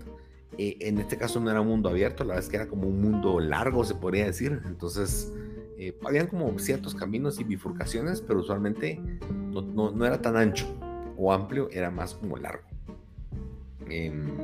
Eh, 0.58 0.78
en 0.82 0.98
este 0.98 1.18
caso 1.18 1.39
no 1.39 1.52
era 1.52 1.62
un 1.62 1.68
mundo 1.68 1.89
abierto, 1.89 2.24
la 2.24 2.30
verdad 2.30 2.44
es 2.44 2.50
que 2.50 2.58
era 2.58 2.68
como 2.68 2.88
un 2.88 3.00
mundo 3.00 3.39
largo, 3.39 3.84
se 3.86 3.96
podría 3.96 4.26
decir. 4.26 4.60
Entonces, 4.66 5.32
eh, 5.78 5.98
habían 6.04 6.28
como 6.28 6.58
ciertos 6.58 6.96
caminos 6.96 7.39
y 7.39 7.44
bifurcaciones, 7.44 8.22
pero 8.22 8.39
usualmente 8.39 9.00
no, 9.32 9.62
no, 9.62 9.91
no 9.91 10.06
era 10.06 10.20
tan 10.22 10.36
ancho 10.36 10.66
o 11.16 11.32
amplio, 11.32 11.70
era 11.72 11.91
más 11.91 12.16
como 12.16 12.38
largo. 12.38 12.73
Em, 13.90 14.38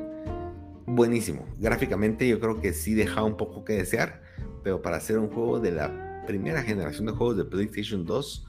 buenísimo. 0.86 1.46
Gráficamente 1.60 2.28
yo 2.28 2.40
creo 2.40 2.60
que 2.60 2.74
sí 2.74 2.94
deja 2.94 3.24
un 3.24 3.38
poco 3.38 3.64
que 3.64 3.74
desear, 3.74 4.22
pero 4.64 4.82
para 4.82 4.98
hacer 4.98 5.18
un 5.20 5.30
juego 5.30 5.60
de 5.60 5.72
la 5.72 6.24
primera 6.26 6.62
generación 6.62 7.08
de 7.08 7.14
juegos 7.14 7.38
de 7.38 7.46
PlayStation 7.46 8.06
2, 8.06 8.48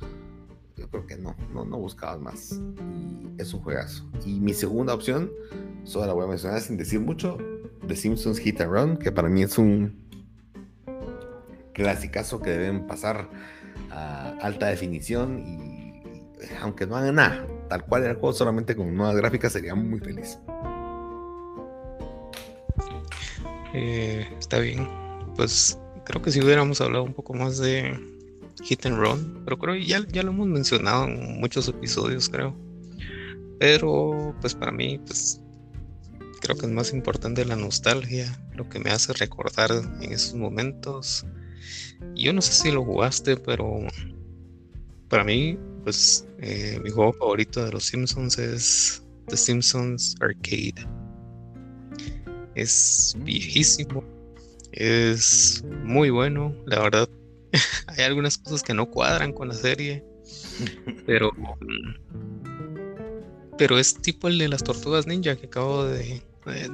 yo 0.76 0.88
creo 0.88 1.07
que 1.07 1.16
no, 1.16 1.36
no, 1.53 1.64
no 1.64 1.78
buscabas 1.78 2.20
más. 2.20 2.61
Y 2.93 3.41
es 3.41 3.53
un 3.55 3.61
juegazo. 3.61 4.09
Y 4.24 4.41
mi 4.41 4.55
segunda 4.55 4.95
opción, 4.95 5.30
solo 5.84 6.07
la 6.07 6.12
voy 6.12 6.24
a 6.24 6.28
mencionar 6.28 6.61
sin 6.61 6.76
decir 6.76 7.01
mucho, 7.01 7.38
The 7.86 7.97
Simpsons 7.97 8.38
Hit 8.38 8.61
and 8.61 8.72
Run, 8.72 8.97
que 8.97 9.12
para 9.12 9.28
mí 9.28 9.43
es 9.43 9.59
un 9.59 10.01
clasicazo 11.72 12.41
que 12.41 12.51
deben 12.51 12.86
pasar 12.86 13.28
a 13.91 14.36
alta 14.41 14.66
definición 14.66 15.38
y, 15.38 16.03
aunque 16.61 16.86
no 16.86 16.97
hagan 16.97 17.16
nada, 17.16 17.47
tal 17.68 17.84
cual 17.84 18.03
era 18.03 18.12
el 18.12 18.18
juego 18.18 18.32
solamente 18.32 18.76
con 18.76 18.95
nuevas 18.95 19.16
gráficas, 19.16 19.53
sería 19.53 19.74
muy 19.74 20.01
feliz. 20.01 20.38
Eh, 23.74 24.26
está 24.38 24.58
bien. 24.58 24.88
Pues 25.36 25.78
creo 26.04 26.22
que 26.22 26.30
si 26.30 26.40
hubiéramos 26.40 26.80
hablado 26.80 27.04
un 27.04 27.14
poco 27.14 27.34
más 27.34 27.58
de 27.58 27.98
Hit 28.62 28.86
and 28.86 28.98
Run, 28.98 29.42
pero 29.44 29.58
creo 29.58 29.74
que 29.74 29.84
ya, 29.84 30.04
ya 30.08 30.22
lo 30.22 30.30
hemos 30.30 30.48
mencionado 30.48 31.04
en 31.04 31.40
muchos 31.40 31.68
episodios, 31.68 32.28
creo. 32.28 32.54
Pero 33.58 34.34
pues 34.40 34.54
para 34.54 34.72
mí, 34.72 34.98
pues 34.98 35.40
creo 36.40 36.56
que 36.56 36.66
es 36.66 36.72
más 36.72 36.92
importante 36.92 37.44
la 37.44 37.56
nostalgia, 37.56 38.40
lo 38.54 38.68
que 38.68 38.78
me 38.78 38.90
hace 38.90 39.12
recordar 39.12 39.70
en 40.00 40.12
esos 40.12 40.34
momentos. 40.34 41.26
Yo 42.14 42.32
no 42.32 42.40
sé 42.40 42.52
si 42.52 42.70
lo 42.70 42.84
jugaste, 42.84 43.36
pero 43.36 43.80
para 45.08 45.24
mí, 45.24 45.58
pues 45.84 46.26
eh, 46.38 46.80
mi 46.82 46.90
juego 46.90 47.12
favorito 47.12 47.64
de 47.64 47.72
los 47.72 47.84
Simpsons 47.84 48.38
es 48.38 49.02
The 49.28 49.36
Simpsons 49.36 50.16
Arcade. 50.20 50.86
Es 52.61 53.16
viejísimo. 53.20 54.04
Es 54.72 55.64
muy 55.82 56.11
bueno. 56.11 56.54
La 56.66 56.80
verdad, 56.80 57.08
hay 57.86 58.04
algunas 58.04 58.36
cosas 58.36 58.62
que 58.62 58.74
no 58.74 58.84
cuadran 58.90 59.32
con 59.32 59.48
la 59.48 59.54
serie. 59.54 60.04
Pero. 61.06 61.32
Pero 63.56 63.78
es 63.78 63.94
tipo 63.94 64.28
el 64.28 64.36
de 64.36 64.48
las 64.48 64.62
tortugas 64.62 65.06
ninja 65.06 65.36
que 65.36 65.46
acabo 65.46 65.84
de. 65.84 66.22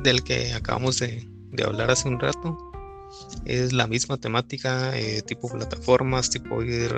del 0.02 0.24
que 0.24 0.52
acabamos 0.54 0.98
de, 0.98 1.24
hablar 1.64 1.92
hace 1.92 2.08
un 2.08 2.18
rato. 2.18 2.58
Es 3.44 3.72
la 3.72 3.86
misma 3.86 4.16
temática, 4.16 4.98
eh, 4.98 5.22
tipo 5.22 5.48
plataformas, 5.48 6.30
tipo 6.30 6.64
ir 6.64 6.92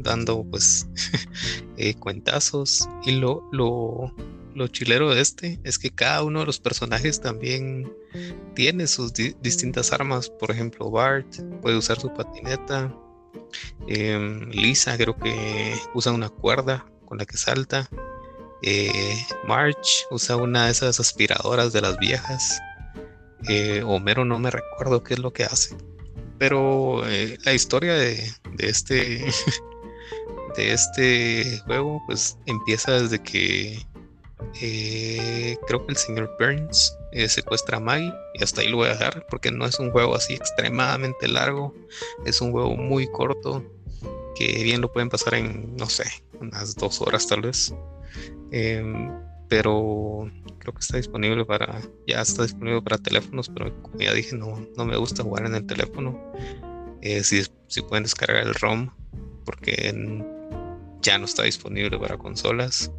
dando 0.00 0.44
pues 0.44 0.86
eh, 1.78 1.94
cuentazos. 1.94 2.86
Y 3.06 3.12
lo, 3.12 3.48
lo, 3.52 4.14
lo 4.54 4.68
chilero 4.68 5.14
de 5.14 5.20
este 5.20 5.58
es 5.64 5.78
que 5.78 5.90
cada 5.90 6.22
uno 6.22 6.40
de 6.40 6.46
los 6.46 6.60
personajes 6.60 7.20
también 7.20 7.92
tiene 8.54 8.86
sus 8.86 9.12
distintas 9.12 9.92
armas. 9.92 10.30
Por 10.30 10.50
ejemplo, 10.50 10.90
Bart 10.90 11.26
puede 11.60 11.76
usar 11.76 12.00
su 12.00 12.12
patineta. 12.12 12.94
Em, 13.88 14.50
Lisa 14.50 14.96
creo 14.96 15.16
que 15.16 15.74
usa 15.94 16.12
una 16.12 16.28
cuerda 16.28 16.86
con 17.06 17.18
la 17.18 17.26
que 17.26 17.36
salta. 17.36 17.88
Eh, 18.62 19.26
March 19.46 20.06
usa 20.10 20.36
una 20.36 20.66
de 20.66 20.72
esas 20.72 21.00
aspiradoras 21.00 21.72
de 21.72 21.80
las 21.80 21.98
viejas. 21.98 22.60
Eh, 23.48 23.82
Homero 23.84 24.24
no 24.24 24.38
me 24.38 24.50
recuerdo 24.50 25.02
qué 25.02 25.14
es 25.14 25.20
lo 25.20 25.32
que 25.32 25.44
hace. 25.44 25.76
Pero 26.38 27.06
eh, 27.08 27.38
la 27.44 27.52
historia 27.52 27.94
de, 27.94 28.32
de 28.56 28.68
este 28.68 29.24
de 30.56 30.72
este 30.72 31.58
juego 31.66 32.00
pues 32.06 32.38
empieza 32.46 32.92
desde 32.92 33.20
que 33.20 33.84
eh, 34.60 35.56
creo 35.66 35.84
que 35.84 35.92
el 35.92 35.96
señor 35.96 36.36
Burns 36.38 36.96
eh, 37.12 37.28
secuestra 37.28 37.78
a 37.78 37.80
Maggie 37.80 38.12
y 38.34 38.42
hasta 38.42 38.60
ahí 38.60 38.68
lo 38.68 38.78
voy 38.78 38.88
a 38.88 38.92
dejar 38.92 39.26
porque 39.28 39.50
no 39.50 39.66
es 39.66 39.78
un 39.78 39.90
juego 39.90 40.14
así 40.14 40.34
extremadamente 40.34 41.28
largo, 41.28 41.74
es 42.24 42.40
un 42.40 42.52
juego 42.52 42.76
muy 42.76 43.06
corto 43.08 43.64
que 44.34 44.62
bien 44.64 44.80
lo 44.80 44.92
pueden 44.92 45.08
pasar 45.08 45.34
en, 45.34 45.76
no 45.76 45.86
sé, 45.86 46.04
unas 46.40 46.74
dos 46.74 47.00
horas 47.00 47.26
tal 47.26 47.42
vez. 47.42 47.72
Em, 48.50 49.10
pero 49.48 50.30
creo 50.58 50.74
que 50.74 50.80
está 50.80 50.96
disponible 50.96 51.44
para, 51.44 51.80
ya 52.06 52.22
está 52.22 52.42
disponible 52.42 52.82
para 52.82 52.98
teléfonos, 52.98 53.48
pero 53.48 53.72
como 53.82 53.98
ya 53.98 54.12
dije, 54.12 54.36
no, 54.36 54.66
no 54.76 54.84
me 54.84 54.96
gusta 54.96 55.22
jugar 55.22 55.46
en 55.46 55.54
el 55.54 55.66
teléfono. 55.66 56.32
Eh, 57.02 57.22
si, 57.22 57.44
si 57.68 57.82
pueden 57.82 58.04
descargar 58.04 58.42
el 58.42 58.54
ROM, 58.54 58.90
porque 59.44 59.92
ya 61.02 61.18
no 61.18 61.26
está 61.26 61.44
disponible 61.44 61.98
para 61.98 62.16
consolas. 62.16 62.90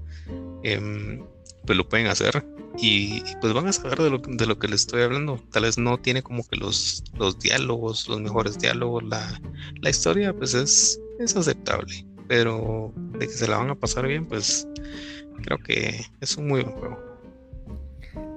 Em, 0.64 1.26
pues 1.66 1.78
lo 1.78 1.88
pueden 1.88 2.08
hacer 2.08 2.46
y, 2.78 3.24
pues 3.42 3.54
van 3.54 3.68
a 3.68 3.74
saber 3.74 4.00
de 4.00 4.10
lo, 4.10 4.18
de 4.20 4.46
lo, 4.46 4.60
que 4.60 4.68
les 4.68 4.82
estoy 4.82 5.02
hablando. 5.04 5.40
Tal 5.52 5.64
vez 5.64 5.78
no 5.78 5.98
tiene 5.98 6.22
como 6.22 6.48
que 6.48 6.58
los, 6.58 7.04
los 7.18 7.40
diálogos, 7.40 8.08
los 8.10 8.20
mejores 8.20 8.60
diálogos, 8.60 9.04
la, 9.04 9.42
la 9.82 9.90
historia 9.90 10.34
pues 10.34 10.54
es, 10.54 11.00
es 11.20 11.36
aceptable, 11.36 12.06
pero 12.28 12.94
de 12.96 13.28
que 13.28 13.34
se 13.34 13.48
la 13.48 13.58
van 13.58 13.70
a 13.70 13.76
pasar 13.76 14.08
bien, 14.08 14.26
pues 14.26 14.68
creo 15.44 15.58
que 15.60 16.06
es 16.20 16.38
un 16.38 16.48
muy 16.48 16.64
buen 16.64 16.76
juego. 16.76 17.00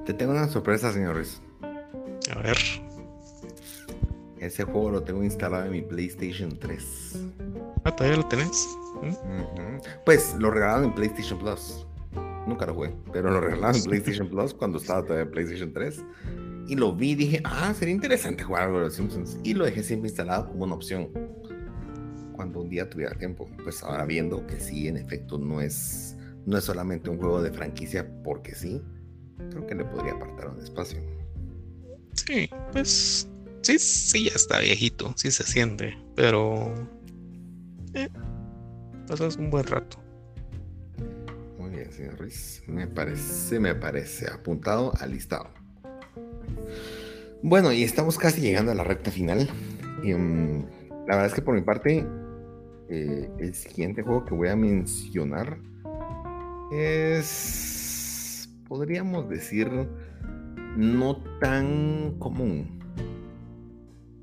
Te 0.07 0.15
tengo 0.15 0.33
una 0.33 0.49
sorpresa, 0.49 0.93
señores. 0.93 1.43
A 2.31 2.39
ver. 2.39 2.57
Ese 4.39 4.63
juego 4.63 4.91
lo 4.91 5.03
tengo 5.03 5.25
instalado 5.25 5.67
en 5.67 5.73
mi 5.73 5.83
PlayStation 5.83 6.57
3. 6.57 6.85
Ah, 7.85 7.95
todavía 7.95 8.19
lo 8.19 8.29
tenés. 8.29 8.69
¿Mm? 9.03 9.81
Pues 10.05 10.35
lo 10.39 10.51
regalaron 10.51 10.85
en 10.85 10.95
PlayStation 10.95 11.39
Plus 11.41 11.88
nunca 12.49 12.67
lo 12.67 12.75
jugué, 12.75 12.95
pero 13.13 13.31
lo 13.31 13.41
regalaron 13.41 13.77
en 13.77 13.85
PlayStation 13.85 14.29
Plus 14.29 14.55
cuando 14.55 14.79
estaba 14.79 15.03
todavía 15.03 15.25
en 15.25 15.31
PlayStation 15.31 15.73
3. 15.73 16.05
Y 16.69 16.77
lo 16.77 16.95
vi 16.95 17.13
y 17.13 17.15
dije, 17.15 17.41
ah, 17.45 17.73
sería 17.75 17.95
interesante 17.95 18.43
jugar 18.43 18.65
algo 18.65 18.79
de 18.79 18.85
los 18.85 18.95
Simpsons. 18.95 19.39
Y 19.43 19.55
lo 19.55 19.65
dejé 19.65 19.83
siempre 19.83 20.09
instalado 20.09 20.49
como 20.49 20.65
una 20.65 20.75
opción. 20.75 21.11
Cuando 22.35 22.61
un 22.61 22.69
día 22.69 22.89
tuviera 22.91 23.15
tiempo. 23.17 23.49
Pues 23.63 23.83
ahora 23.83 24.05
viendo 24.05 24.47
que 24.47 24.61
sí, 24.61 24.87
en 24.89 24.99
efecto, 24.99 25.39
no 25.39 25.61
es, 25.61 26.17
no 26.45 26.59
es 26.59 26.65
solamente 26.65 27.09
un 27.09 27.19
juego 27.19 27.43
de 27.43 27.53
franquicia 27.53 28.07
porque 28.23 28.55
sí. 28.55 28.83
Creo 29.51 29.67
que 29.67 29.75
le 29.75 29.85
podría 29.85 30.13
apartar 30.13 30.49
un 30.51 30.63
espacio. 30.63 30.99
Sí, 32.13 32.51
pues 32.73 33.29
sí, 33.63 33.79
sí, 33.79 34.25
ya 34.25 34.35
está 34.35 34.59
viejito, 34.59 35.15
sí 35.17 35.31
se 35.31 35.45
siente, 35.45 35.97
pero 36.15 36.75
eh, 37.95 38.09
pasas 39.07 39.37
un 39.37 39.49
buen 39.51 39.65
rato 39.65 39.99
Me 42.67 42.87
parece, 42.87 43.61
me 43.61 43.75
parece. 43.75 44.31
Apuntado 44.31 44.93
al 45.01 45.13
listado. 45.13 45.49
Bueno, 47.43 47.73
y 47.73 47.85
estamos 47.85 48.19
casi 48.19 48.41
llegando 48.41 48.73
a 48.73 48.75
la 48.75 48.85
recta 48.85 49.11
final. 49.11 49.49
Um, 50.03 50.65
la 51.07 51.17
verdad 51.17 51.27
es 51.27 51.35
que 51.35 51.43
por 51.43 51.55
mi 51.55 51.63
parte, 51.63 52.05
eh, 52.89 53.31
el 53.39 53.55
siguiente 53.55 54.03
juego 54.03 54.25
que 54.25 54.35
voy 54.35 54.49
a 54.49 54.57
mencionar 54.57 55.59
es, 56.73 58.49
podríamos 58.69 59.29
decir, 59.29 59.71
no 60.77 61.23
tan 61.41 62.19
común. 62.19 62.79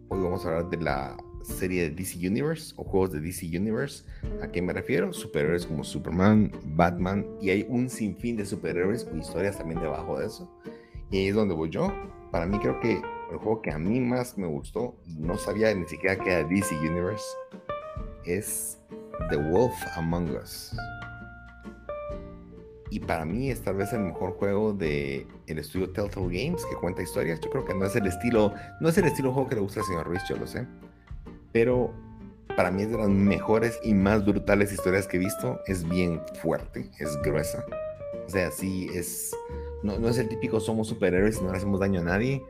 Hoy 0.09 0.21
vamos 0.21 0.45
a 0.45 0.49
hablar 0.49 0.69
de 0.69 0.77
la 0.77 1.17
serie 1.45 1.83
de 1.83 1.89
DC 1.91 2.27
Universe 2.27 2.73
o 2.77 2.83
juegos 2.83 3.11
de 3.11 3.19
DC 3.19 3.45
Universe. 3.45 4.03
¿A 4.41 4.47
qué 4.47 4.61
me 4.61 4.73
refiero? 4.73 5.13
Superhéroes 5.13 5.65
como 5.65 5.83
Superman, 5.83 6.51
Batman 6.63 7.25
y 7.41 7.49
hay 7.49 7.65
un 7.69 7.89
sinfín 7.89 8.35
de 8.37 8.45
superhéroes 8.45 9.05
con 9.05 9.19
historias 9.19 9.57
también 9.57 9.79
debajo 9.79 10.19
de 10.19 10.25
eso. 10.25 10.49
Y 11.11 11.17
ahí 11.17 11.27
es 11.27 11.35
donde 11.35 11.53
voy 11.53 11.69
yo. 11.69 11.91
Para 12.31 12.45
mí 12.45 12.57
creo 12.59 12.79
que 12.79 13.01
el 13.31 13.37
juego 13.37 13.61
que 13.61 13.71
a 13.71 13.77
mí 13.77 13.99
más 13.99 14.37
me 14.37 14.47
gustó 14.47 14.95
no 15.17 15.37
sabía 15.37 15.73
ni 15.73 15.87
siquiera 15.87 16.15
que 16.21 16.31
era 16.31 16.47
DC 16.47 16.75
Universe 16.79 17.25
es 18.25 18.79
The 19.29 19.37
Wolf 19.37 19.75
Among 19.95 20.31
Us. 20.31 20.75
Y 22.91 22.99
para 22.99 23.25
mí 23.25 23.49
es 23.49 23.61
tal 23.61 23.75
vez 23.75 23.91
el 23.93 24.01
mejor 24.01 24.31
juego 24.33 24.71
de 24.71 25.27
el 25.47 25.59
estudio 25.59 25.89
Telltale 25.91 26.27
Games 26.27 26.65
que 26.65 26.75
cuenta 26.75 27.01
historias. 27.01 27.39
Yo 27.41 27.49
creo 27.49 27.65
que 27.65 27.73
no 27.73 27.85
es 27.85 27.95
el 27.95 28.07
estilo, 28.07 28.53
no 28.79 28.89
es 28.89 28.97
el 28.97 29.05
estilo 29.05 29.29
de 29.29 29.33
juego 29.33 29.49
que 29.49 29.55
le 29.55 29.61
gusta 29.61 29.81
al 29.81 29.85
señor 29.85 30.07
Ruiz, 30.07 30.21
yo 30.29 30.37
lo 30.37 30.47
sé 30.47 30.65
pero 31.55 31.93
para 32.57 32.69
mí 32.69 32.81
es 32.81 32.91
de 32.91 32.97
las 32.97 33.07
mejores 33.07 33.79
y 33.81 33.93
más 33.93 34.25
brutales 34.25 34.73
historias 34.73 35.07
que 35.07 35.15
he 35.15 35.19
visto. 35.21 35.61
Es 35.67 35.87
bien 35.87 36.19
fuerte, 36.41 36.91
es 36.99 37.17
gruesa. 37.23 37.63
O 38.27 38.29
sea, 38.29 38.51
sí, 38.51 38.89
es. 38.93 39.33
No, 39.81 39.97
no 39.97 40.09
es 40.09 40.17
el 40.17 40.27
típico 40.27 40.59
somos 40.59 40.89
superhéroes 40.89 41.37
y 41.39 41.45
no 41.45 41.51
le 41.51 41.57
hacemos 41.57 41.79
daño 41.79 42.01
a 42.01 42.03
nadie. 42.03 42.43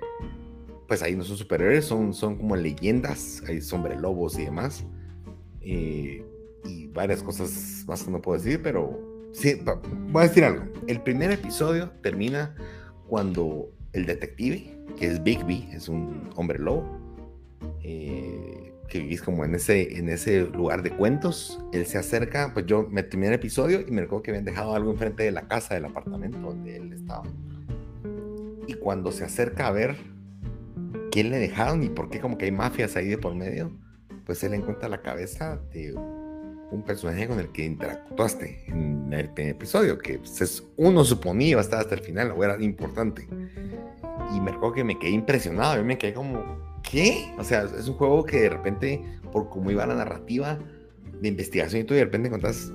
Pues 0.88 1.04
ahí 1.04 1.16
no 1.16 1.24
son 1.24 1.38
superhéroes, 1.38 1.86
son, 1.86 2.16
son 2.16 2.36
como 2.38 2.56
leyendas. 2.56 3.44
Hay 3.48 3.60
lobos 4.00 4.40
y 4.40 4.46
demás. 4.46 4.84
Eh, 5.62 6.26
y 6.64 6.88
varias 6.88 7.22
cosas 7.22 7.86
más 7.88 8.02
que 8.02 8.10
no 8.10 8.24
puedo 8.24 8.40
decir, 8.40 8.60
pero 8.64 9.30
sí, 9.34 9.62
voy 10.12 10.24
a 10.24 10.28
decir 10.28 10.46
algo. 10.46 10.64
El 10.88 11.00
primer 11.02 11.30
episodio 11.30 11.92
termina 12.02 12.56
cuando 13.08 13.70
el 13.94 14.08
detective, 14.08 14.76
que 14.98 15.06
es 15.06 15.22
Bigby, 15.22 15.70
es 15.74 15.90
un 15.90 16.32
hombre 16.36 16.58
lobo, 16.58 17.06
eh, 17.84 18.65
que 18.88 19.00
vivís 19.00 19.22
como 19.22 19.46
en 19.46 19.56
ese, 19.56 19.98
en 19.98 20.10
ese 20.10 20.42
lugar 20.42 20.84
de 20.84 20.92
cuentos. 20.92 21.60
Él 21.74 21.86
se 21.86 21.98
acerca, 21.98 22.52
pues 22.54 22.66
yo 22.66 22.88
me 22.90 23.04
terminé 23.04 23.30
el 23.30 23.36
episodio 23.36 23.82
y 23.82 23.92
me 23.92 24.02
recuerdo 24.02 24.24
que 24.24 24.32
habían 24.32 24.46
dejado 24.46 24.76
algo 24.76 24.92
enfrente 24.92 25.24
de 25.24 25.32
la 25.32 25.48
casa, 25.48 25.76
del 25.76 25.86
apartamento 25.86 26.38
donde 26.40 26.78
él 26.78 26.94
estaba. 26.94 27.24
Y 28.68 28.74
cuando 28.76 29.12
se 29.12 29.24
acerca 29.24 29.68
a 29.68 29.72
ver 29.72 29.96
quién 31.12 31.30
le 31.30 31.38
dejaron 31.40 31.84
y 31.84 31.90
por 31.90 32.10
qué 32.10 32.20
como 32.20 32.38
que 32.38 32.46
hay 32.46 32.52
mafias 32.52 32.96
ahí 32.96 33.08
de 33.08 33.18
por 33.18 33.36
medio, 33.36 33.72
pues 34.26 34.44
él 34.44 34.54
encuentra 34.54 34.90
la 34.90 35.02
cabeza 35.02 35.60
de 35.72 35.94
un 36.72 36.84
personaje 36.84 37.28
con 37.28 37.40
el 37.40 37.52
que 37.52 37.64
interactuaste 37.64 38.66
en 38.68 39.12
el 39.14 39.32
episodio, 39.38 39.98
que 39.98 40.20
pues, 40.20 40.64
uno 40.78 41.04
suponía 41.04 41.50
iba 41.50 41.62
a 41.62 41.64
estar 41.64 41.80
hasta 41.80 41.96
el 41.96 42.02
final, 42.02 42.32
o 42.32 42.44
era 42.44 42.62
importante. 42.62 43.28
Y 44.36 44.42
me 44.42 44.52
recuerdo 44.52 44.74
que 44.74 44.84
me 44.84 44.98
quedé 44.98 45.12
impresionado, 45.12 45.78
yo 45.78 45.84
me 45.84 45.98
quedé 45.98 46.14
como, 46.14 46.44
¿qué? 46.92 47.34
O 47.38 47.44
sea, 47.44 47.64
es 47.64 47.88
un 47.88 47.96
juego 47.96 48.24
que 48.26 48.42
de 48.42 48.50
repente, 48.50 49.04
por 49.32 49.50
cómo 49.50 49.72
iba 49.72 49.86
la 49.86 49.96
narrativa 49.96 50.60
de 51.22 51.28
investigación 51.28 51.82
y 51.82 51.86
tú 51.86 51.94
de 51.94 52.04
repente 52.04 52.28
encontrás 52.28 52.72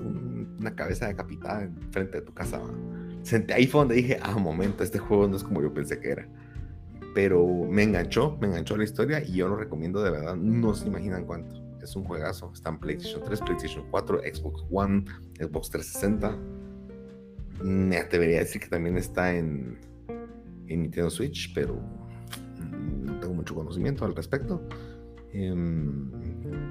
una 0.59 0.75
cabeza 0.75 1.07
decapitada 1.07 1.69
frente 1.91 2.19
de 2.19 2.25
tu 2.25 2.33
casa. 2.33 2.61
Ahí 3.53 3.67
fue 3.67 3.81
donde 3.81 3.95
dije, 3.95 4.17
ah, 4.21 4.37
momento, 4.37 4.83
este 4.83 4.99
juego 4.99 5.27
no 5.27 5.35
es 5.35 5.43
como 5.43 5.61
yo 5.61 5.73
pensé 5.73 5.99
que 5.99 6.11
era. 6.11 6.27
Pero 7.13 7.45
me 7.45 7.83
enganchó, 7.83 8.37
me 8.39 8.47
enganchó 8.47 8.77
la 8.77 8.83
historia 8.83 9.21
y 9.21 9.33
yo 9.33 9.47
lo 9.47 9.57
recomiendo 9.57 10.01
de 10.01 10.11
verdad, 10.11 10.35
no 10.35 10.73
se 10.73 10.87
imaginan 10.87 11.25
cuánto. 11.25 11.61
Es 11.81 11.95
un 11.95 12.03
juegazo, 12.03 12.51
está 12.53 12.69
en 12.69 12.79
PlayStation 12.79 13.23
3, 13.23 13.41
PlayStation 13.41 13.85
4, 13.89 14.21
Xbox 14.33 14.63
One, 14.71 15.05
Xbox 15.39 15.71
360. 15.71 16.37
Me 17.63 17.97
atrevería 17.97 18.37
a 18.37 18.39
decir 18.41 18.61
que 18.61 18.67
también 18.67 18.97
está 18.97 19.35
en, 19.35 19.79
en 20.67 20.81
Nintendo 20.83 21.09
Switch, 21.09 21.53
pero 21.53 22.00
tengo 23.19 23.33
mucho 23.33 23.55
conocimiento 23.55 24.05
al 24.05 24.15
respecto 24.15 24.61
em, 25.33 26.11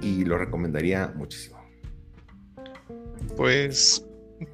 y 0.01 0.25
lo 0.25 0.37
recomendaría 0.37 1.13
muchísimo. 1.15 1.59
Pues, 3.35 4.05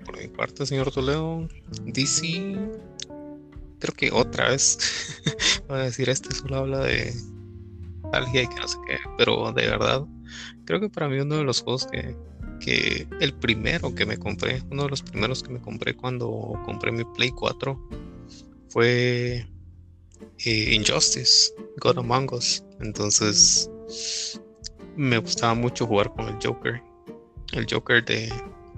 por 0.06 0.18
mi 0.18 0.28
parte, 0.28 0.66
señor 0.66 0.92
Toledo, 0.92 1.48
DC, 1.86 2.56
creo 3.80 3.94
que 3.96 4.12
otra 4.12 4.50
vez, 4.50 5.22
voy 5.68 5.80
a 5.80 5.84
decir, 5.84 6.10
este 6.10 6.34
solo 6.36 6.58
habla 6.58 6.80
de 6.80 7.14
algo 8.14 8.30
y 8.34 8.48
que 8.48 8.56
no 8.56 8.68
sé 8.68 8.78
qué, 8.88 8.98
pero 9.18 9.52
de 9.52 9.68
verdad, 9.68 10.06
creo 10.66 10.80
que 10.80 10.90
para 10.90 11.10
mí 11.10 11.20
uno 11.20 11.36
de 11.36 11.44
los 11.44 11.62
juegos 11.62 11.88
que, 11.88 12.16
que 12.60 13.08
el 13.20 13.34
primero 13.34 13.94
que 13.94 14.06
me 14.06 14.18
compré, 14.18 14.62
uno 14.72 14.84
de 14.84 14.90
los 14.90 15.04
primeros 15.04 15.44
que 15.44 15.54
me 15.54 15.60
compré 15.60 15.96
cuando 15.96 16.54
compré 16.66 16.92
mi 16.92 17.04
Play 17.04 17.32
4 17.32 17.90
fue 18.70 19.48
Injustice, 20.46 21.54
God 21.82 22.00
Among 22.00 22.34
Us. 22.34 22.64
Entonces 22.80 23.70
me 24.96 25.18
gustaba 25.18 25.54
mucho 25.54 25.86
jugar 25.86 26.14
con 26.14 26.28
el 26.28 26.38
Joker. 26.44 26.82
El 27.54 27.66
Joker 27.70 28.04
de, 28.04 28.32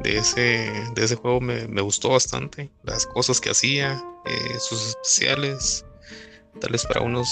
ese, 0.03 0.71
de 0.95 1.03
ese 1.03 1.15
juego 1.15 1.41
me, 1.41 1.81
gustó 1.81 2.09
bastante. 2.09 2.69
Las 2.83 3.05
cosas 3.05 3.41
que 3.41 3.49
hacía, 3.49 4.01
eh, 4.25 4.59
sus 4.59 4.89
especiales. 4.89 5.85
Tal 6.59 6.71
vez 6.71 6.85
para 6.85 7.01
unos 7.01 7.29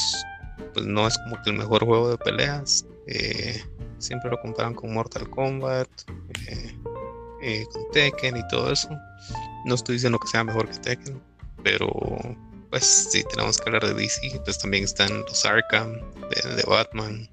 pues 0.73 0.85
no 0.85 1.07
es 1.07 1.17
como 1.17 1.41
que 1.43 1.51
el 1.51 1.57
mejor 1.57 1.85
juego 1.85 2.09
de 2.09 2.17
peleas. 2.17 2.85
Eh, 3.07 3.61
siempre 3.99 4.29
lo 4.29 4.39
comparan 4.41 4.73
con 4.73 4.93
Mortal 4.93 5.29
Kombat, 5.29 5.89
eh, 7.41 7.65
con 7.71 7.91
Tekken 7.91 8.37
y 8.37 8.47
todo 8.47 8.71
eso. 8.71 8.89
No 9.65 9.75
estoy 9.75 9.95
diciendo 9.95 10.19
que 10.19 10.27
sea 10.27 10.43
mejor 10.43 10.69
que 10.69 10.77
Tekken, 10.79 11.21
pero 11.63 11.87
pues 12.69 12.83
si 12.85 13.23
tenemos 13.23 13.57
que 13.57 13.69
hablar 13.69 13.85
de 13.85 13.93
DC, 13.93 14.41
pues 14.43 14.59
también 14.59 14.83
están 14.83 15.21
los 15.21 15.45
Arkham, 15.45 15.93
de, 16.29 16.63
Batman 16.67 17.29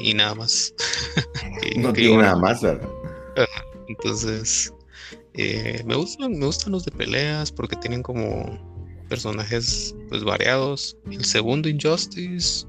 y, 0.00 0.14
nada 0.14 0.34
más. 0.34 0.74
no 1.76 1.92
tiene 1.92 2.18
nada 2.18 2.36
más, 2.36 2.62
¿verdad? 2.62 2.88
Entonces, 3.88 4.72
eh, 5.34 5.82
me, 5.84 5.96
gustan, 5.96 6.38
me 6.38 6.46
gustan 6.46 6.72
los 6.72 6.84
de 6.84 6.92
peleas 6.92 7.50
porque 7.50 7.76
tienen 7.76 8.02
como 8.02 8.58
personajes 9.08 9.94
pues 10.08 10.24
variados. 10.24 10.96
El 11.10 11.24
segundo 11.24 11.68
Injustice, 11.68 12.66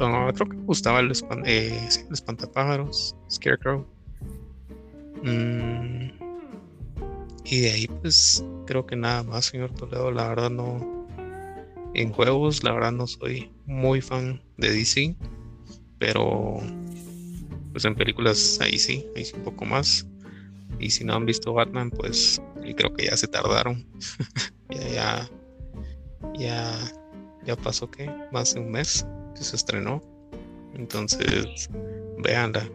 ah, 0.00 0.30
creo 0.34 0.48
que 0.48 0.56
me 0.56 0.64
gustaba 0.64 1.00
el, 1.00 1.12
eh, 1.46 1.88
el 2.06 2.12
espantapájaros, 2.12 3.16
Scarecrow. 3.30 3.86
Mm, 5.22 6.10
y 7.44 7.60
de 7.60 7.70
ahí 7.70 7.86
pues 8.00 8.44
creo 8.72 8.86
que 8.86 8.96
nada 8.96 9.22
más, 9.22 9.44
señor 9.44 9.70
Toledo. 9.74 10.10
La 10.10 10.28
verdad 10.28 10.48
no. 10.48 11.06
En 11.92 12.10
juegos, 12.10 12.64
la 12.64 12.72
verdad 12.72 12.92
no 12.92 13.06
soy 13.06 13.52
muy 13.66 14.00
fan 14.00 14.42
de 14.56 14.72
DC. 14.72 15.14
Pero 15.98 16.56
pues 17.72 17.84
en 17.84 17.94
películas 17.94 18.58
ahí 18.62 18.78
sí, 18.78 19.06
ahí 19.14 19.26
sí 19.26 19.34
un 19.36 19.44
poco 19.44 19.66
más. 19.66 20.06
Y 20.78 20.88
si 20.88 21.04
no 21.04 21.14
han 21.14 21.26
visto 21.26 21.52
Batman, 21.52 21.90
pues 21.90 22.40
creo 22.76 22.94
que 22.94 23.04
ya 23.04 23.16
se 23.16 23.28
tardaron. 23.28 23.86
ya, 24.70 25.28
ya, 26.34 26.74
ya, 27.44 27.56
pasó 27.56 27.90
que 27.90 28.10
más 28.32 28.54
de 28.54 28.60
un 28.60 28.70
mes 28.70 29.06
que 29.36 29.44
se 29.44 29.56
estrenó. 29.56 30.02
Entonces, 30.74 31.68
véanla, 32.24 32.66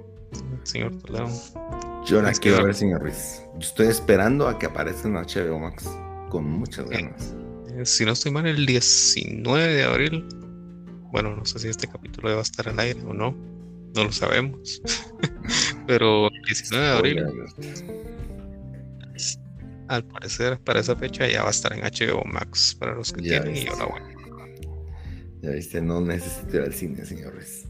señor 0.63 0.95
Toledo. 0.99 1.27
Yo 2.07 2.21
la 2.21 2.31
quiero 2.31 2.63
ver, 2.63 2.73
señor 2.73 3.01
Ruiz. 3.01 3.41
Estoy 3.59 3.87
esperando 3.87 4.47
a 4.47 4.57
que 4.57 4.65
aparezca 4.65 5.09
en 5.09 5.15
HBO 5.15 5.59
Max. 5.59 5.89
Con 6.29 6.45
muchas 6.45 6.85
eh, 6.89 7.01
ganas. 7.01 7.35
si 7.83 8.05
no 8.05 8.13
estoy 8.13 8.31
mal, 8.31 8.47
el 8.47 8.65
19 8.65 9.73
de 9.73 9.83
abril. 9.83 10.25
Bueno, 11.11 11.35
no 11.35 11.45
sé 11.45 11.59
si 11.59 11.67
este 11.67 11.85
capítulo 11.85 12.29
va 12.29 12.39
a 12.39 12.41
estar 12.43 12.69
al 12.69 12.79
aire 12.79 13.01
o 13.01 13.13
no. 13.13 13.35
No 13.93 14.05
lo 14.05 14.11
sabemos. 14.13 14.81
Pero 15.87 16.27
el 16.27 16.41
19 16.43 16.85
de 16.85 16.91
abril. 16.93 17.25
Al 19.89 20.05
parecer, 20.05 20.59
para 20.61 20.79
esa 20.79 20.95
fecha 20.95 21.27
ya 21.27 21.41
va 21.41 21.49
a 21.49 21.51
estar 21.51 21.73
en 21.73 21.81
HBO 21.81 22.23
Max 22.23 22.73
para 22.79 22.95
los 22.95 23.11
que 23.11 23.21
tienen 23.21 23.53
y 23.53 23.65
yo 23.65 23.75
la 23.75 23.85
voy. 23.85 24.01
Ya 25.41 25.51
viste, 25.51 25.81
no 25.81 25.99
necesito 25.99 26.55
ir 26.55 26.63
al 26.63 26.73
cine, 26.73 27.03
señores. 27.03 27.65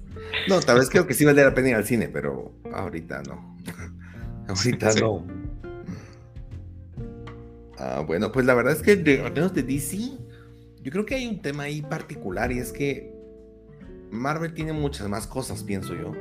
No, 0.47 0.59
tal 0.59 0.77
vez 0.77 0.91
creo 0.91 1.07
que 1.07 1.15
sí 1.15 1.25
vale 1.25 1.43
la 1.43 1.55
pena 1.55 1.69
ir 1.69 1.75
al 1.75 1.85
cine, 1.85 2.07
pero 2.07 2.53
ahorita 2.71 3.23
no. 3.23 3.57
Ahorita 4.47 4.93
no. 4.95 5.25
Ah, 7.77 8.03
bueno, 8.05 8.31
pues 8.31 8.45
la 8.45 8.53
verdad 8.53 8.73
es 8.73 8.81
que 8.81 8.95
de, 8.95 9.21
al 9.21 9.33
menos 9.33 9.53
de 9.53 9.63
DC, 9.63 9.97
yo 10.81 10.91
creo 10.91 11.05
que 11.05 11.15
hay 11.15 11.27
un 11.27 11.41
tema 11.41 11.63
ahí 11.63 11.81
particular 11.81 12.51
y 12.51 12.59
es 12.59 12.71
que 12.71 13.13
Marvel 14.09 14.53
tiene 14.53 14.73
muchas 14.73 15.07
más 15.09 15.27
cosas, 15.27 15.63
pienso 15.63 15.93
yo. 15.93 16.11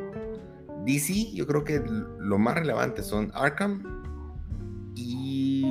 DC, 0.85 1.33
yo 1.33 1.47
creo 1.47 1.65
que 1.65 1.83
lo 2.19 2.39
más 2.39 2.57
relevante 2.57 3.03
son 3.03 3.31
Arkham 3.35 3.83
y 4.95 5.65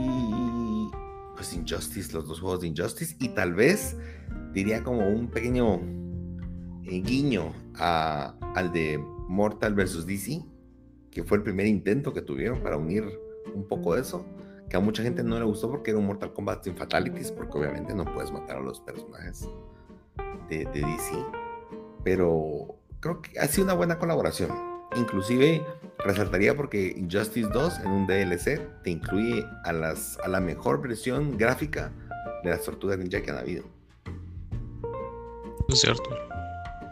pues 1.36 1.53
Injustice, 1.53 2.14
los 2.14 2.28
dos 2.28 2.39
juegos 2.39 2.62
de 2.62 2.68
Injustice 2.68 3.16
y 3.20 3.30
tal 3.30 3.53
vez 3.53 3.95
diría 4.53 4.84
como 4.84 5.08
un 5.08 5.28
pequeño 5.30 5.82
eh, 6.84 7.01
guiño 7.01 7.53
a, 7.76 8.36
al 8.56 8.72
de 8.72 8.97
Mortal 9.28 9.76
vs. 9.76 10.06
DC, 10.06 10.43
que 11.16 11.24
fue 11.24 11.38
el 11.38 11.43
primer 11.43 11.66
intento 11.66 12.13
que 12.13 12.22
tuvieron 12.22 12.59
para 12.61 12.76
unir 12.76 13.05
un 13.53 13.66
poco 13.70 13.95
de 13.95 14.01
eso, 14.01 14.26
que 14.70 14.76
a 14.76 14.82
mucha 14.82 15.01
gente 15.01 15.24
no 15.24 15.39
le 15.39 15.45
gustó 15.45 15.72
porque 15.72 15.91
era 15.91 15.99
un 15.99 16.05
Mortal 16.05 16.34
Kombat 16.34 16.66
sin 16.66 16.76
fatalities, 16.76 17.32
porque 17.32 17.57
obviamente 17.57 17.95
no 17.95 18.03
puedes 18.03 18.34
matar 18.34 18.57
a 18.57 18.59
los 18.59 18.82
personajes 18.82 19.47
de, 20.49 20.66
de 20.66 20.82
DC. 20.82 21.16
Pero 22.03 22.76
creo 22.99 23.22
que 23.22 23.39
ha 23.39 23.47
sido 23.47 23.63
una 23.63 23.76
buena 23.76 23.97
colaboración. 23.97 24.51
Inclusive 24.97 25.63
resaltaría 25.99 26.53
porque 26.53 26.93
Injustice 26.97 27.47
2 27.47 27.80
en 27.80 27.91
un 27.91 28.07
DLC 28.07 28.59
te 28.84 28.89
incluye 28.89 29.45
a, 29.63 29.72
las, 29.72 30.20
a 30.20 30.28
la 30.28 30.41
mejor 30.41 30.82
versión 30.82 31.38
gráfica 31.38 31.93
de 32.43 32.49
las 32.49 32.61
tortugas 32.61 32.97
ninja 32.97 33.22
que 33.22 33.32
han 33.32 33.38
habido. 33.38 33.63
Es 35.70 35.80
cierto. 35.80 36.09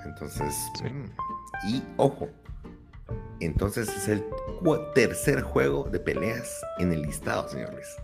Entonces, 0.05 0.55
mm, 0.81 1.69
y 1.69 1.83
ojo, 1.97 2.29
entonces 3.39 3.89
es 3.89 4.07
el 4.07 4.23
tercer 4.93 5.41
juego 5.41 5.89
de 5.91 5.99
peleas 5.99 6.61
en 6.79 6.91
el 6.91 7.01
listado, 7.01 7.47
señor 7.49 7.73
Luis. 7.73 7.97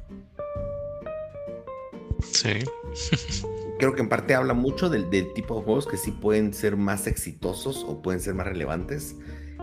Sí. 2.32 2.60
Creo 3.80 3.94
que 3.94 4.02
en 4.02 4.10
parte 4.10 4.36
habla 4.36 4.54
mucho 4.54 4.90
del, 4.90 5.10
del, 5.10 5.32
tipo 5.34 5.56
de 5.56 5.64
juegos 5.64 5.88
que 5.88 5.96
sí 5.96 6.12
pueden 6.12 6.54
ser 6.54 6.76
más 6.76 7.08
exitosos 7.08 7.86
o 7.88 8.02
pueden 8.02 8.20
ser 8.20 8.34
más 8.34 8.46
relevantes 8.46 9.16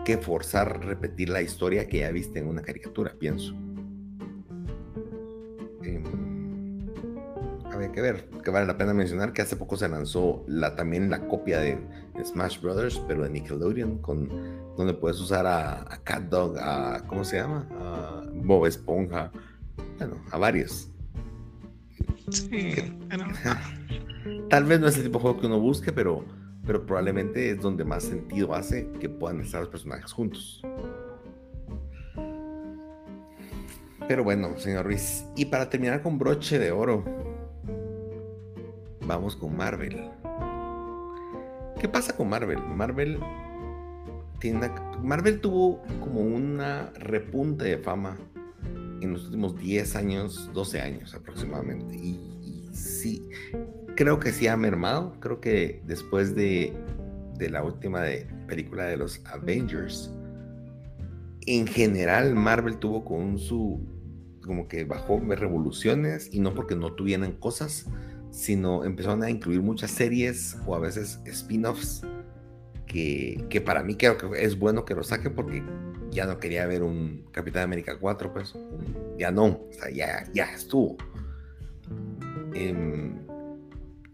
que 0.06 0.16
forzar 0.16 0.86
repetir 0.86 1.28
la 1.28 1.42
historia 1.42 1.86
que 1.88 1.98
ya 1.98 2.10
viste 2.10 2.38
en 2.38 2.48
una 2.48 2.62
caricatura, 2.62 3.14
pienso. 3.18 3.54
Eh, 5.82 6.02
había 7.76 7.92
que 7.92 8.00
ver, 8.00 8.28
que 8.44 8.50
vale 8.50 8.66
la 8.66 8.76
pena 8.76 8.92
mencionar 8.92 9.32
que 9.32 9.42
hace 9.42 9.56
poco 9.56 9.76
se 9.76 9.88
lanzó 9.88 10.44
la, 10.48 10.74
también 10.74 11.10
la 11.10 11.26
copia 11.28 11.60
de 11.60 11.78
Smash 12.24 12.60
Brothers, 12.60 13.00
pero 13.06 13.22
de 13.22 13.30
Nickelodeon, 13.30 13.98
con, 13.98 14.28
donde 14.76 14.94
puedes 14.94 15.20
usar 15.20 15.46
a, 15.46 15.82
a 15.82 15.98
Cat 16.02 16.24
Dog, 16.24 16.58
a, 16.58 17.04
¿cómo 17.06 17.24
se 17.24 17.36
llama? 17.36 17.68
A 17.80 18.24
Bob 18.32 18.66
Esponja, 18.66 19.30
bueno, 19.98 20.16
a 20.30 20.38
varios. 20.38 20.90
Sí, 22.30 22.74
Tal 24.50 24.64
vez 24.64 24.80
no 24.80 24.88
es 24.88 24.96
el 24.96 25.04
tipo 25.04 25.18
de 25.18 25.22
juego 25.22 25.40
que 25.40 25.46
uno 25.46 25.60
busque, 25.60 25.92
pero 25.92 26.24
pero 26.66 26.84
probablemente 26.84 27.50
es 27.50 27.60
donde 27.60 27.84
más 27.84 28.02
sentido 28.02 28.52
hace 28.54 28.90
que 29.00 29.08
puedan 29.08 29.40
estar 29.40 29.60
los 29.60 29.70
personajes 29.70 30.12
juntos. 30.12 30.60
Pero 34.08 34.24
bueno, 34.24 34.58
señor 34.58 34.84
Ruiz, 34.84 35.24
y 35.36 35.46
para 35.46 35.70
terminar 35.70 36.02
con 36.02 36.18
broche 36.18 36.58
de 36.58 36.72
oro, 36.72 37.04
vamos 39.06 39.36
con 39.36 39.56
Marvel. 39.56 40.10
¿Qué 41.80 41.88
pasa 41.88 42.16
con 42.16 42.28
Marvel? 42.28 42.58
Marvel 42.58 43.20
tiene 44.40 44.70
Marvel 45.02 45.40
tuvo 45.40 45.82
como 46.00 46.20
una 46.20 46.90
repunta 46.96 47.64
de 47.64 47.78
fama 47.78 48.16
en 49.00 49.12
los 49.12 49.26
últimos 49.26 49.58
10 49.58 49.96
años, 49.96 50.50
12 50.52 50.80
años 50.80 51.14
aproximadamente. 51.14 51.96
Y, 51.96 52.18
y 52.42 52.74
sí, 52.74 53.28
creo 53.94 54.18
que 54.18 54.32
sí 54.32 54.48
ha 54.48 54.56
mermado. 54.56 55.14
Creo 55.20 55.40
que 55.40 55.82
después 55.86 56.34
de, 56.34 56.72
de 57.38 57.50
la 57.50 57.62
última 57.62 58.02
de, 58.02 58.26
película 58.46 58.84
de 58.84 58.96
los 58.96 59.20
Avengers, 59.26 60.10
en 61.46 61.66
general 61.66 62.34
Marvel 62.34 62.78
tuvo 62.78 63.04
con 63.04 63.38
su, 63.38 63.80
como 64.44 64.68
que 64.68 64.84
bajó 64.84 65.20
revoluciones 65.20 66.28
y 66.32 66.40
no 66.40 66.54
porque 66.54 66.74
no 66.74 66.92
tuvieran 66.92 67.32
cosas, 67.32 67.86
sino 68.36 68.84
empezaron 68.84 69.22
a 69.22 69.30
incluir 69.30 69.62
muchas 69.62 69.90
series 69.90 70.58
o 70.66 70.74
a 70.74 70.78
veces 70.78 71.20
spin-offs 71.24 72.02
que, 72.86 73.42
que, 73.48 73.62
para 73.62 73.82
mí 73.82 73.96
creo 73.96 74.18
que 74.18 74.44
es 74.44 74.58
bueno 74.58 74.84
que 74.84 74.94
lo 74.94 75.02
saque 75.02 75.30
porque 75.30 75.64
ya 76.10 76.26
no 76.26 76.38
quería 76.38 76.66
ver 76.66 76.82
un 76.82 77.24
Capitán 77.32 77.62
América 77.62 77.98
4, 77.98 78.34
pues 78.34 78.54
ya 79.18 79.30
no, 79.30 79.62
ya, 79.94 80.30
ya 80.34 80.44
estuvo. 80.52 80.98
Eh, 82.54 83.14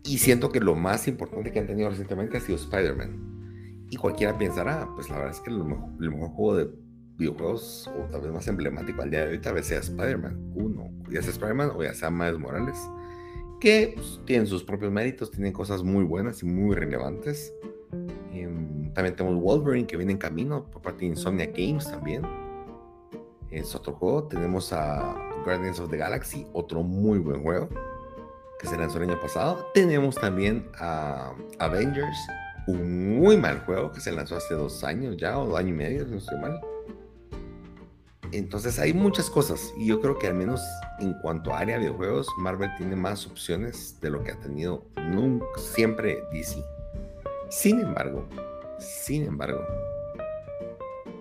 y 0.05 0.19
siento 0.19 0.51
que 0.51 0.61
lo 0.61 0.77
más 0.77 1.09
importante 1.09 1.51
que 1.51 1.59
han 1.59 1.67
tenido 1.67 1.91
recientemente 1.91 2.37
ha 2.37 2.41
sido 2.41 2.57
Spider-Man. 2.57 3.89
Y 3.91 3.97
cualquiera 3.97 4.39
pensará, 4.39 4.89
pues 4.95 5.11
la 5.11 5.17
verdad 5.17 5.33
es 5.33 5.41
que 5.41 5.51
el 5.51 5.65
mejor, 5.65 6.29
juego 6.31 6.57
de 6.57 6.71
videojuegos, 7.17 7.91
o 7.99 8.09
tal 8.09 8.21
vez 8.21 8.33
más 8.33 8.47
emblemático 8.47 9.03
al 9.03 9.11
día 9.11 9.27
de 9.27 9.33
hoy, 9.33 9.41
tal 9.41 9.55
vez 9.55 9.67
sea 9.67 9.81
Spider-Man 9.81 10.53
1, 10.55 10.91
ya 11.11 11.23
sea 11.23 11.33
Spider-Man 11.33 11.73
o 11.75 11.83
ya 11.83 11.93
sea 11.93 12.09
Miles 12.11 12.39
Morales, 12.39 12.79
que 13.63 13.93
pues, 13.95 14.21
tienen 14.25 14.49
sus 14.49 14.65
propios 14.65 14.91
méritos, 14.91 15.31
tienen 15.31 15.53
cosas 15.53 15.85
muy 15.85 16.03
buenas 16.03 16.43
y 16.43 16.47
muy 16.47 16.75
relevantes. 16.75 17.55
Em, 18.33 18.93
también 18.93 19.15
tenemos 19.15 19.41
Wolverine 19.41 19.87
que 19.87 19.97
viene 19.97 20.11
en 20.11 20.19
camino 20.19 20.69
por 20.69 20.83
parte 20.83 21.03
de 21.03 21.13
Insomnia 21.13 21.47
Games 21.47 21.89
también. 21.89 22.23
Es 23.53 23.73
otro 23.77 23.93
juego. 23.93 24.25
Tenemos 24.25 24.73
a 24.73 25.15
Guardians 25.45 25.79
of 25.79 25.91
the 25.91 25.97
Galaxy, 25.97 26.45
otro 26.53 26.83
muy 26.83 27.21
buen 27.21 27.41
juego 27.45 27.69
que 28.59 28.67
se 28.67 28.77
lanzó 28.77 28.99
el 28.99 29.11
año 29.11 29.21
pasado. 29.21 29.65
Tenemos 29.75 30.17
también 30.17 30.69
a 30.81 31.33
Avengers, 31.61 32.19
un 32.67 33.21
muy 33.21 33.37
mal 33.37 33.61
juego 33.61 33.93
que 33.93 34.01
se 34.01 34.11
lanzó 34.11 34.39
hace 34.39 34.55
dos 34.55 34.83
años 34.83 35.17
ya, 35.17 35.39
o 35.39 35.57
año 35.57 35.69
y 35.69 35.73
medio, 35.73 36.05
no 36.05 36.17
estoy 36.17 36.41
mal. 36.41 36.61
Entonces 38.33 38.79
hay 38.79 38.95
muchas 38.95 39.29
cosas 39.29 39.75
y 39.77 39.87
yo 39.87 40.01
creo 40.01 40.19
que 40.19 40.27
al 40.27 40.35
menos 40.35 40.63
en 41.01 41.13
cuanto 41.21 41.53
a 41.53 41.59
área 41.59 41.77
de 41.77 41.83
videojuegos, 41.83 42.27
Marvel 42.39 42.71
tiene 42.79 42.97
más 42.97 43.27
opciones 43.27 43.99
de 44.01 44.09
lo 44.09 44.25
que 44.25 44.33
ha 44.33 44.41
tenido 44.41 44.87
nunca, 45.11 45.47
siempre 45.59 46.25
DC. 46.33 46.65
Sin 47.51 47.81
embargo, 47.81 48.27
sin 48.79 49.25
embargo, 49.25 49.61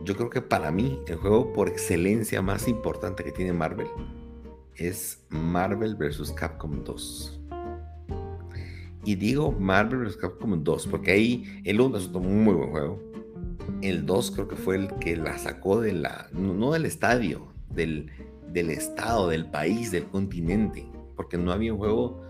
yo 0.05 0.15
creo 0.15 0.29
que 0.29 0.41
para 0.41 0.71
mí 0.71 1.01
el 1.07 1.17
juego 1.17 1.51
por 1.51 1.67
excelencia 1.67 2.41
más 2.41 2.69
importante 2.69 3.25
que 3.25 3.33
tiene 3.33 3.51
Marvel 3.51 3.87
es 4.75 5.25
Marvel 5.29 5.95
vs. 5.95 6.31
Capcom 6.31 6.81
2. 6.81 7.41
Y 9.03 9.15
digo 9.15 9.51
Marvel 9.51 10.05
vs. 10.05 10.15
Capcom 10.15 10.63
2 10.63 10.87
porque 10.87 11.11
ahí 11.11 11.61
el 11.65 11.81
1 11.81 11.97
es 11.97 12.07
un 12.07 12.43
muy 12.45 12.53
buen 12.53 12.71
juego. 12.71 13.10
El 13.81 14.05
2 14.05 14.31
creo 14.31 14.47
que 14.47 14.55
fue 14.55 14.75
el 14.75 14.87
que 14.99 15.15
la 15.17 15.37
sacó 15.37 15.81
de 15.81 15.93
la, 15.93 16.27
no, 16.33 16.71
del 16.71 16.85
estadio, 16.85 17.53
del, 17.69 18.11
del 18.51 18.69
estado, 18.69 19.29
del 19.29 19.45
país, 19.45 19.91
del 19.91 20.05
continente. 20.05 20.85
Porque 21.15 21.37
no 21.37 21.51
había 21.51 21.73
un 21.73 21.79
juego, 21.79 22.21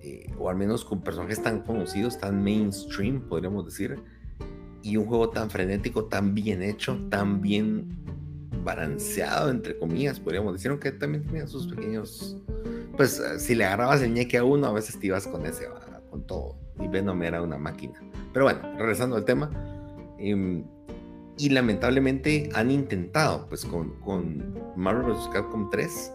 eh, 0.00 0.32
o 0.38 0.48
al 0.50 0.56
menos 0.56 0.84
con 0.84 1.02
personajes 1.02 1.42
tan 1.42 1.62
conocidos, 1.62 2.18
tan 2.18 2.42
mainstream, 2.42 3.20
podríamos 3.28 3.64
decir, 3.64 4.00
y 4.82 4.96
un 4.96 5.06
juego 5.06 5.30
tan 5.30 5.50
frenético, 5.50 6.04
tan 6.04 6.34
bien 6.34 6.62
hecho, 6.62 6.98
tan 7.10 7.40
bien 7.40 7.98
balanceado, 8.64 9.50
entre 9.50 9.78
comillas, 9.78 10.20
podríamos 10.20 10.52
decir, 10.52 10.70
aunque 10.70 10.92
también 10.92 11.24
tenía 11.24 11.46
sus 11.46 11.66
pequeños. 11.66 12.36
Pues 12.96 13.22
si 13.38 13.54
le 13.54 13.64
agarrabas 13.64 14.02
el 14.02 14.12
ñeque 14.12 14.38
a 14.38 14.44
uno, 14.44 14.66
a 14.66 14.72
veces 14.72 14.98
te 14.98 15.06
ibas 15.06 15.26
con 15.26 15.46
ese, 15.46 15.68
con 16.10 16.26
todo. 16.26 16.58
Y 16.80 16.88
Venom 16.88 17.22
era 17.22 17.42
una 17.42 17.58
máquina. 17.58 17.94
Pero 18.32 18.44
bueno, 18.44 18.60
regresando 18.76 19.16
al 19.16 19.24
tema. 19.24 19.50
Em, 20.18 20.64
y 21.38 21.50
lamentablemente 21.50 22.50
han 22.54 22.70
intentado, 22.70 23.46
pues 23.48 23.64
con, 23.64 24.00
con 24.00 24.58
Marvel 24.76 25.12
vs. 25.12 25.28
Capcom 25.32 25.70
3. 25.70 26.12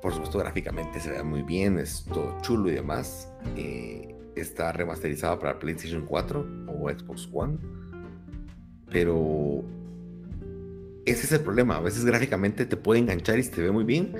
Por 0.00 0.12
supuesto, 0.12 0.38
gráficamente 0.38 0.98
se 1.00 1.10
ve 1.10 1.22
muy 1.22 1.42
bien, 1.42 1.78
es 1.78 2.04
todo 2.12 2.36
chulo 2.40 2.70
y 2.70 2.74
demás. 2.74 3.30
Eh, 3.56 4.14
está 4.34 4.72
remasterizado 4.72 5.38
para 5.38 5.58
PlayStation 5.58 6.06
4 6.06 6.66
o 6.68 6.90
Xbox 6.90 7.28
One. 7.32 7.58
Pero 8.90 9.62
ese 11.04 11.26
es 11.26 11.32
el 11.32 11.40
problema. 11.40 11.76
A 11.76 11.80
veces 11.80 12.04
gráficamente 12.04 12.64
te 12.66 12.76
puede 12.76 13.00
enganchar 13.00 13.38
y 13.38 13.42
se 13.42 13.50
te 13.50 13.62
ve 13.62 13.70
muy 13.70 13.84
bien, 13.84 14.14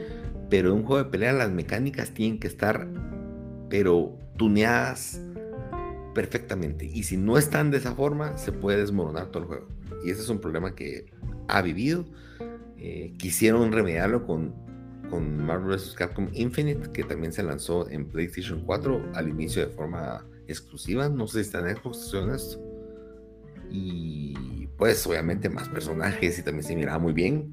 pero 0.50 0.70
en 0.70 0.76
un 0.76 0.84
juego 0.84 1.04
de 1.04 1.10
pelea 1.10 1.32
las 1.32 1.50
mecánicas 1.50 2.10
tienen 2.10 2.38
que 2.38 2.48
estar, 2.48 2.86
pero 3.70 4.18
tuneadas 4.36 5.20
perfectamente. 6.14 6.84
Y 6.86 7.02
si 7.04 7.16
no 7.16 7.38
están 7.38 7.70
de 7.70 7.78
esa 7.78 7.94
forma, 7.94 8.36
se 8.38 8.52
puede 8.52 8.78
desmoronar 8.78 9.30
todo 9.30 9.42
el 9.42 9.48
juego. 9.48 9.68
Y 10.04 10.10
ese 10.10 10.22
es 10.22 10.28
un 10.28 10.40
problema 10.40 10.74
que 10.74 11.12
ha 11.48 11.62
vivido. 11.62 12.04
Eh, 12.78 13.14
quisieron 13.18 13.72
remediarlo 13.72 14.26
con, 14.26 14.54
con 15.10 15.44
Marvel 15.44 15.76
vs. 15.76 15.94
Capcom 15.96 16.28
Infinite, 16.32 16.90
que 16.92 17.04
también 17.04 17.32
se 17.32 17.42
lanzó 17.42 17.88
en 17.88 18.06
PlayStation 18.06 18.62
4 18.64 19.12
al 19.14 19.28
inicio 19.28 19.66
de 19.66 19.72
forma 19.72 20.26
exclusiva. 20.48 21.08
No 21.08 21.26
sé 21.26 21.44
si 21.44 21.50
está 21.50 21.60
en 21.60 21.76
Xbox, 21.76 22.12
esto. 22.34 22.60
Y 23.70 24.68
pues 24.76 25.06
obviamente 25.06 25.48
más 25.48 25.68
personajes 25.68 26.38
y 26.38 26.42
también 26.42 26.64
se 26.64 26.76
miraba 26.76 26.98
muy 26.98 27.12
bien. 27.12 27.52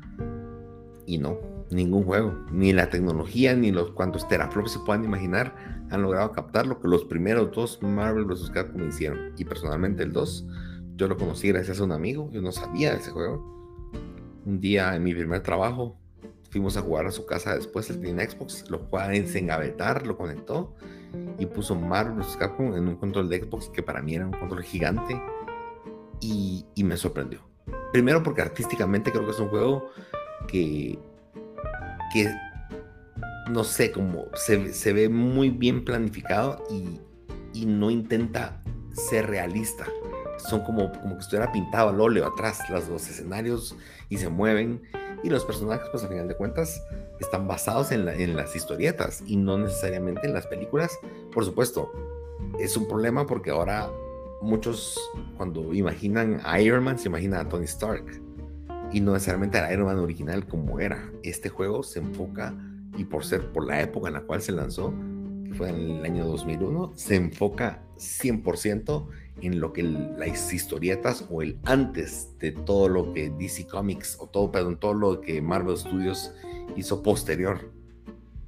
Y 1.05 1.17
no, 1.17 1.39
ningún 1.71 2.03
juego, 2.03 2.33
ni 2.51 2.73
la 2.73 2.89
tecnología, 2.89 3.55
ni 3.55 3.71
los 3.71 3.91
cuantos 3.91 4.27
teraflops 4.27 4.73
se 4.73 4.79
puedan 4.79 5.03
imaginar 5.03 5.78
han 5.89 6.01
logrado 6.01 6.31
captar 6.31 6.67
lo 6.67 6.79
que 6.79 6.87
los 6.87 7.05
primeros 7.05 7.51
dos 7.51 7.81
Marvel 7.81 8.25
vs. 8.25 8.51
Capcom 8.51 8.87
hicieron. 8.87 9.33
Y 9.37 9.45
personalmente 9.45 10.03
el 10.03 10.11
2, 10.11 10.45
yo 10.95 11.07
lo 11.07 11.17
conocí 11.17 11.49
gracias 11.49 11.79
a 11.79 11.83
un 11.83 11.91
amigo, 11.91 12.29
yo 12.31 12.41
no 12.41 12.51
sabía 12.51 12.91
de 12.91 12.99
ese 12.99 13.11
juego. 13.11 13.91
Un 14.45 14.59
día 14.59 14.95
en 14.95 15.03
mi 15.03 15.13
primer 15.13 15.41
trabajo, 15.41 15.97
fuimos 16.49 16.77
a 16.77 16.81
jugar 16.81 17.05
a 17.05 17.11
su 17.11 17.25
casa 17.25 17.55
después, 17.55 17.89
él 17.89 18.01
tenía 18.01 18.29
Xbox, 18.29 18.69
lo 18.69 18.79
fue 18.79 19.01
a 19.01 19.07
desengavetar, 19.07 20.05
lo 20.05 20.17
conectó 20.17 20.75
y 21.37 21.45
puso 21.45 21.75
Marvel 21.75 22.23
Capcom 22.37 22.75
en 22.75 22.87
un 22.87 22.95
control 22.95 23.29
de 23.29 23.43
Xbox 23.43 23.69
que 23.69 23.83
para 23.83 24.01
mí 24.01 24.15
era 24.15 24.25
un 24.25 24.33
control 24.33 24.63
gigante 24.63 25.21
y, 26.19 26.65
y 26.75 26.83
me 26.83 26.97
sorprendió. 26.97 27.41
Primero 27.91 28.21
porque 28.21 28.41
artísticamente 28.41 29.11
creo 29.11 29.25
que 29.25 29.31
es 29.31 29.39
un 29.39 29.49
juego 29.49 29.89
que, 30.47 30.99
que 32.13 32.29
no 33.49 33.63
sé, 33.63 33.91
como 33.91 34.27
se, 34.35 34.73
se 34.73 34.93
ve 34.93 35.09
muy 35.09 35.49
bien 35.49 35.83
planificado 35.83 36.63
y, 36.69 36.99
y, 37.53 37.65
no 37.65 37.89
intenta 37.89 38.61
ser 38.93 39.27
realista. 39.27 39.87
Son 40.37 40.61
como, 40.61 40.91
como 40.91 41.15
que 41.15 41.21
estuviera 41.21 41.51
pintado 41.51 41.89
al 41.89 41.99
óleo 41.99 42.25
atrás, 42.27 42.61
los, 42.69 42.87
los 42.87 43.09
escenarios 43.09 43.75
y 44.07 44.17
se 44.17 44.29
mueven. 44.29 44.81
Y 45.21 45.29
los 45.29 45.43
personajes, 45.43 45.87
pues 45.91 46.03
a 46.03 46.07
final 46.07 46.27
de 46.27 46.35
cuentas, 46.35 46.81
están 47.19 47.47
basados 47.47 47.91
en, 47.91 48.07
en 48.07 48.37
las 48.37 48.55
historietas 48.55 49.21
y 49.25 49.35
no 49.35 49.57
necesariamente 49.57 50.27
en 50.27 50.33
las 50.33 50.47
películas. 50.47 50.97
Por 51.33 51.43
supuesto, 51.43 51.91
es 52.59 52.77
un 52.77 52.87
problema 52.87 53.25
porque 53.25 53.49
ahora 53.49 53.89
muchos 54.41 54.97
cuando 55.35 55.73
imaginan 55.73 56.39
a 56.45 56.61
Iron 56.61 56.83
Man 56.83 56.97
se 56.97 57.09
imaginan 57.09 57.45
a 57.45 57.49
Tony 57.49 57.65
Stark 57.65 58.05
y 58.93 59.01
no 59.01 59.13
necesariamente 59.13 59.57
a 59.57 59.73
Iron 59.73 59.87
Man 59.87 59.99
original 59.99 60.47
como 60.47 60.79
era. 60.79 61.11
Este 61.23 61.49
juego 61.49 61.83
se 61.83 61.99
enfoca 61.99 62.55
y 62.99 63.05
por 63.05 63.23
ser 63.23 63.51
por 63.53 63.65
la 63.65 63.81
época 63.81 64.09
en 64.09 64.15
la 64.15 64.21
cual 64.21 64.41
se 64.41 64.51
lanzó, 64.51 64.93
que 65.45 65.53
fue 65.53 65.69
en 65.69 65.75
el 65.75 66.05
año 66.05 66.27
2001, 66.27 66.91
se 66.95 67.15
enfoca 67.15 67.81
100% 67.97 69.07
en 69.41 69.61
lo 69.61 69.71
que 69.71 69.83
las 69.83 70.53
historietas 70.53 71.25
o 71.29 71.41
el 71.41 71.57
antes 71.63 72.37
de 72.39 72.51
todo 72.51 72.89
lo 72.89 73.13
que 73.13 73.29
DC 73.29 73.67
Comics 73.67 74.17
o 74.19 74.27
todo, 74.27 74.51
perdón, 74.51 74.77
todo 74.77 74.93
lo 74.93 75.21
que 75.21 75.41
Marvel 75.41 75.77
Studios 75.77 76.33
hizo 76.75 77.01
posterior 77.01 77.71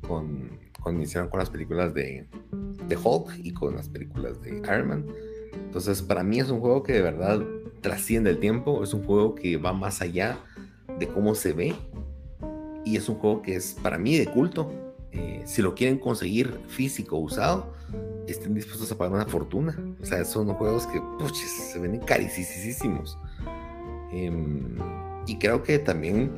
con, 0.05 0.59
cuando 0.83 0.99
iniciaron 1.01 1.29
con 1.29 1.39
las 1.39 1.49
películas 1.49 1.93
de, 1.93 2.27
de 2.87 2.97
Hulk 2.97 3.39
y 3.41 3.53
con 3.53 3.77
las 3.77 3.87
películas 3.87 4.41
de 4.41 4.57
Iron 4.57 4.87
Man. 4.89 5.05
Entonces, 5.53 6.01
para 6.01 6.23
mí 6.23 6.41
es 6.41 6.49
un 6.49 6.59
juego 6.59 6.83
que 6.83 6.91
de 6.91 7.01
verdad 7.01 7.41
trasciende 7.79 8.29
el 8.29 8.39
tiempo, 8.39 8.83
es 8.83 8.93
un 8.93 9.05
juego 9.05 9.33
que 9.33 9.55
va 9.55 9.71
más 9.71 10.01
allá 10.01 10.39
de 10.99 11.07
cómo 11.07 11.35
se 11.35 11.53
ve 11.53 11.73
y 12.85 12.97
es 12.97 13.07
un 13.09 13.15
juego 13.15 13.41
que 13.41 13.55
es 13.55 13.75
para 13.81 13.97
mí 13.97 14.17
de 14.17 14.27
culto. 14.27 14.71
Eh, 15.11 15.41
si 15.45 15.61
lo 15.61 15.75
quieren 15.75 15.97
conseguir 15.97 16.59
físico 16.67 17.17
usado, 17.17 17.73
estén 18.27 18.53
dispuestos 18.53 18.91
a 18.91 18.97
pagar 18.97 19.13
una 19.13 19.25
fortuna. 19.25 19.77
O 20.01 20.05
sea, 20.05 20.23
son 20.25 20.47
juegos 20.53 20.87
que 20.87 21.01
se 21.33 21.79
venden 21.79 22.01
carísimos. 22.01 23.17
Em, 24.11 24.77
y 25.27 25.37
creo 25.37 25.63
que 25.63 25.79
también 25.79 26.31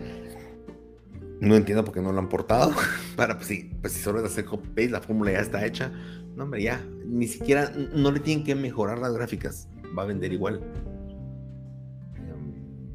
no 1.39 1.55
entiendo 1.55 1.83
por 1.83 1.93
qué 1.93 2.01
no 2.01 2.11
lo 2.11 2.19
han 2.19 2.29
portado. 2.29 2.71
Para, 3.15 3.35
pues, 3.35 3.47
si, 3.47 3.71
pues 3.81 3.93
si 3.93 4.01
solo 4.01 4.19
es 4.19 4.25
hacer 4.25 4.45
copy 4.45 4.87
la 4.87 5.01
fórmula 5.01 5.31
ya 5.31 5.39
está 5.39 5.65
hecha. 5.65 5.91
No, 6.35 6.43
hombre, 6.43 6.63
ya. 6.63 6.83
Ni 7.05 7.27
siquiera, 7.27 7.71
no 7.93 8.11
le 8.11 8.19
tienen 8.19 8.43
que 8.45 8.55
mejorar 8.55 8.99
las 8.99 9.13
gráficas. 9.13 9.67
Va 9.97 10.03
a 10.03 10.05
vender 10.05 10.33
igual. 10.33 10.61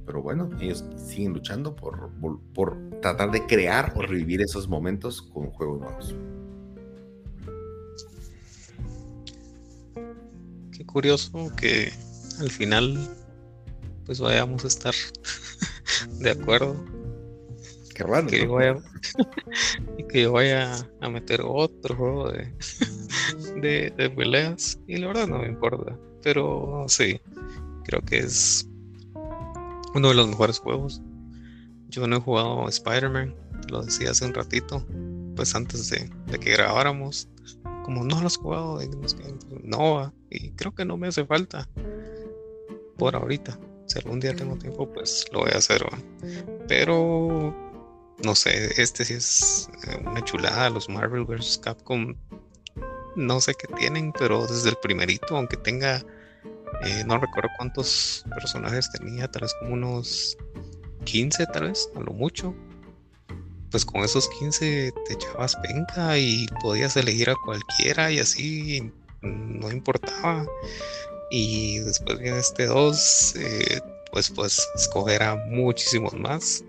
Pero 0.08 0.22
bueno, 0.22 0.48
ellos 0.58 0.86
siguen 0.96 1.34
luchando 1.34 1.76
por, 1.76 2.10
por, 2.54 2.78
tratar 3.02 3.30
de 3.30 3.44
crear 3.44 3.92
o 3.94 4.00
revivir 4.00 4.40
esos 4.40 4.66
momentos 4.66 5.20
con 5.20 5.50
juegos 5.50 5.80
nuevos. 5.80 6.14
Qué 10.72 10.86
curioso 10.86 11.52
que 11.56 11.92
al 12.40 12.50
final 12.50 12.98
pues 14.06 14.18
vayamos 14.18 14.64
a 14.64 14.68
estar 14.68 14.94
de 16.20 16.30
acuerdo 16.30 16.82
Qué 17.94 18.04
raro. 18.04 18.28
Que 18.28 18.46
vaya, 18.46 18.78
y 19.98 20.04
que 20.04 20.22
yo 20.22 20.32
vaya 20.32 20.88
a 21.02 21.10
meter 21.10 21.42
otro 21.44 21.94
juego 21.94 22.30
de, 22.30 22.50
de, 23.60 23.92
de, 23.94 24.08
peleas. 24.08 24.80
Y 24.86 24.96
la 24.96 25.08
verdad 25.08 25.26
no 25.26 25.40
me 25.40 25.48
importa. 25.48 25.98
Pero 26.22 26.86
sí, 26.88 27.20
creo 27.84 28.00
que 28.00 28.20
es 28.20 28.68
uno 29.94 30.08
de 30.08 30.14
los 30.14 30.28
mejores 30.28 30.58
juegos. 30.58 31.02
Yo 31.88 32.06
no 32.06 32.16
he 32.16 32.20
jugado 32.20 32.68
Spider-Man, 32.68 33.34
lo 33.70 33.82
decía 33.82 34.10
hace 34.10 34.26
un 34.26 34.34
ratito, 34.34 34.84
pues 35.36 35.54
antes 35.54 35.90
de, 35.90 36.10
de 36.26 36.38
que 36.38 36.52
grabáramos. 36.52 37.28
Como 37.84 38.04
no 38.04 38.20
lo 38.20 38.26
has 38.26 38.36
jugado, 38.36 38.78
no, 39.62 40.12
y 40.28 40.50
creo 40.50 40.74
que 40.74 40.84
no 40.84 40.98
me 40.98 41.08
hace 41.08 41.24
falta 41.24 41.66
por 42.98 43.16
ahorita. 43.16 43.58
Si 43.86 43.98
algún 43.98 44.20
día 44.20 44.36
tengo 44.36 44.56
tiempo, 44.56 44.92
pues 44.92 45.24
lo 45.32 45.40
voy 45.40 45.50
a 45.54 45.58
hacer. 45.58 45.82
Pero 46.66 47.54
no 48.22 48.34
sé, 48.34 48.80
este 48.80 49.04
sí 49.04 49.14
es 49.14 49.70
eh, 49.86 50.02
una 50.04 50.22
chulada, 50.22 50.68
los 50.70 50.88
Marvel 50.88 51.24
vs. 51.24 51.58
Capcom. 51.62 52.14
No 53.16 53.40
sé 53.40 53.54
qué 53.54 53.72
tienen, 53.74 54.12
pero 54.12 54.46
desde 54.46 54.70
el 54.70 54.76
primerito, 54.76 55.36
aunque 55.36 55.56
tenga, 55.56 56.04
eh, 56.84 57.04
no 57.06 57.18
recuerdo 57.18 57.50
cuántos 57.56 58.24
personajes 58.30 58.90
tenía, 58.92 59.30
tal 59.30 59.42
vez 59.42 59.54
como 59.60 59.74
unos 59.74 60.36
15, 61.04 61.46
tal 61.46 61.68
vez, 61.68 61.90
a 61.96 62.00
lo 62.00 62.12
mucho. 62.12 62.54
Pues 63.70 63.84
con 63.84 64.02
esos 64.02 64.28
15 64.38 64.92
te 65.06 65.12
echabas 65.12 65.54
penca 65.56 66.16
y 66.18 66.46
podías 66.62 66.96
elegir 66.96 67.28
a 67.30 67.36
cualquiera 67.44 68.10
y 68.10 68.18
así 68.18 68.92
no 69.20 69.70
importaba. 69.70 70.46
Y 71.30 71.78
después 71.80 72.18
viene 72.18 72.38
este 72.38 72.66
2, 72.66 73.36
eh, 73.36 73.80
pues 74.10 74.30
pues 74.30 74.66
escoger 74.74 75.22
a 75.22 75.36
muchísimos 75.36 76.14
más 76.14 76.64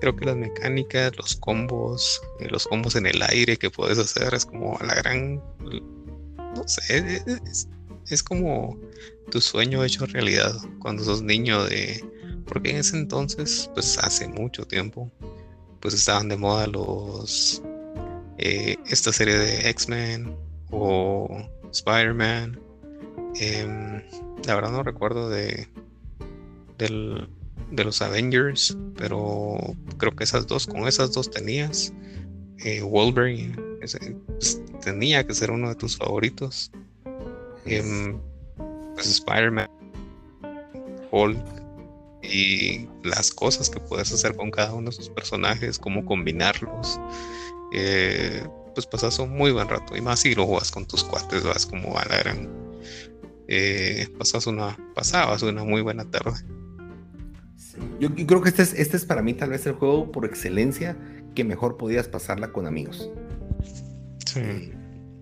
creo 0.00 0.16
que 0.16 0.24
las 0.24 0.36
mecánicas, 0.36 1.16
los 1.16 1.36
combos, 1.36 2.20
eh, 2.40 2.48
los 2.48 2.66
combos 2.66 2.96
en 2.96 3.06
el 3.06 3.22
aire 3.22 3.56
que 3.56 3.70
puedes 3.70 3.98
hacer 3.98 4.34
es 4.34 4.46
como 4.46 4.78
la 4.80 4.94
gran, 4.94 5.42
no 6.56 6.66
sé, 6.66 7.22
es, 8.10 8.22
como 8.22 8.78
tu 9.30 9.40
sueño 9.40 9.84
hecho 9.84 10.06
realidad 10.06 10.54
cuando 10.80 11.04
sos 11.04 11.22
niño 11.22 11.64
de, 11.64 12.04
porque 12.46 12.70
en 12.70 12.76
ese 12.78 12.96
entonces, 12.96 13.70
pues 13.74 13.98
hace 13.98 14.28
mucho 14.28 14.64
tiempo, 14.66 15.10
pues 15.80 15.94
estaban 15.94 16.28
de 16.28 16.36
moda 16.36 16.66
los, 16.66 17.62
eh, 18.38 18.76
esta 18.86 19.12
serie 19.12 19.36
de 19.36 19.68
X-Men 19.70 20.36
o 20.70 21.28
Spider-Man. 21.72 22.60
Em, 23.40 24.02
la 24.46 24.54
verdad 24.54 24.72
no 24.72 24.82
recuerdo 24.82 25.28
de 25.28 25.68
del 26.78 27.28
de 27.70 27.84
los 27.84 28.00
Avengers, 28.00 28.76
pero 28.96 29.58
creo 29.98 30.14
que 30.16 30.24
esas 30.24 30.46
dos, 30.46 30.66
con 30.66 30.88
esas 30.88 31.12
dos 31.12 31.30
tenías. 31.30 31.92
Eh, 32.64 32.82
Wolverine 32.82 33.54
pues, 34.26 34.60
tenía 34.82 35.24
que 35.26 35.34
ser 35.34 35.50
uno 35.50 35.68
de 35.68 35.74
tus 35.74 35.96
favoritos. 35.96 36.72
Em, 37.66 38.18
pues 38.98 39.10
Spider-Man, 39.10 39.70
Hulk 41.12 41.38
y 42.20 42.88
las 43.04 43.30
cosas 43.30 43.70
que 43.70 43.78
puedes 43.78 44.12
hacer 44.12 44.34
con 44.34 44.50
cada 44.50 44.74
uno 44.74 44.90
de 44.90 44.96
sus 44.96 45.08
personajes, 45.08 45.78
cómo 45.78 46.04
combinarlos. 46.04 46.98
Eh, 47.72 48.44
pues 48.74 48.86
pasas 48.86 49.20
un 49.20 49.30
muy 49.30 49.52
buen 49.52 49.68
rato 49.68 49.96
y 49.96 50.00
más 50.00 50.20
si 50.20 50.34
lo 50.34 50.46
juegas 50.46 50.72
con 50.72 50.84
tus 50.84 51.04
cuates, 51.04 51.44
vas 51.44 51.64
como 51.64 51.96
a 51.96 52.04
la 52.06 52.18
gran. 52.18 52.48
Eh, 53.46 54.08
pasas 54.18 54.48
una, 54.48 54.76
pasabas 54.96 55.42
una 55.42 55.62
muy 55.62 55.80
buena 55.80 56.04
tarde. 56.10 56.32
Yo, 58.00 58.12
creo 58.12 58.42
que 58.42 58.48
este 58.48 58.62
es, 58.62 58.74
este 58.74 58.96
es 58.96 59.04
para 59.04 59.22
mí 59.22 59.32
tal 59.32 59.50
vez 59.50 59.64
el 59.66 59.74
juego 59.74 60.10
por 60.10 60.24
excelencia 60.24 60.96
que 61.36 61.44
mejor 61.44 61.76
podías 61.76 62.08
pasarla 62.08 62.50
con 62.50 62.66
amigos. 62.66 63.08
Sí. 64.26 64.72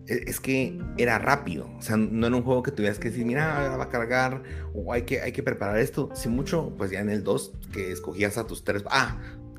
Eh, 0.08 0.24
es 0.26 0.40
que 0.40 0.78
era 0.98 1.18
rápido, 1.18 1.68
o 1.78 1.82
sea, 1.82 1.96
no 1.96 2.26
era 2.26 2.36
un 2.36 2.42
juego 2.42 2.62
que 2.62 2.70
tuvieras 2.70 2.98
que 2.98 3.10
decir, 3.10 3.24
mira, 3.24 3.76
va 3.76 3.84
a 3.84 3.88
cargar, 3.88 4.42
o 4.74 4.92
hay 4.92 5.02
que, 5.02 5.20
hay 5.20 5.32
que 5.32 5.42
preparar 5.42 5.78
esto. 5.78 6.10
Si 6.14 6.28
mucho, 6.28 6.72
pues 6.76 6.90
ya 6.90 7.00
en 7.00 7.10
el 7.10 7.24
2, 7.24 7.52
que 7.72 7.92
escogías 7.92 8.38
a 8.38 8.46
tus 8.46 8.64
tres, 8.64 8.84
ah, 8.90 9.18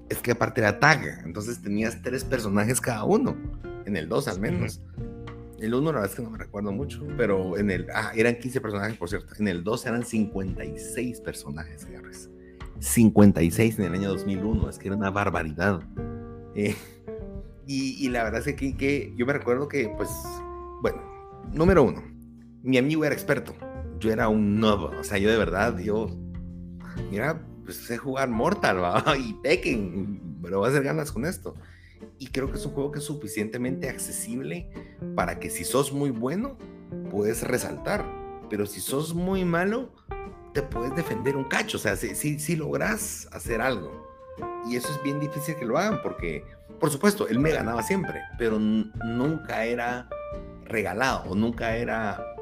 es 0.10 0.20
que 0.20 0.32
aparte 0.32 0.62
era 0.62 0.80
tag, 0.80 1.24
entonces 1.26 1.62
tenías 1.62 2.02
tres 2.02 2.24
personajes 2.24 2.80
cada 2.80 3.04
uno, 3.04 3.36
en 3.86 3.98
el 3.98 4.08
2 4.08 4.28
al 4.28 4.39
menos. 4.39 4.82
El 5.60 5.74
1 5.74 5.86
la 5.86 5.91
verdad 5.91 6.12
es 6.12 6.16
que 6.16 6.22
no 6.22 6.30
me 6.30 6.38
recuerdo 6.38 6.72
mucho, 6.72 7.06
pero 7.18 7.58
en 7.58 7.72
el, 7.72 7.88
ah, 7.93 8.12
eran 8.16 8.38
15 8.38 8.62
personajes, 8.62 8.98
por 8.98 9.10
cierto, 9.10 9.34
en 9.39 9.48
el 9.48 9.64
2 9.64 9.86
eran 9.88 10.06
56 10.06 11.22
personajes, 11.22 11.82
señores. 11.82 12.30
56 12.80 13.80
en 13.80 13.86
el 13.86 13.93
año 13.93 14.10
2001, 14.10 14.70
es 14.70 14.78
que 14.78 14.88
era 14.88 14.95
una 14.95 15.10
barbaridad. 15.10 15.82
Eh, 16.56 16.76
y, 17.68 18.09
la 18.09 18.24
verdad 18.24 18.47
es 18.47 18.55
que, 18.55 19.13
yo 19.15 19.26
me 19.26 19.34
recuerdo 19.34 19.68
que, 19.68 19.89
pues, 19.97 20.09
bueno, 20.82 21.01
número 21.51 21.84
uno, 21.84 22.01
mi 22.63 22.78
amigo 22.78 23.03
era 23.03 23.13
experto, 23.13 23.53
yo 23.99 24.11
era 24.11 24.30
un 24.30 24.59
nuevo, 24.59 24.91
o 24.99 25.03
sea, 25.03 25.18
yo 25.18 25.30
de 25.30 25.38
verdad, 25.38 25.78
yo, 25.78 26.09
mira, 27.11 27.45
pues 27.68 27.78
sé 27.78 27.97
jugar 27.97 28.30
Mortal 28.30 28.82
¿va? 28.82 29.03
y 29.18 29.34
Tekken, 29.43 30.39
pero 30.41 30.59
voy 30.59 30.68
a 30.68 30.70
hacer 30.72 30.84
ganas 30.84 31.11
con 31.11 31.26
esto. 31.26 31.55
Y 32.18 32.28
creo 32.28 32.49
que 32.49 32.57
es 32.57 32.65
un 32.65 32.74
juego 32.74 32.91
que 32.91 32.99
es 32.99 33.05
suficientemente 33.05 33.89
accesible 33.89 34.70
para 35.15 35.39
que 35.39 35.49
si 35.49 35.65
sos 35.65 35.91
muy 35.91 36.09
bueno, 36.09 36.57
puedes 37.11 37.43
resaltar, 37.43 38.05
pero 38.49 38.65
si 38.65 38.80
sos 38.80 39.13
muy 39.13 39.43
malo, 39.43 39.91
te 40.53 40.61
puedes 40.61 40.95
defender 40.95 41.36
un 41.36 41.43
cacho, 41.43 41.78
o 41.78 41.80
sea, 41.80 41.95
si, 41.95 42.39
si, 42.39 42.55
logras 42.55 43.28
hacer 43.32 43.61
algo. 43.61 44.07
Y 44.68 44.76
eso 44.76 44.91
es 44.91 45.03
bien 45.03 45.20
difícil 45.20 45.55
que 45.55 45.65
lo 45.65 45.78
hagan 45.78 46.01
porque, 46.01 46.43
por 46.80 46.89
supuesto, 46.89 47.28
él 47.28 47.39
me 47.39 47.51
ganaba 47.51 47.84
siempre, 47.84 48.21
pero 48.38 48.59
nunca 48.59 49.65
era 49.65 50.07
regalado 50.67 51.34
nunca 51.34 51.75
era 51.78 52.36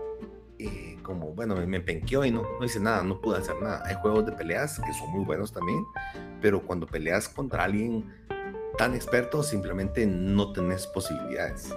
eh, 0.57 0.97
como, 1.03 1.33
bueno, 1.33 1.55
me, 1.55 1.67
me 1.67 1.79
penqueó 1.81 2.25
y 2.25 2.31
no, 2.31 2.43
no 2.59 2.65
hice 2.65 2.79
nada, 2.79 3.03
no 3.03 3.19
pude 3.21 3.38
hacer 3.38 3.55
nada. 3.61 3.83
Hay 3.86 3.95
juegos 3.95 4.25
de 4.25 4.31
peleas 4.31 4.79
que 4.79 4.93
son 4.93 5.11
muy 5.11 5.25
buenos 5.25 5.51
también, 5.51 5.86
pero 6.41 6.61
cuando 6.61 6.88
peleas 6.88 7.29
contra 7.29 7.65
alguien 7.65 8.05
tan 8.77 8.95
experto, 8.95 9.43
simplemente 9.43 10.05
no 10.05 10.53
tenés 10.53 10.88
posibilidades. 10.88 11.73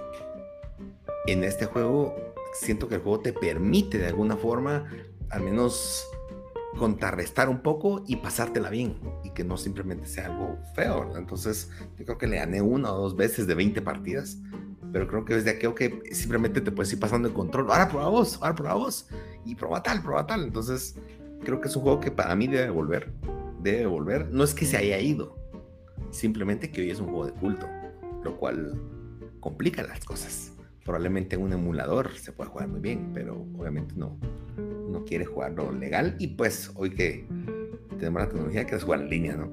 En 1.27 1.45
este 1.45 1.67
juego, 1.67 2.17
siento 2.55 2.89
que 2.89 2.97
el 2.97 3.03
juego 3.03 3.21
te 3.21 3.33
permite 3.33 3.99
de 3.99 4.07
alguna 4.07 4.37
forma, 4.37 4.89
al 5.31 5.43
menos 5.43 6.09
contrarrestar 6.77 7.49
un 7.49 7.61
poco 7.61 8.05
y 8.07 8.17
pasártela 8.17 8.71
bien 8.71 8.99
y 9.25 9.31
que 9.31 9.45
no 9.45 9.57
simplemente 9.57 10.07
sea 10.07 10.27
algo 10.27 10.59
feo. 10.75 11.17
Entonces, 11.17 11.71
yo 11.97 12.05
creo 12.05 12.19
que 12.19 12.27
le 12.27 12.37
gané 12.37 12.61
una 12.61 12.93
o 12.93 13.01
dos 13.01 13.17
veces 13.17 13.47
de 13.47 13.55
20 13.55 13.81
partidas, 13.83 14.39
pero 14.93 15.07
creo 15.07 15.25
que 15.25 15.35
desde 15.35 15.51
aquello 15.51 15.75
que 15.75 16.03
simplemente 16.13 16.61
te 16.61 16.71
puedes 16.71 16.93
ir 16.93 17.01
pasando 17.01 17.29
el 17.29 17.35
control. 17.35 17.71
Ahora 17.71 17.89
prueba 17.89 18.09
vos, 18.09 18.39
ahora 18.41 18.55
prueba 18.55 18.75
vos 18.75 19.09
y 19.45 19.55
prueba 19.55 19.83
tal, 19.83 20.03
prueba 20.03 20.27
tal. 20.27 20.45
Entonces, 20.45 20.97
creo 21.43 21.61
que 21.61 21.69
es 21.69 21.77
un 21.77 21.83
juego 21.83 22.01
que 22.01 22.11
para 22.11 22.35
mí 22.35 22.47
debe 22.47 22.71
volver. 22.71 23.13
Debe 23.63 23.87
volver. 23.87 24.31
No 24.31 24.45
es 24.45 24.55
que 24.55 24.67
se 24.67 24.77
haya 24.77 24.99
ido, 25.01 25.37
simplemente 26.11 26.71
que 26.71 26.83
hoy 26.83 26.91
es 26.91 27.01
un 27.01 27.07
juego 27.07 27.27
de 27.27 27.33
culto, 27.33 27.67
lo 28.23 28.37
cual 28.37 28.81
complica 29.41 29.83
las 29.83 30.05
cosas. 30.05 30.53
Probablemente 30.89 31.37
en 31.37 31.43
un 31.43 31.53
emulador 31.53 32.17
se 32.17 32.33
puede 32.33 32.49
jugar 32.49 32.69
muy 32.69 32.81
bien, 32.81 33.11
pero 33.13 33.47
obviamente 33.59 33.93
no, 33.95 34.19
no 34.57 35.05
quiere 35.05 35.27
jugarlo 35.27 35.71
legal. 35.71 36.17
Y 36.19 36.29
pues 36.29 36.73
hoy 36.77 36.89
que 36.89 37.27
tenemos 37.99 38.23
la 38.23 38.29
tecnología, 38.29 38.65
quieres 38.65 38.85
jugar 38.85 39.03
en 39.03 39.11
línea, 39.11 39.37
¿no? 39.37 39.53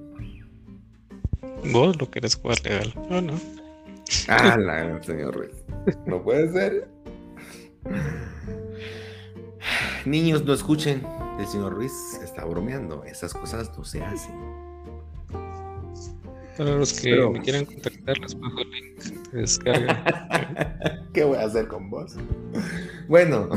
Vos 1.74 2.00
lo 2.00 2.10
quieres 2.10 2.36
jugar 2.36 2.64
legal, 2.64 2.94
no, 3.10 3.22
no. 3.22 3.34
Ah, 4.30 4.56
la, 4.58 5.04
señor 5.04 5.36
Ruiz. 5.36 5.52
No 6.06 6.24
puede 6.24 6.50
ser. 6.54 6.88
Niños, 10.06 10.46
no 10.46 10.54
escuchen. 10.54 11.06
El 11.38 11.48
señor 11.48 11.74
Ruiz 11.74 11.92
está 12.24 12.46
bromeando. 12.46 13.04
Esas 13.04 13.34
cosas 13.34 13.78
no 13.78 13.84
se 13.84 14.02
hacen. 14.02 14.36
Para 16.58 16.76
los 16.76 16.94
que 16.94 17.16
me 17.16 17.42
quieran 17.42 17.66
contactar, 17.66 18.18
les 18.18 18.36
pongo 18.36 18.62
el 18.62 18.72
link 18.72 19.32
descarga. 19.34 21.02
¿Qué 21.14 21.24
voy 21.24 21.38
a 21.38 21.44
hacer 21.44 21.68
con 21.68 21.90
vos? 21.90 22.16
Bueno, 23.08 23.50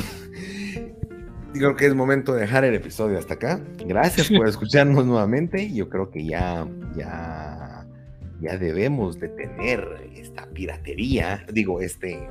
creo 1.53 1.77
que 1.77 1.87
es 1.87 1.95
momento 1.95 2.35
de 2.35 2.43
dejar 2.43 2.65
el 2.65 2.75
episodio 2.75 3.19
hasta 3.19 3.35
acá. 3.35 3.61
Gracias 3.87 4.29
por 4.29 4.49
escucharnos 4.49 5.07
nuevamente. 5.07 5.73
Yo 5.73 5.89
creo 5.89 6.11
que 6.11 6.25
ya, 6.25 6.67
ya, 6.97 7.87
ya 8.41 8.59
debemos 8.59 9.19
detener 9.21 10.11
esta 10.17 10.47
piratería, 10.47 11.47
digo, 11.53 11.81
este, 11.81 12.29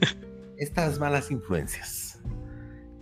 estas 0.56 0.98
malas 0.98 1.30
influencias. 1.30 2.20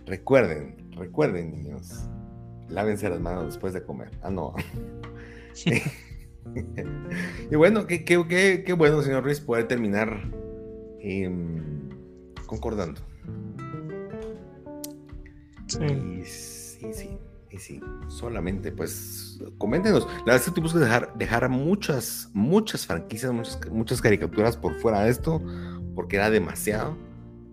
Recuerden, 0.05 0.75
recuerden, 0.97 1.51
niños, 1.51 2.09
lávense 2.69 3.07
las 3.09 3.19
manos 3.19 3.45
después 3.45 3.73
de 3.73 3.83
comer. 3.83 4.09
Ah, 4.21 4.29
no. 4.29 4.53
y 7.51 7.55
bueno, 7.55 7.87
qué, 7.87 8.03
qué, 8.03 8.63
qué, 8.65 8.73
bueno, 8.73 9.01
señor 9.01 9.23
Ruiz, 9.23 9.39
poder 9.39 9.67
terminar 9.67 10.31
em, 10.99 11.89
concordando. 12.45 13.01
Sí. 15.67 15.79
Y, 15.83 16.25
sí, 16.25 17.17
y 17.49 17.57
sí, 17.57 17.81
solamente 18.07 18.71
pues 18.71 19.39
coméntenos. 19.57 20.05
La 20.05 20.17
verdad 20.17 20.35
es 20.37 20.45
que 20.45 20.51
tuvimos 20.51 20.73
que 20.73 20.79
dejar, 20.79 21.13
dejar 21.17 21.49
muchas, 21.49 22.29
muchas 22.33 22.85
franquicias, 22.85 23.31
muchas, 23.31 23.59
muchas 23.71 24.01
caricaturas 24.01 24.57
por 24.57 24.75
fuera 24.75 25.01
de 25.03 25.11
esto, 25.11 25.41
porque 25.95 26.17
era 26.17 26.29
demasiado. 26.29 26.97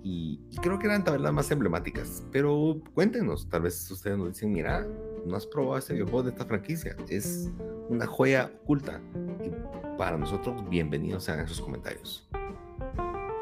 Y, 0.02 0.40
creo 0.62 0.78
que 0.78 0.86
eran 0.86 1.04
tal 1.04 1.14
vez 1.14 1.22
las 1.22 1.32
más 1.32 1.50
emblemáticas. 1.50 2.22
Pero 2.32 2.80
cuéntenos, 2.94 3.48
tal 3.48 3.62
vez 3.62 3.90
ustedes 3.90 4.16
nos 4.16 4.28
dicen, 4.28 4.52
mira, 4.52 4.86
no 5.24 5.36
has 5.36 5.46
probado 5.46 5.78
este 5.78 5.94
videojuego 5.94 6.24
de 6.24 6.30
esta 6.30 6.44
franquicia. 6.44 6.96
Es 7.08 7.50
una 7.88 8.06
joya 8.06 8.50
oculta. 8.62 9.00
Y 9.44 9.50
para 9.96 10.16
nosotros, 10.16 10.68
bienvenidos 10.68 11.24
sean 11.24 11.40
esos 11.40 11.60
comentarios. 11.60 12.28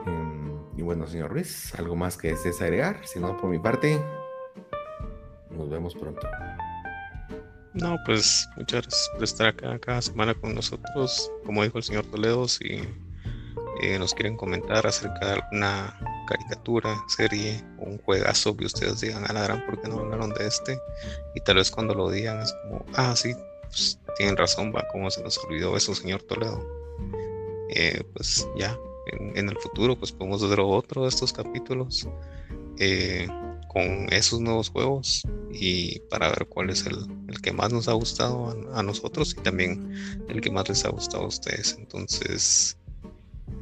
Em, 0.06 0.58
y 0.76 0.82
bueno, 0.82 1.06
señor 1.06 1.30
Ruiz, 1.30 1.74
¿algo 1.78 1.96
más 1.96 2.16
que 2.16 2.28
desees 2.28 2.60
agregar? 2.60 3.00
Si 3.04 3.20
no, 3.20 3.36
por 3.36 3.50
mi 3.50 3.58
parte, 3.58 4.00
nos 5.50 5.68
vemos 5.68 5.94
pronto. 5.94 6.26
No, 7.74 7.96
pues 8.06 8.48
muchas 8.56 8.82
gracias 8.82 9.10
por 9.12 9.24
estar 9.24 9.46
acá 9.48 9.78
cada 9.78 10.02
semana 10.02 10.34
con 10.34 10.54
nosotros. 10.54 11.30
Como 11.44 11.62
dijo 11.62 11.78
el 11.78 11.84
señor 11.84 12.06
Toledo, 12.06 12.48
si 12.48 12.80
eh, 13.82 13.98
nos 13.98 14.14
quieren 14.14 14.36
comentar 14.36 14.86
acerca 14.86 15.26
de 15.26 15.32
alguna 15.34 15.96
caricatura, 16.28 17.02
serie 17.08 17.64
un 17.78 17.98
juegazo 17.98 18.56
que 18.56 18.66
ustedes 18.66 19.00
digan, 19.00 19.24
a 19.28 19.32
la 19.32 19.42
gran, 19.42 19.64
¿por 19.66 19.80
qué 19.80 19.88
no 19.88 20.00
hablaron 20.00 20.30
de 20.34 20.46
este? 20.46 20.78
Y 21.34 21.40
tal 21.40 21.56
vez 21.56 21.70
cuando 21.70 21.94
lo 21.94 22.10
digan 22.10 22.40
es 22.40 22.54
como, 22.62 22.84
ah, 22.94 23.16
sí, 23.16 23.34
pues, 23.62 23.98
tienen 24.16 24.36
razón, 24.36 24.72
va, 24.74 24.86
como 24.92 25.10
se 25.10 25.22
nos 25.22 25.38
olvidó 25.38 25.76
eso, 25.76 25.94
señor 25.94 26.22
Toledo. 26.22 26.64
Eh, 27.70 28.02
pues 28.14 28.46
ya, 28.56 28.78
en, 29.34 29.48
el 29.48 29.56
futuro, 29.58 29.98
pues 29.98 30.12
podemos 30.12 30.42
hacer 30.42 30.60
otro 30.60 31.02
de 31.02 31.08
estos 31.08 31.32
capítulos 31.32 32.08
eh, 32.78 33.26
con 33.68 34.12
esos 34.12 34.40
nuevos 34.40 34.70
juegos 34.70 35.22
y 35.52 36.00
para 36.10 36.28
ver 36.28 36.46
cuál 36.48 36.70
es 36.70 36.86
el, 36.86 36.96
el 37.28 37.40
que 37.40 37.52
más 37.52 37.72
nos 37.72 37.88
ha 37.88 37.92
gustado 37.92 38.48
a, 38.48 38.80
a, 38.80 38.82
nosotros 38.82 39.34
y 39.38 39.42
también 39.42 40.22
el 40.28 40.40
que 40.40 40.50
más 40.50 40.68
les 40.68 40.84
ha 40.84 40.90
gustado 40.90 41.24
a 41.24 41.28
ustedes. 41.28 41.76
Entonces, 41.78 42.78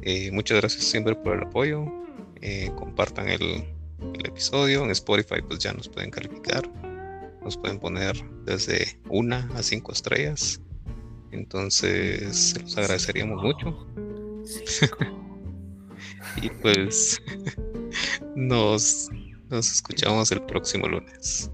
eh, 0.01 0.31
muchas 0.31 0.59
gracias 0.59 0.85
siempre 0.85 1.15
por 1.15 1.35
el 1.35 1.43
apoyo. 1.43 1.85
Eh, 2.41 2.71
compartan 2.75 3.29
el, 3.29 3.65
episodio. 4.23 4.83
En 4.83 4.91
Spotify 4.91 5.41
pues 5.47 5.59
ya 5.59 5.73
nos 5.73 5.89
pueden 5.89 6.11
calificar, 6.11 6.69
nos 7.41 7.57
pueden 7.57 7.79
poner 7.79 8.15
desde 8.45 8.99
una 9.09 9.49
a 9.55 9.63
cinco 9.63 9.91
estrellas. 9.91 10.61
Entonces 11.31 12.51
se 12.51 12.59
los 12.59 12.77
agradeceríamos 12.77 13.41
mucho. 13.41 13.87
y 16.41 16.49
pues 16.61 17.21
nos, 18.35 19.09
nos 19.49 19.71
escuchamos 19.71 20.31
el 20.31 20.43
próximo 20.43 20.87
lunes. 20.87 21.51